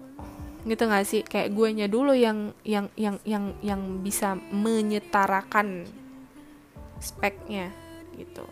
Gitu 0.62 0.82
gak 0.86 1.06
sih? 1.08 1.26
Kayak 1.26 1.56
gue 1.56 1.68
nya 1.74 1.86
dulu 1.90 2.12
yang 2.14 2.54
yang 2.62 2.86
yang 2.94 3.16
yang 3.26 3.56
yang 3.64 3.80
bisa 4.04 4.36
menyetarakan 4.36 5.88
speknya 7.02 7.72
gitu. 8.14 8.46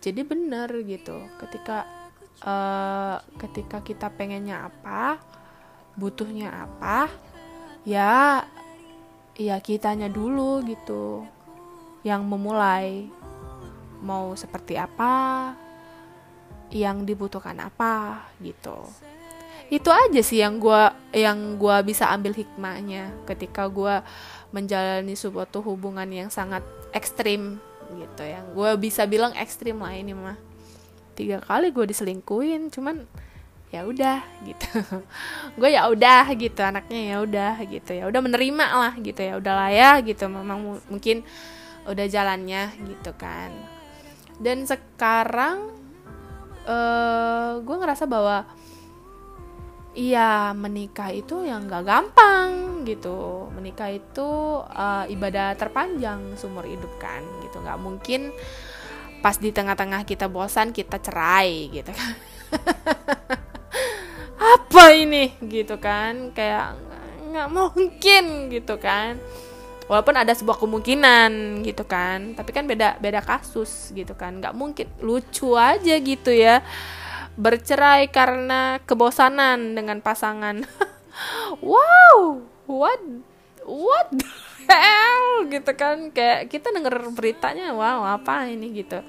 Jadi 0.00 0.20
benar 0.24 0.70
gitu. 0.86 1.18
Ketika 1.36 1.84
uh, 2.46 3.18
ketika 3.40 3.84
kita 3.84 4.08
pengennya 4.14 4.68
apa 4.70 5.18
butuhnya 5.94 6.50
apa 6.50 7.06
ya 7.86 8.42
ya 9.38 9.56
kitanya 9.62 10.10
dulu 10.10 10.62
gitu 10.66 11.26
yang 12.04 12.22
memulai 12.28 13.08
mau 14.04 14.36
seperti 14.36 14.76
apa 14.76 15.56
yang 16.68 17.08
dibutuhkan 17.08 17.56
apa 17.64 18.20
gitu. 18.44 18.84
Itu 19.72 19.88
aja 19.88 20.20
sih 20.20 20.44
yang 20.44 20.60
gue 20.60 20.92
yang 21.16 21.56
gua 21.56 21.80
bisa 21.80 22.12
ambil 22.12 22.36
hikmahnya 22.36 23.16
ketika 23.24 23.64
gue 23.72 24.04
menjalani 24.52 25.16
sebuah 25.16 25.48
hubungan 25.64 26.06
yang 26.12 26.28
sangat 26.28 26.62
ekstrim 26.92 27.58
gitu 27.96 28.22
ya. 28.22 28.44
Gue 28.52 28.76
bisa 28.76 29.08
bilang 29.08 29.32
ekstrim 29.34 29.80
lah 29.80 29.96
ini 29.96 30.12
mah. 30.12 30.36
Tiga 31.16 31.40
kali 31.40 31.72
gue 31.72 31.88
diselingkuin 31.88 32.68
cuman 32.74 33.08
ya 33.74 33.82
udah 33.82 34.22
gitu. 34.46 34.70
Gue 35.58 35.74
ya 35.74 35.90
udah 35.90 36.30
gitu 36.38 36.62
anaknya 36.62 37.00
ya 37.10 37.16
udah 37.22 37.54
gitu. 37.66 37.90
Ya 37.90 38.06
udah 38.06 38.20
menerima 38.22 38.66
lah 38.70 38.94
gitu. 39.02 39.18
Ya 39.18 39.34
udahlah 39.34 39.70
ya 39.74 39.98
gitu. 40.02 40.30
Memang 40.30 40.78
mungkin 40.86 41.26
udah 41.88 42.06
jalannya 42.08 42.72
gitu 42.88 43.12
kan. 43.16 43.52
Dan 44.40 44.66
sekarang 44.66 45.70
uh, 46.66 47.60
gue 47.62 47.76
ngerasa 47.78 48.04
bahwa 48.10 48.44
Iya 49.94 50.50
menikah 50.58 51.14
itu 51.14 51.46
yang 51.46 51.70
gak 51.70 51.86
gampang 51.86 52.82
gitu. 52.82 53.46
Menikah 53.54 53.94
itu 53.94 54.58
uh, 54.66 55.06
ibadah 55.06 55.54
terpanjang 55.54 56.34
seumur 56.34 56.66
hidup 56.66 56.90
kan 56.98 57.22
gitu. 57.46 57.62
Nggak 57.62 57.78
mungkin 57.78 58.34
pas 59.22 59.38
di 59.38 59.54
tengah-tengah 59.54 60.02
kita 60.02 60.26
bosan 60.26 60.74
kita 60.74 60.98
cerai 60.98 61.70
gitu 61.70 61.94
kan. 61.94 62.14
Apa 64.58 64.90
ini? 64.98 65.38
Gitu 65.46 65.78
kan. 65.78 66.34
Kayak 66.34 66.74
nggak 67.30 67.48
mungkin 67.54 68.50
gitu 68.50 68.74
kan 68.82 69.22
walaupun 69.86 70.16
ada 70.16 70.32
sebuah 70.32 70.56
kemungkinan 70.56 71.60
gitu 71.66 71.84
kan 71.84 72.32
tapi 72.32 72.56
kan 72.56 72.64
beda 72.64 72.96
beda 72.98 73.20
kasus 73.20 73.92
gitu 73.92 74.16
kan 74.16 74.40
nggak 74.40 74.56
mungkin 74.56 74.88
lucu 75.04 75.54
aja 75.56 75.94
gitu 76.00 76.32
ya 76.32 76.64
bercerai 77.34 78.08
karena 78.10 78.78
kebosanan 78.86 79.74
dengan 79.74 79.98
pasangan. 79.98 80.62
wow, 81.62 82.38
what 82.66 83.00
what 83.66 84.08
the 84.14 84.28
hell 84.70 85.46
gitu 85.50 85.72
kan 85.74 86.14
kayak 86.14 86.52
kita 86.52 86.70
denger 86.70 87.10
beritanya 87.10 87.74
wow 87.74 88.06
apa 88.06 88.46
ini 88.46 88.70
gitu. 88.82 89.02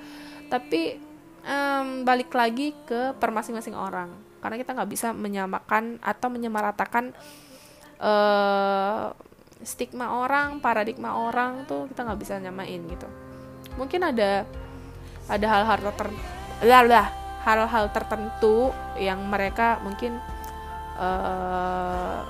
Tapi 0.49 0.97
um, 1.45 2.05
balik 2.05 2.34
lagi 2.34 2.73
ke 2.86 3.13
per 3.17 3.30
masing-masing 3.30 3.78
orang 3.78 4.13
karena 4.41 4.61
kita 4.61 4.78
nggak 4.78 4.91
bisa 4.93 5.09
menyamakan 5.13 5.97
atau 6.05 6.28
menyamaratakan 6.30 7.13
uh, 7.97 9.09
stigma 9.63 10.19
orang, 10.19 10.59
paradigma 10.59 11.15
orang 11.15 11.63
tuh 11.69 11.87
kita 11.87 12.03
nggak 12.03 12.19
bisa 12.19 12.39
nyamain 12.41 12.81
gitu. 12.89 13.07
Mungkin 13.79 14.01
ada 14.03 14.43
ada 15.25 15.45
hal-hal 15.45 15.91
ter 15.95 16.09
lah 16.65 17.07
hal-hal 17.45 17.93
tertentu 17.93 18.73
yang 18.97 19.21
mereka 19.29 19.77
mungkin 19.85 20.17
uh, 20.97 22.25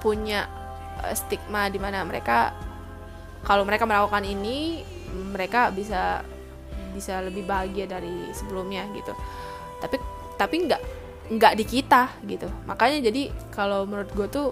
punya 0.00 0.48
eh, 1.04 1.12
stigma 1.12 1.68
di 1.68 1.76
mana 1.76 2.00
mereka 2.08 2.56
kalau 3.44 3.68
mereka 3.68 3.84
melakukan 3.84 4.24
ini 4.24 4.80
mereka 5.12 5.68
bisa 5.68 6.24
bisa 6.96 7.20
lebih 7.20 7.44
bahagia 7.44 7.84
dari 7.84 8.32
sebelumnya 8.32 8.88
gitu 8.96 9.12
tapi 9.84 10.00
tapi 10.40 10.56
nggak 10.64 10.82
nggak 11.30 11.54
di 11.60 11.64
kita 11.68 12.10
gitu 12.24 12.48
makanya 12.64 13.12
jadi 13.12 13.30
kalau 13.52 13.84
menurut 13.84 14.10
gue 14.16 14.26
tuh 14.32 14.48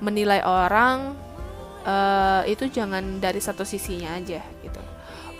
menilai 0.00 0.40
orang 0.44 1.14
uh, 1.84 2.42
itu 2.48 2.68
jangan 2.68 3.20
dari 3.20 3.40
satu 3.40 3.64
sisinya 3.64 4.16
aja 4.16 4.40
gitu. 4.64 4.80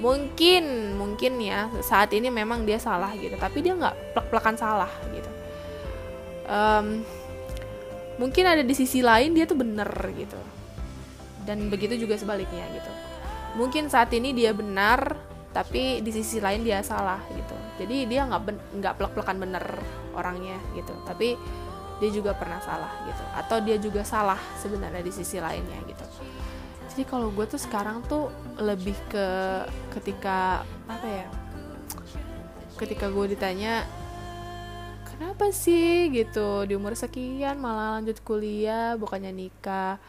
Mungkin 0.01 0.97
mungkin 0.97 1.37
ya 1.45 1.69
saat 1.85 2.13
ini 2.17 2.33
memang 2.33 2.65
dia 2.65 2.81
salah 2.81 3.13
gitu. 3.17 3.37
Tapi 3.37 3.61
dia 3.61 3.77
nggak 3.77 4.17
plek-plekan 4.17 4.57
salah 4.57 4.93
gitu. 5.13 5.31
Um, 6.51 7.05
mungkin 8.17 8.45
ada 8.49 8.65
di 8.65 8.75
sisi 8.77 9.05
lain 9.05 9.37
dia 9.37 9.45
tuh 9.45 9.61
bener 9.61 9.89
gitu. 10.17 10.41
Dan 11.45 11.69
begitu 11.73 11.97
juga 11.97 12.17
sebaliknya 12.17 12.65
gitu. 12.73 12.93
Mungkin 13.61 13.93
saat 13.93 14.13
ini 14.17 14.33
dia 14.33 14.57
benar 14.57 15.17
tapi 15.51 15.99
di 16.01 16.11
sisi 16.15 16.39
lain 16.39 16.63
dia 16.63 16.81
salah 16.81 17.21
gitu. 17.33 17.57
Jadi 17.81 18.07
dia 18.09 18.25
nggak 18.29 18.77
nggak 18.81 18.95
plek-plekan 18.97 19.37
bener 19.37 19.65
orangnya 20.17 20.57
gitu. 20.77 20.93
Tapi 21.05 21.37
dia 22.01 22.11
juga 22.11 22.33
pernah 22.33 22.59
salah 22.65 22.91
gitu. 23.05 23.23
Atau 23.37 23.61
dia 23.61 23.77
juga 23.77 24.03
salah 24.03 24.41
sebenarnya 24.59 25.05
di 25.05 25.13
sisi 25.13 25.37
lainnya 25.37 25.77
gitu. 25.85 26.05
Jadi 26.91 27.03
kalau 27.07 27.31
gue 27.31 27.47
tuh 27.47 27.61
sekarang 27.61 28.03
tuh 28.09 28.33
lebih 28.59 28.97
ke 29.07 29.27
ketika 29.95 30.67
apa 30.91 31.07
ya 31.07 31.29
ketika 32.81 33.13
gue 33.13 33.37
ditanya 33.37 33.85
kenapa 35.05 35.53
sih? 35.53 36.09
gitu. 36.17 36.65
Di 36.65 36.73
umur 36.73 36.97
sekian 36.97 37.61
malah 37.61 38.01
lanjut 38.01 38.17
kuliah 38.25 38.97
bukannya 38.97 39.29
nikah. 39.29 40.01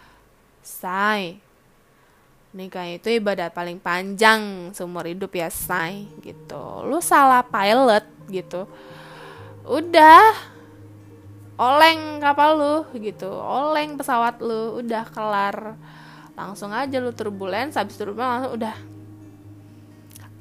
Say. 0.64 1.44
Nikah 2.56 2.88
itu 2.96 3.20
ibadah 3.20 3.52
paling 3.52 3.76
panjang 3.80 4.72
seumur 4.72 5.08
hidup 5.08 5.32
ya 5.36 5.52
say 5.52 6.08
gitu. 6.24 6.88
Lu 6.88 7.04
salah 7.04 7.44
pilot 7.44 8.08
gitu. 8.32 8.68
Udah 9.68 10.51
oleng 11.62 12.18
kapal 12.18 12.58
lu 12.58 12.78
gitu. 12.98 13.30
Oleng 13.30 13.94
pesawat 13.94 14.42
lu 14.42 14.82
udah 14.82 15.06
kelar. 15.14 15.78
Langsung 16.34 16.74
aja 16.74 16.98
lu 16.98 17.14
turbulens 17.14 17.78
habis 17.78 18.02
turbulens 18.02 18.50
langsung 18.50 18.58
udah. 18.58 18.76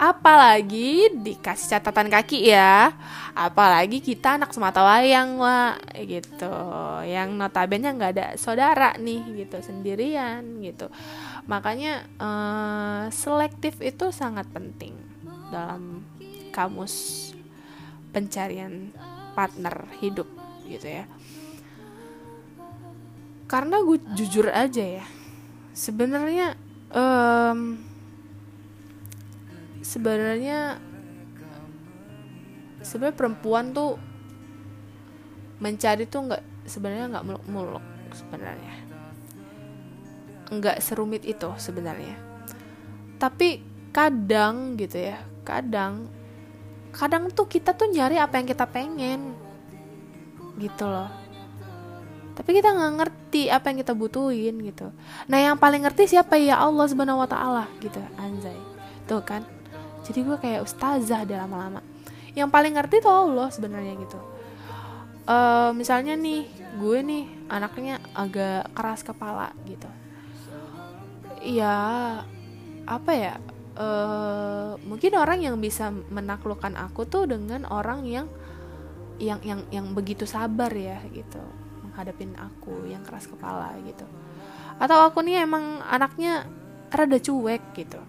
Apalagi 0.01 1.13
dikasih 1.13 1.77
catatan 1.77 2.09
kaki 2.09 2.49
ya. 2.49 2.97
Apalagi 3.37 4.01
kita 4.01 4.41
anak 4.41 4.57
semata 4.57 4.81
wayang 4.81 5.37
wa 5.37 5.77
gitu. 6.01 6.57
Yang 7.05 7.37
notabene 7.37 7.93
nggak 7.93 8.13
ada 8.17 8.27
saudara 8.41 8.97
nih 8.97 9.45
gitu. 9.45 9.61
Sendirian 9.61 10.41
gitu. 10.65 10.89
Makanya 11.45 12.09
uh, 12.17 13.13
selektif 13.13 13.77
itu 13.85 14.09
sangat 14.09 14.49
penting 14.57 14.97
dalam 15.53 16.01
kamus 16.49 17.29
pencarian 18.09 18.89
partner 19.37 19.85
hidup 20.01 20.40
gitu 20.71 20.87
ya. 20.87 21.05
Karena 23.51 23.83
gue 23.83 23.99
jujur 24.15 24.47
aja 24.47 25.03
ya 25.03 25.05
sebenarnya 25.81 26.59
um, 26.93 27.79
sebenarnya 29.81 30.77
sebenarnya 32.85 33.17
perempuan 33.17 33.73
tuh 33.73 33.97
mencari 35.61 36.09
tuh 36.09 36.21
nggak 36.29 36.43
sebenarnya 36.69 37.07
nggak 37.17 37.27
muluk-muluk 37.27 37.85
sebenarnya. 38.13 38.75
Nggak 40.51 40.77
serumit 40.83 41.23
itu 41.25 41.51
sebenarnya. 41.57 42.17
Tapi 43.21 43.63
kadang 43.91 44.79
gitu 44.79 45.03
ya 45.03 45.19
kadang 45.43 46.07
kadang 46.95 47.27
tuh 47.35 47.51
kita 47.51 47.75
tuh 47.75 47.91
nyari 47.91 48.23
apa 48.23 48.39
yang 48.39 48.47
kita 48.47 48.67
pengen 48.71 49.35
gitu 50.61 50.85
loh. 50.85 51.09
Tapi 52.37 52.57
kita 52.57 52.73
nggak 52.73 52.93
ngerti 53.01 53.53
apa 53.53 53.69
yang 53.69 53.79
kita 53.85 53.93
butuhin 53.93 54.57
gitu. 54.65 54.89
Nah 55.29 55.39
yang 55.41 55.57
paling 55.61 55.85
ngerti 55.85 56.09
siapa? 56.17 56.41
Ya 56.41 56.61
Allah 56.61 56.89
subhanahu 56.89 57.21
wa 57.21 57.29
taala 57.29 57.65
gitu 57.85 58.01
anjay. 58.17 58.57
Tuh 59.05 59.21
kan? 59.21 59.45
Jadi 60.05 60.25
gue 60.25 60.37
kayak 60.41 60.65
ustazah 60.65 61.29
deh 61.29 61.37
lama-lama. 61.37 61.85
Yang 62.33 62.49
paling 62.49 62.73
ngerti 62.77 63.05
tuh 63.05 63.13
Allah 63.13 63.49
sebenarnya 63.53 63.93
gitu. 64.01 64.17
Uh, 65.29 65.71
misalnya 65.77 66.17
nih 66.17 66.49
gue 66.81 66.99
nih 67.05 67.25
anaknya 67.53 68.01
agak 68.17 68.73
keras 68.73 69.05
kepala 69.05 69.53
gitu. 69.69 69.91
Ya 71.45 71.77
apa 72.89 73.13
ya? 73.13 73.35
Uh, 73.77 74.81
mungkin 74.89 75.13
orang 75.17 75.45
yang 75.45 75.57
bisa 75.61 75.93
menaklukkan 75.93 76.73
aku 76.77 77.05
tuh 77.05 77.29
dengan 77.29 77.69
orang 77.69 78.05
yang 78.09 78.27
yang 79.21 79.41
yang 79.45 79.61
yang 79.69 79.87
begitu 79.93 80.25
sabar 80.25 80.73
ya 80.73 80.99
gitu. 81.13 81.39
Menghadapin 81.85 82.33
aku 82.41 82.89
yang 82.89 83.05
keras 83.05 83.29
kepala 83.29 83.77
gitu. 83.85 84.09
Atau 84.81 84.97
aku 85.05 85.21
nih 85.21 85.45
emang 85.45 85.85
anaknya 85.85 86.49
rada 86.89 87.21
cuek 87.21 87.77
gitu. 87.77 88.01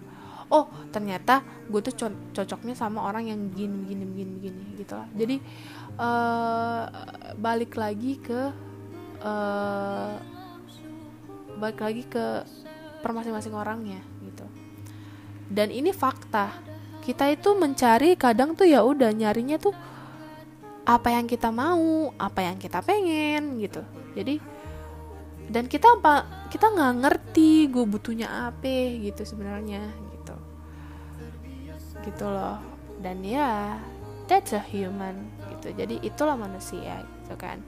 Oh 0.48 0.68
ternyata 0.92 1.44
gue 1.68 1.80
tuh 1.84 1.94
co 1.96 2.06
cocoknya 2.32 2.76
sama 2.76 3.04
orang 3.04 3.28
yang 3.28 3.40
gini 3.52 3.84
gini 3.88 4.04
gini 4.08 4.34
gini 4.40 4.64
gitu 4.80 4.96
lah. 4.96 5.08
Jadi 5.12 5.36
uh, 6.00 6.84
balik 7.36 7.76
lagi 7.76 8.16
ke 8.16 8.40
uh, 9.20 10.12
balik 11.60 11.78
lagi 11.80 12.02
ke 12.08 12.24
per 13.04 13.10
masing-masing 13.12 13.52
orangnya 13.52 14.00
gitu. 14.24 14.44
Dan 15.52 15.68
ini 15.68 15.92
fakta. 15.92 16.72
Kita 17.02 17.26
itu 17.26 17.58
mencari 17.58 18.14
kadang 18.14 18.54
tuh 18.54 18.62
ya 18.62 18.86
udah 18.86 19.10
nyarinya 19.10 19.58
tuh 19.58 19.74
apa 20.82 21.14
yang 21.14 21.30
kita 21.30 21.54
mau 21.54 22.10
apa 22.18 22.40
yang 22.42 22.58
kita 22.58 22.82
pengen 22.82 23.58
gitu. 23.62 23.82
Jadi 24.18 24.42
dan 25.52 25.66
kita 25.70 26.00
apa 26.00 26.46
kita 26.48 26.70
nggak 26.72 26.94
ngerti 27.06 27.70
gue 27.70 27.84
butuhnya 27.86 28.50
apa 28.50 28.98
gitu 28.98 29.22
sebenarnya 29.22 29.86
gitu. 30.18 30.34
Loh. 32.26 32.58
Dan 32.98 33.22
ya 33.22 33.78
that's 34.26 34.54
a 34.54 34.62
human 34.62 35.30
gitu. 35.54 35.70
Jadi 35.74 36.02
itulah 36.02 36.34
manusia 36.34 37.06
gitu 37.22 37.34
kan. 37.38 37.62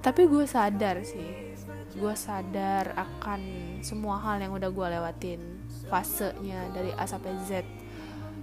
Tapi 0.00 0.22
gue 0.26 0.44
sadar 0.48 1.04
sih 1.04 1.50
gue 1.90 2.14
sadar 2.14 2.94
akan 2.94 3.40
semua 3.82 4.22
hal 4.22 4.38
yang 4.38 4.54
udah 4.54 4.70
gue 4.70 4.86
lewatin 4.94 5.42
fasenya 5.90 6.70
dari 6.70 6.94
A 6.94 7.02
sampai 7.02 7.34
Z 7.42 7.66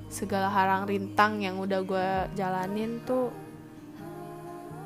segala 0.08 0.48
harang 0.48 0.88
rintang 0.88 1.44
yang 1.44 1.60
udah 1.60 1.82
gue 1.84 2.10
jalanin 2.40 3.04
tuh 3.04 3.30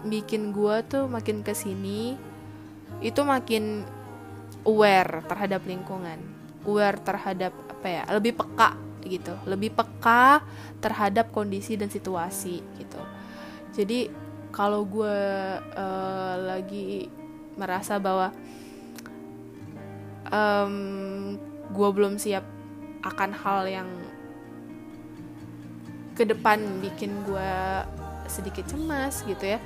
bikin 0.01 0.49
gue 0.49 0.75
tuh 0.89 1.05
makin 1.05 1.45
ke 1.45 1.53
sini 1.53 2.17
itu 3.05 3.21
makin 3.21 3.85
aware 4.65 5.21
terhadap 5.29 5.61
lingkungan 5.65 6.17
aware 6.65 6.97
terhadap 7.01 7.53
apa 7.69 7.87
ya 7.87 8.03
lebih 8.09 8.33
peka 8.33 8.77
gitu 9.05 9.33
lebih 9.45 9.73
peka 9.73 10.41
terhadap 10.81 11.29
kondisi 11.29 11.77
dan 11.77 11.89
situasi 11.89 12.61
gitu. 12.81 13.01
Jadi 13.71 14.09
kalau 14.51 14.83
gue 14.83 15.17
uh, 15.77 16.35
lagi 16.37 17.07
merasa 17.55 18.01
bahwa 18.01 18.35
um, 20.27 21.37
gue 21.71 21.89
belum 21.93 22.19
siap 22.19 22.43
akan 23.01 23.31
hal 23.31 23.61
yang 23.69 23.89
ke 26.17 26.23
depan 26.27 26.59
bikin 26.83 27.11
gue 27.23 27.51
sedikit 28.27 28.67
cemas 28.67 29.23
gitu 29.27 29.57
ya. 29.57 29.59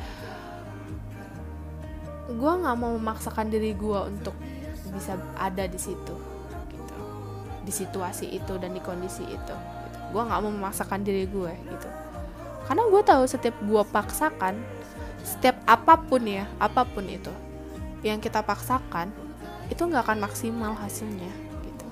Gue 2.25 2.51
nggak 2.57 2.75
mau 2.77 2.97
memaksakan 2.97 3.53
diri 3.53 3.77
gue 3.77 3.99
untuk 4.09 4.33
bisa 4.95 5.19
ada 5.35 5.67
di 5.67 5.77
situ 5.77 6.35
di 7.65 7.73
situasi 7.73 8.29
itu 8.29 8.53
dan 8.61 8.77
di 8.77 8.79
kondisi 8.79 9.25
itu 9.25 9.33
gitu. 9.33 9.55
gue 10.13 10.21
nggak 10.21 10.39
mau 10.45 10.53
memaksakan 10.53 11.01
diri 11.01 11.25
gue 11.25 11.51
gitu. 11.51 11.89
Karena 12.69 12.83
gue 12.85 13.01
tahu 13.01 13.23
setiap 13.25 13.57
gue 13.65 13.83
paksakan 13.89 14.61
setiap 15.25 15.57
apa 15.65 15.97
pun 15.97 16.21
ya 16.21 16.45
apa 16.61 16.85
pun 16.85 17.09
itu 17.09 17.33
yang 18.05 18.21
kita 18.21 18.45
paksakan 18.45 19.09
itu 19.73 19.81
nggak 19.81 20.05
akan 20.05 20.21
maksimal 20.21 20.77
hasilnya 20.77 21.33
gitu. 21.65 21.87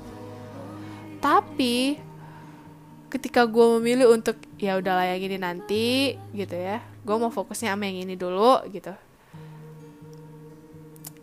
Tapi 1.18 1.98
ketika 3.14 3.46
gue 3.46 3.78
memilih 3.78 4.10
untuk 4.10 4.42
ya 4.58 4.82
udahlah 4.82 5.06
yang 5.06 5.22
ini 5.22 5.38
nanti 5.38 6.18
gitu 6.34 6.58
ya. 6.58 6.82
Gue 7.06 7.14
mau 7.22 7.30
fokusnya 7.30 7.78
sama 7.78 7.86
yang 7.86 8.10
ini 8.10 8.18
dulu 8.18 8.66
gitu. 8.74 8.90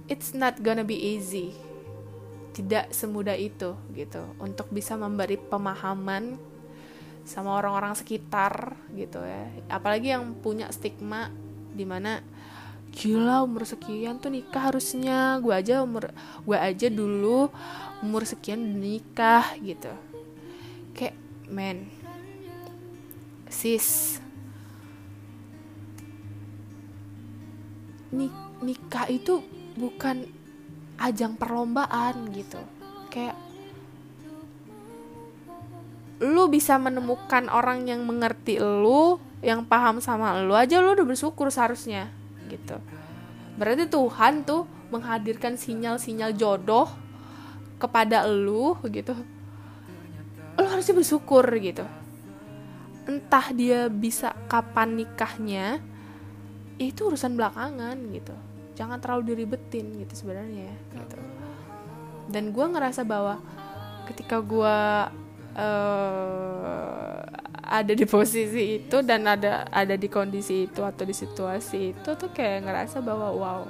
It's 0.06 0.30
not 0.30 0.62
gonna 0.62 0.86
be 0.86 0.94
easy. 0.94 1.50
Tidak 2.54 2.94
semudah 2.94 3.34
itu 3.34 3.74
gitu. 3.90 4.22
Untuk 4.38 4.70
bisa 4.70 4.94
memberi 4.94 5.34
pemahaman 5.34 6.38
sama 7.26 7.58
orang-orang 7.58 7.98
sekitar 7.98 8.78
gitu 8.94 9.18
ya. 9.26 9.50
Apalagi 9.66 10.14
yang 10.14 10.38
punya 10.38 10.70
stigma 10.70 11.26
di 11.74 11.82
mana 11.82 12.22
gila 12.94 13.42
umur 13.42 13.66
sekian 13.66 14.22
tuh 14.22 14.30
nikah 14.30 14.70
harusnya. 14.70 15.42
Gue 15.42 15.58
aja 15.58 15.82
umur 15.82 16.14
gue 16.46 16.54
aja 16.54 16.86
dulu 16.86 17.50
umur 17.98 18.22
sekian 18.22 18.78
nikah 18.78 19.58
gitu. 19.58 19.90
Kayak 20.94 21.18
men. 21.50 21.90
Sis. 23.50 24.22
Nik 28.14 28.32
nikah 28.62 29.06
itu 29.10 29.42
bukan 29.74 30.24
ajang 30.96 31.34
perlombaan 31.34 32.30
gitu. 32.30 32.62
Kayak 33.10 33.34
lu 36.20 36.52
bisa 36.52 36.76
menemukan 36.76 37.48
orang 37.48 37.88
yang 37.88 38.04
mengerti 38.04 38.60
lu 38.60 39.16
yang 39.40 39.64
paham 39.64 40.04
sama 40.04 40.36
lu 40.44 40.52
aja 40.52 40.76
lu 40.84 40.92
udah 40.92 41.06
bersyukur 41.08 41.48
seharusnya 41.48 42.12
gitu. 42.52 42.76
Berarti 43.56 43.88
Tuhan 43.88 44.44
tuh 44.44 44.68
menghadirkan 44.92 45.56
sinyal-sinyal 45.56 46.36
jodoh 46.36 46.92
kepada 47.80 48.28
lu 48.28 48.76
gitu 48.92 49.16
lu 50.60 50.68
harusnya 50.68 50.94
bersyukur 50.94 51.44
gitu. 51.58 51.84
Entah 53.08 53.46
dia 53.56 53.88
bisa 53.88 54.36
kapan 54.46 55.00
nikahnya 55.00 55.80
itu 56.80 57.08
urusan 57.08 57.36
belakangan 57.36 57.96
gitu. 58.12 58.34
Jangan 58.76 59.00
terlalu 59.00 59.34
diribetin 59.34 60.00
gitu 60.00 60.14
sebenarnya 60.24 60.72
gitu. 60.96 61.18
Dan 62.30 62.54
gue 62.54 62.66
ngerasa 62.70 63.02
bahwa 63.04 63.42
ketika 64.08 64.38
gue 64.40 64.76
uh, 65.58 67.20
ada 67.70 67.92
di 67.94 68.02
posisi 68.02 68.82
itu 68.82 68.98
dan 69.06 69.26
ada 69.30 69.62
ada 69.70 69.94
di 69.94 70.10
kondisi 70.10 70.66
itu 70.66 70.82
atau 70.82 71.06
di 71.06 71.14
situasi 71.14 71.94
itu 71.94 72.10
tuh 72.18 72.30
kayak 72.34 72.66
ngerasa 72.66 72.98
bahwa 72.98 73.30
wow 73.30 73.62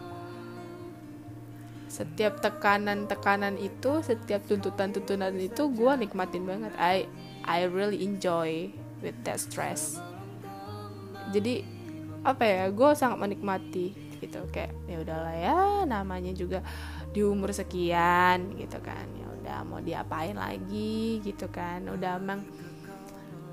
setiap 2.01 2.41
tekanan-tekanan 2.41 3.61
itu 3.61 4.01
setiap 4.01 4.41
tuntutan-tuntutan 4.49 5.37
itu 5.37 5.69
gue 5.69 5.93
nikmatin 6.01 6.49
banget. 6.49 6.73
I 6.81 7.05
I 7.45 7.69
really 7.69 8.01
enjoy 8.01 8.73
with 9.05 9.21
that 9.29 9.37
stress. 9.37 10.01
Jadi 11.37 11.61
apa 12.25 12.41
ya 12.49 12.65
gue 12.73 12.91
sangat 12.97 13.21
menikmati 13.21 13.93
gitu. 14.17 14.41
Kayak 14.49 14.73
ya 14.89 14.97
udahlah 15.05 15.37
ya 15.37 15.61
namanya 15.85 16.33
juga 16.33 16.65
di 17.13 17.21
umur 17.21 17.53
sekian 17.53 18.57
gitu 18.57 18.81
kan. 18.81 19.05
Ya 19.21 19.27
udah 19.37 19.57
mau 19.69 19.85
diapain 19.85 20.41
lagi 20.41 21.21
gitu 21.21 21.53
kan. 21.53 21.85
Udah 21.85 22.17
emang 22.17 22.41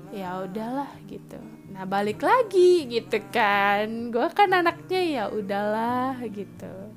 ya 0.08 0.40
udahlah 0.40 0.88
gitu. 1.04 1.36
Nah 1.68 1.84
balik 1.84 2.24
lagi 2.24 2.88
gitu 2.88 3.20
kan. 3.28 4.08
Gue 4.08 4.24
kan 4.32 4.48
anaknya 4.56 5.00
ya 5.04 5.24
udahlah 5.28 6.16
gitu 6.32 6.87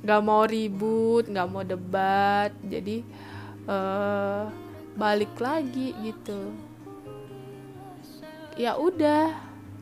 nggak 0.00 0.20
mau 0.24 0.48
ribut 0.48 1.28
nggak 1.28 1.48
mau 1.48 1.60
debat 1.60 2.50
jadi 2.64 3.04
uh, 3.68 4.48
balik 4.96 5.36
lagi 5.38 5.92
gitu. 6.00 6.52
Ya 8.56 8.76
udah 8.76 9.32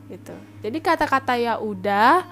gitu. 0.07 0.35
Jadi 0.63 0.77
kata-kata 0.79 1.35
ya 1.35 1.59
udah 1.59 2.23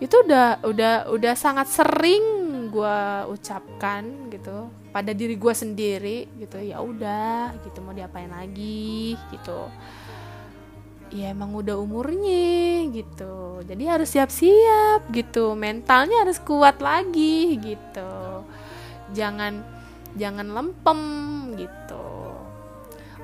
itu 0.00 0.14
udah 0.26 0.64
udah 0.64 0.94
udah 1.12 1.34
sangat 1.36 1.70
sering 1.70 2.24
gue 2.68 2.98
ucapkan 3.30 4.32
gitu 4.32 4.68
pada 4.90 5.10
diri 5.12 5.36
gue 5.36 5.54
sendiri 5.54 6.28
gitu. 6.40 6.60
Ya 6.60 6.80
udah 6.80 7.56
gitu 7.64 7.80
mau 7.80 7.92
diapain 7.96 8.30
lagi 8.30 9.16
gitu 9.32 9.68
ya 11.14 11.30
emang 11.30 11.54
udah 11.54 11.78
umurnya 11.78 12.90
gitu. 12.90 13.62
Jadi 13.62 13.84
harus 13.86 14.10
siap-siap 14.10 15.06
gitu. 15.14 15.54
Mentalnya 15.54 16.26
harus 16.26 16.42
kuat 16.42 16.82
lagi 16.82 17.54
gitu. 17.62 18.42
Jangan 19.14 19.62
jangan 20.18 20.50
lempem 20.50 21.00
gitu. 21.54 22.34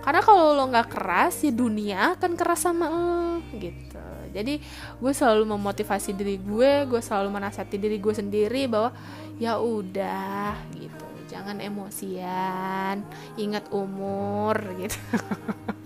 Karena 0.01 0.23
kalau 0.23 0.55
lo 0.55 0.71
nggak 0.71 0.89
keras 0.89 1.43
ya 1.43 1.53
dunia 1.53 2.15
akan 2.15 2.33
keras 2.39 2.63
sama 2.63 2.87
lo 2.89 3.43
gitu. 3.59 3.99
Jadi 4.31 4.63
gue 5.03 5.13
selalu 5.13 5.59
memotivasi 5.59 6.15
diri 6.15 6.39
gue 6.39 6.87
gue 6.87 7.03
selalu 7.03 7.35
menasihati 7.35 7.75
diri 7.75 7.99
gue 7.99 8.15
sendiri 8.15 8.71
bahwa 8.71 8.95
ya 9.43 9.59
udah 9.59 10.55
gitu. 10.79 11.07
Jangan 11.27 11.59
emosian 11.59 13.03
ingat 13.39 13.71
umur 13.71 14.59
gitu 14.79 14.99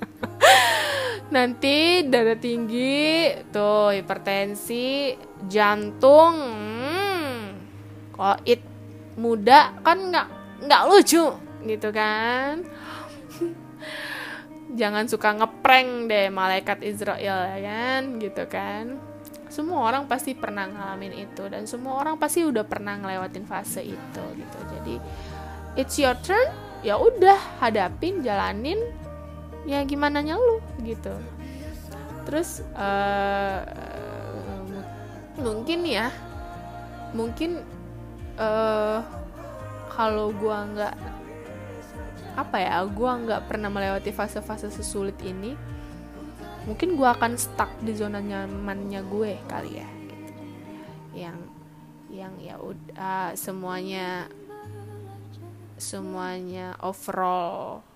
nanti 1.35 2.07
darah 2.07 2.39
tinggi 2.39 3.27
tuh 3.51 3.91
hipertensi 3.91 5.11
jantung 5.51 6.39
hmm, 6.39 7.43
it 8.47 8.63
muda 9.19 9.75
kan 9.83 10.15
nggak 10.15 10.29
nggak 10.63 10.83
lucu 10.87 11.27
gitu 11.67 11.91
kan? 11.91 12.63
Jangan 14.81 15.11
suka 15.11 15.35
ngeprank 15.35 16.07
deh 16.07 16.31
malaikat 16.31 16.87
Israel 16.87 17.51
ya 17.51 17.59
kan? 17.59 18.23
Gitu 18.23 18.45
kan? 18.47 18.85
Semua 19.51 19.87
orang 19.87 20.07
pasti 20.07 20.35
pernah 20.35 20.67
ngalamin 20.67 21.27
itu 21.27 21.47
dan 21.47 21.67
semua 21.67 22.03
orang 22.03 22.19
pasti 22.19 22.43
udah 22.43 22.67
pernah 22.67 22.99
ngelewatin 22.99 23.47
fase 23.47 23.83
itu 23.83 24.25
gitu. 24.39 24.59
Jadi 24.79 24.95
it's 25.79 25.99
your 25.99 26.15
turn 26.23 26.47
ya 26.85 27.01
udah 27.01 27.63
hadapin 27.63 28.21
jalanin 28.21 28.77
ya 29.65 29.81
gimana 29.85 30.21
nya 30.21 30.37
lu 30.37 30.61
gitu 30.85 31.13
terus 32.25 32.65
uh, 32.77 33.65
mungkin 35.41 35.85
ya 35.85 36.09
mungkin 37.13 37.65
uh, 38.41 39.01
kalau 39.93 40.33
gua 40.37 40.69
nggak 40.69 40.95
apa 42.35 42.57
ya 42.59 42.83
gue 42.83 43.11
nggak 43.31 43.47
pernah 43.47 43.71
melewati 43.71 44.11
fase-fase 44.11 44.67
sesulit 44.67 45.15
ini 45.23 45.55
mungkin 46.67 46.99
gue 46.99 47.07
akan 47.07 47.39
stuck 47.39 47.71
di 47.79 47.95
zona 47.95 48.19
nyamannya 48.19 49.07
gue 49.07 49.39
kali 49.47 49.79
ya 49.79 49.89
gitu. 50.11 50.33
yang 51.15 51.39
yang 52.11 52.35
ya 52.43 52.59
udah 52.59 52.99
uh, 52.99 53.31
semuanya 53.39 54.27
semuanya 55.79 56.75
overall 56.83 57.87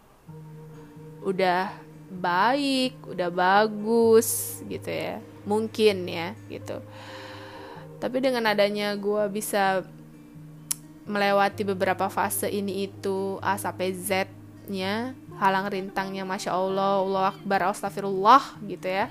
udah 1.28 1.68
baik 2.08 3.04
udah 3.04 3.28
bagus 3.28 4.60
gitu 4.64 4.88
ya. 4.88 5.20
Mungkin 5.44 6.08
ya 6.08 6.32
gitu. 6.48 6.80
Tapi 8.00 8.16
dengan 8.24 8.48
adanya 8.48 8.96
gue 8.96 9.28
bisa 9.28 9.84
melewati 11.08 11.64
beberapa 11.64 12.08
fase 12.08 12.48
ini 12.48 12.88
itu 12.88 13.36
A 13.44 13.56
sampai 13.60 13.92
Z 13.96 14.28
nya 14.68 15.16
halang 15.40 15.64
rintangnya 15.72 16.28
masya 16.28 16.52
Allah 16.52 17.00
Allah 17.00 17.24
Akbar 17.32 17.72
Astagfirullah 17.72 18.60
gitu 18.68 18.88
ya. 18.88 19.08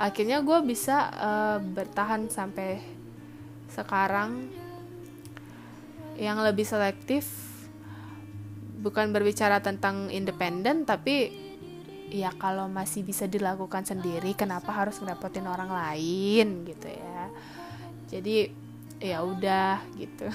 Akhirnya 0.00 0.40
gue 0.40 0.58
bisa 0.64 1.12
uh, 1.12 1.58
bertahan 1.60 2.28
sampai 2.32 2.80
sekarang. 3.68 4.48
Yang 6.20 6.38
lebih 6.52 6.66
selektif 6.68 7.49
bukan 8.80 9.12
berbicara 9.12 9.60
tentang 9.60 10.08
independen 10.08 10.88
tapi 10.88 11.30
ya 12.10 12.34
kalau 12.34 12.66
masih 12.66 13.06
bisa 13.06 13.30
dilakukan 13.30 13.86
sendiri 13.86 14.34
kenapa 14.34 14.74
harus 14.74 14.98
ngerepotin 14.98 15.46
orang 15.46 15.70
lain 15.70 16.66
gitu 16.66 16.88
ya. 16.90 17.22
Jadi 18.10 18.50
ya 19.00 19.22
udah 19.22 19.78
gitu. 19.96 20.26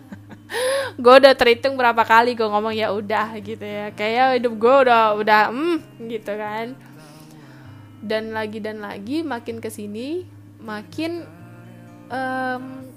Gue 1.02 1.14
udah 1.22 1.32
terhitung 1.38 1.78
berapa 1.78 2.02
kali 2.02 2.34
gue 2.34 2.42
ngomong 2.42 2.74
ya 2.74 2.90
udah 2.90 3.38
gitu 3.38 3.62
ya. 3.62 3.94
Kayak 3.94 4.42
hidup 4.42 4.58
gue 4.58 4.74
udah 4.88 5.14
udah 5.14 5.40
hmm 5.54 5.78
gitu 6.10 6.32
kan. 6.34 6.74
Dan 8.02 8.34
lagi 8.34 8.58
dan 8.58 8.82
lagi 8.82 9.22
makin 9.22 9.62
ke 9.62 9.70
sini 9.70 10.26
makin 10.58 11.24
um, 12.10 12.89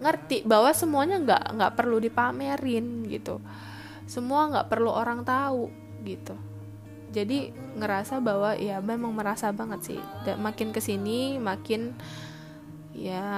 ngerti 0.00 0.42
bahwa 0.48 0.72
semuanya 0.72 1.20
nggak 1.20 1.44
nggak 1.56 1.72
perlu 1.76 2.00
dipamerin 2.00 3.04
gitu. 3.06 3.38
Semua 4.08 4.48
nggak 4.48 4.68
perlu 4.72 4.90
orang 4.90 5.22
tahu 5.22 5.68
gitu. 6.02 6.34
Jadi 7.10 7.52
ngerasa 7.76 8.22
bahwa 8.22 8.56
ya 8.56 8.80
memang 8.80 9.12
merasa 9.12 9.52
banget 9.52 9.94
sih. 9.94 10.00
Dan 10.24 10.40
makin 10.40 10.72
ke 10.72 10.80
sini 10.80 11.36
makin 11.36 11.94
ya 12.96 13.28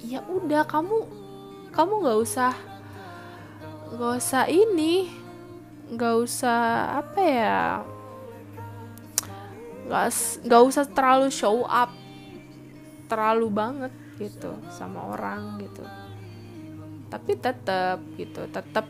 ya 0.00 0.20
udah 0.26 0.64
kamu 0.64 0.96
kamu 1.70 1.92
nggak 2.02 2.18
usah 2.18 2.54
nggak 3.90 4.14
usah 4.22 4.44
ini 4.46 5.10
nggak 5.90 6.14
usah 6.22 6.60
apa 7.02 7.20
ya 7.20 7.58
nggak 9.90 10.06
nggak 10.46 10.62
usah 10.62 10.84
terlalu 10.86 11.28
show 11.34 11.66
up 11.66 11.90
terlalu 13.10 13.50
banget 13.50 13.92
gitu 14.20 14.52
sama 14.68 15.16
orang 15.16 15.56
gitu. 15.64 15.82
Tapi 17.08 17.32
tetap 17.40 18.04
gitu 18.20 18.44
tetap 18.52 18.86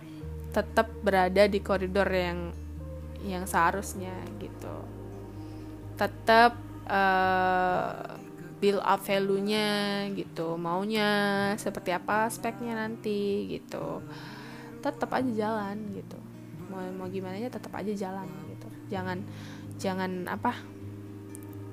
tetap 0.51 0.91
berada 1.01 1.47
di 1.47 1.62
koridor 1.62 2.11
yang 2.11 2.51
yang 3.22 3.47
seharusnya 3.47 4.12
gitu. 4.43 4.74
Tetap 5.95 6.59
uh, 6.91 8.18
build 8.61 8.83
up 8.85 9.01
value-nya 9.01 10.05
gitu 10.12 10.61
maunya 10.61 11.11
seperti 11.57 11.95
apa 11.95 12.28
speknya 12.28 12.76
nanti 12.76 13.49
gitu. 13.57 14.05
Tetap 14.83 15.09
aja 15.14 15.31
jalan 15.31 15.78
gitu. 15.95 16.18
Mau 16.68 16.83
mau 16.93 17.09
gimana 17.09 17.39
ya 17.39 17.49
tetap 17.49 17.72
aja 17.78 17.95
jalan 17.95 18.28
gitu. 18.53 18.68
Jangan 18.93 19.22
jangan 19.81 20.28
apa 20.28 20.53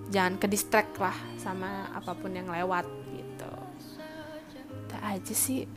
jangan 0.07 0.39
ke 0.39 0.47
distract 0.47 0.95
lah 1.03 1.15
sama 1.35 1.91
apa 1.91 2.15
pun 2.15 2.31
yang 2.31 2.47
lewat 2.47 2.87
tak 4.97 5.21
aja 5.21 5.33
sih. 5.37 5.69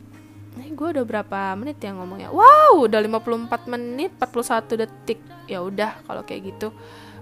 Nih 0.57 0.73
gue 0.73 0.87
udah 0.97 1.05
berapa 1.05 1.53
menit 1.53 1.77
ya 1.77 1.93
ngomongnya? 1.93 2.33
Wow 2.33 2.89
udah 2.89 2.97
54 2.97 3.69
menit 3.69 4.09
41 4.17 4.81
detik. 4.81 5.21
Ya 5.45 5.61
udah 5.61 6.01
kalau 6.09 6.25
kayak 6.25 6.57
gitu. 6.57 6.73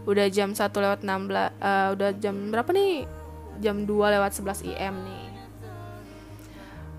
Udah 0.07 0.31
jam 0.31 0.55
1 0.55 0.63
lewat 0.63 1.03
16 1.03 1.11
uh, 1.59 1.87
Udah 1.91 2.09
jam 2.15 2.55
berapa 2.55 2.71
nih? 2.71 3.03
Jam 3.59 3.83
2 3.83 4.15
lewat 4.15 4.31
11 4.31 4.71
IM 4.71 4.95
nih. 5.03 5.27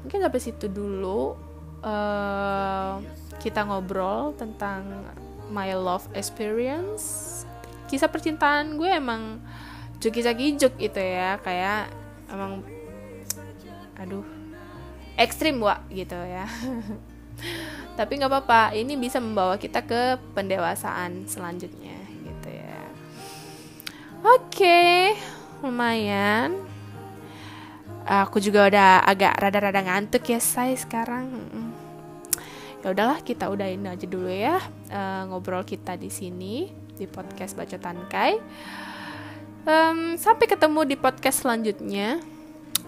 Mungkin 0.05 0.21
sampai 0.21 0.41
situ 0.45 0.69
dulu 0.69 1.33
uh, 1.81 3.01
Kita 3.41 3.65
ngobrol 3.65 4.37
tentang 4.37 4.85
My 5.49 5.73
love 5.73 6.07
experience. 6.13 7.43
Kisah 7.89 8.13
percintaan 8.13 8.77
gue 8.77 8.87
emang 8.93 9.41
Juk-juk 9.99 10.79
gitu 10.79 11.01
ya 11.01 11.41
Kayak 11.43 11.91
emang 12.31 12.63
Aduh 13.99 14.40
ekstrim 15.21 15.61
wa 15.61 15.85
gitu 15.93 16.17
ya. 16.17 16.49
Tapi 17.99 18.13
nggak 18.17 18.33
apa-apa 18.33 18.73
ini 18.73 18.97
bisa 18.97 19.21
membawa 19.21 19.61
kita 19.61 19.85
ke 19.85 20.17
pendewasaan 20.33 21.29
selanjutnya 21.29 22.01
gitu 22.25 22.49
ya. 22.49 22.81
Oke 24.25 25.13
lumayan. 25.61 26.57
Aku 28.09 28.41
juga 28.41 28.65
udah 28.65 29.05
agak 29.05 29.37
rada-rada 29.37 29.85
ngantuk 29.85 30.25
ya 30.25 30.41
saya 30.41 30.73
sekarang. 30.73 31.29
Ya 32.81 32.97
udahlah 32.97 33.21
kita 33.21 33.53
udahin 33.53 33.85
aja 33.85 34.09
dulu 34.09 34.33
ya 34.33 34.57
uh, 34.89 35.29
ngobrol 35.29 35.61
kita 35.69 36.01
di 36.01 36.09
sini 36.09 36.73
di 36.97 37.05
podcast 37.05 37.53
bacotan 37.53 38.09
kai. 38.09 38.41
Um, 39.69 40.17
sampai 40.17 40.49
ketemu 40.49 40.89
di 40.89 40.97
podcast 40.97 41.45
selanjutnya. 41.45 42.25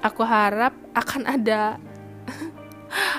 Aku 0.00 0.24
harap 0.24 0.72
akan 0.96 1.28
ada 1.28 1.76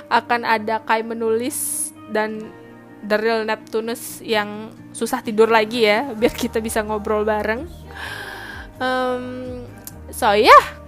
akan 0.10 0.42
ada 0.46 0.82
Kai 0.84 1.02
menulis 1.02 1.90
dan 2.14 2.52
The 3.04 3.18
Real 3.20 3.44
Neptunus 3.44 4.24
yang 4.24 4.72
susah 4.96 5.20
tidur 5.20 5.52
lagi 5.52 5.84
ya 5.84 6.16
biar 6.16 6.32
kita 6.32 6.64
bisa 6.64 6.86
ngobrol 6.86 7.28
bareng. 7.28 7.68
Um, 8.80 9.64
so 10.10 10.32
yeah 10.34 10.82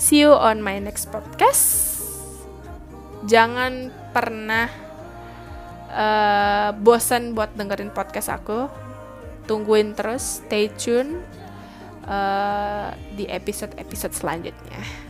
see 0.00 0.24
you 0.24 0.32
on 0.32 0.60
my 0.60 0.80
next 0.80 1.08
podcast. 1.12 1.98
Jangan 3.28 3.92
pernah 4.16 4.68
uh, 5.92 6.72
bosan 6.76 7.36
buat 7.36 7.52
dengerin 7.56 7.92
podcast 7.92 8.32
aku. 8.32 8.68
Tungguin 9.44 9.92
terus 9.92 10.44
stay 10.44 10.70
tune 10.72 11.20
uh, 12.06 12.94
di 13.12 13.26
episode-episode 13.26 14.14
selanjutnya 14.14 15.09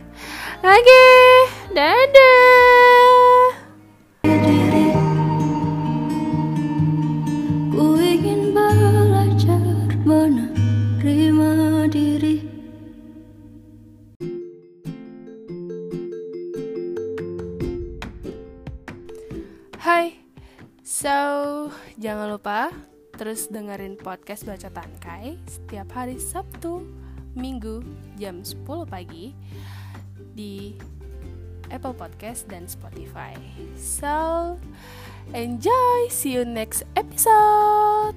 oke 0.61 0.77
okay. 0.77 1.21
Dadah. 1.71 3.55
Ku 7.71 7.85
ingin 7.95 8.51
belajar 8.51 9.63
menerima 10.03 11.51
diri. 11.87 12.43
Hai, 19.81 20.19
so 20.85 21.71
jangan 21.97 22.37
lupa 22.37 22.69
terus 23.17 23.49
dengerin 23.49 23.97
podcast 23.97 24.43
Baca 24.43 24.69
Tangkai 24.69 25.39
setiap 25.47 25.89
hari 25.95 26.21
Sabtu, 26.21 26.85
Minggu 27.31 27.79
jam 28.19 28.43
10 28.43 28.67
pagi 28.91 29.31
di 30.35 30.75
Apple 31.71 31.95
Podcast 31.95 32.47
dan 32.51 32.67
Spotify. 32.67 33.33
So, 33.79 34.57
enjoy. 35.31 36.11
See 36.11 36.35
you 36.35 36.43
next 36.43 36.83
episode. 36.99 38.15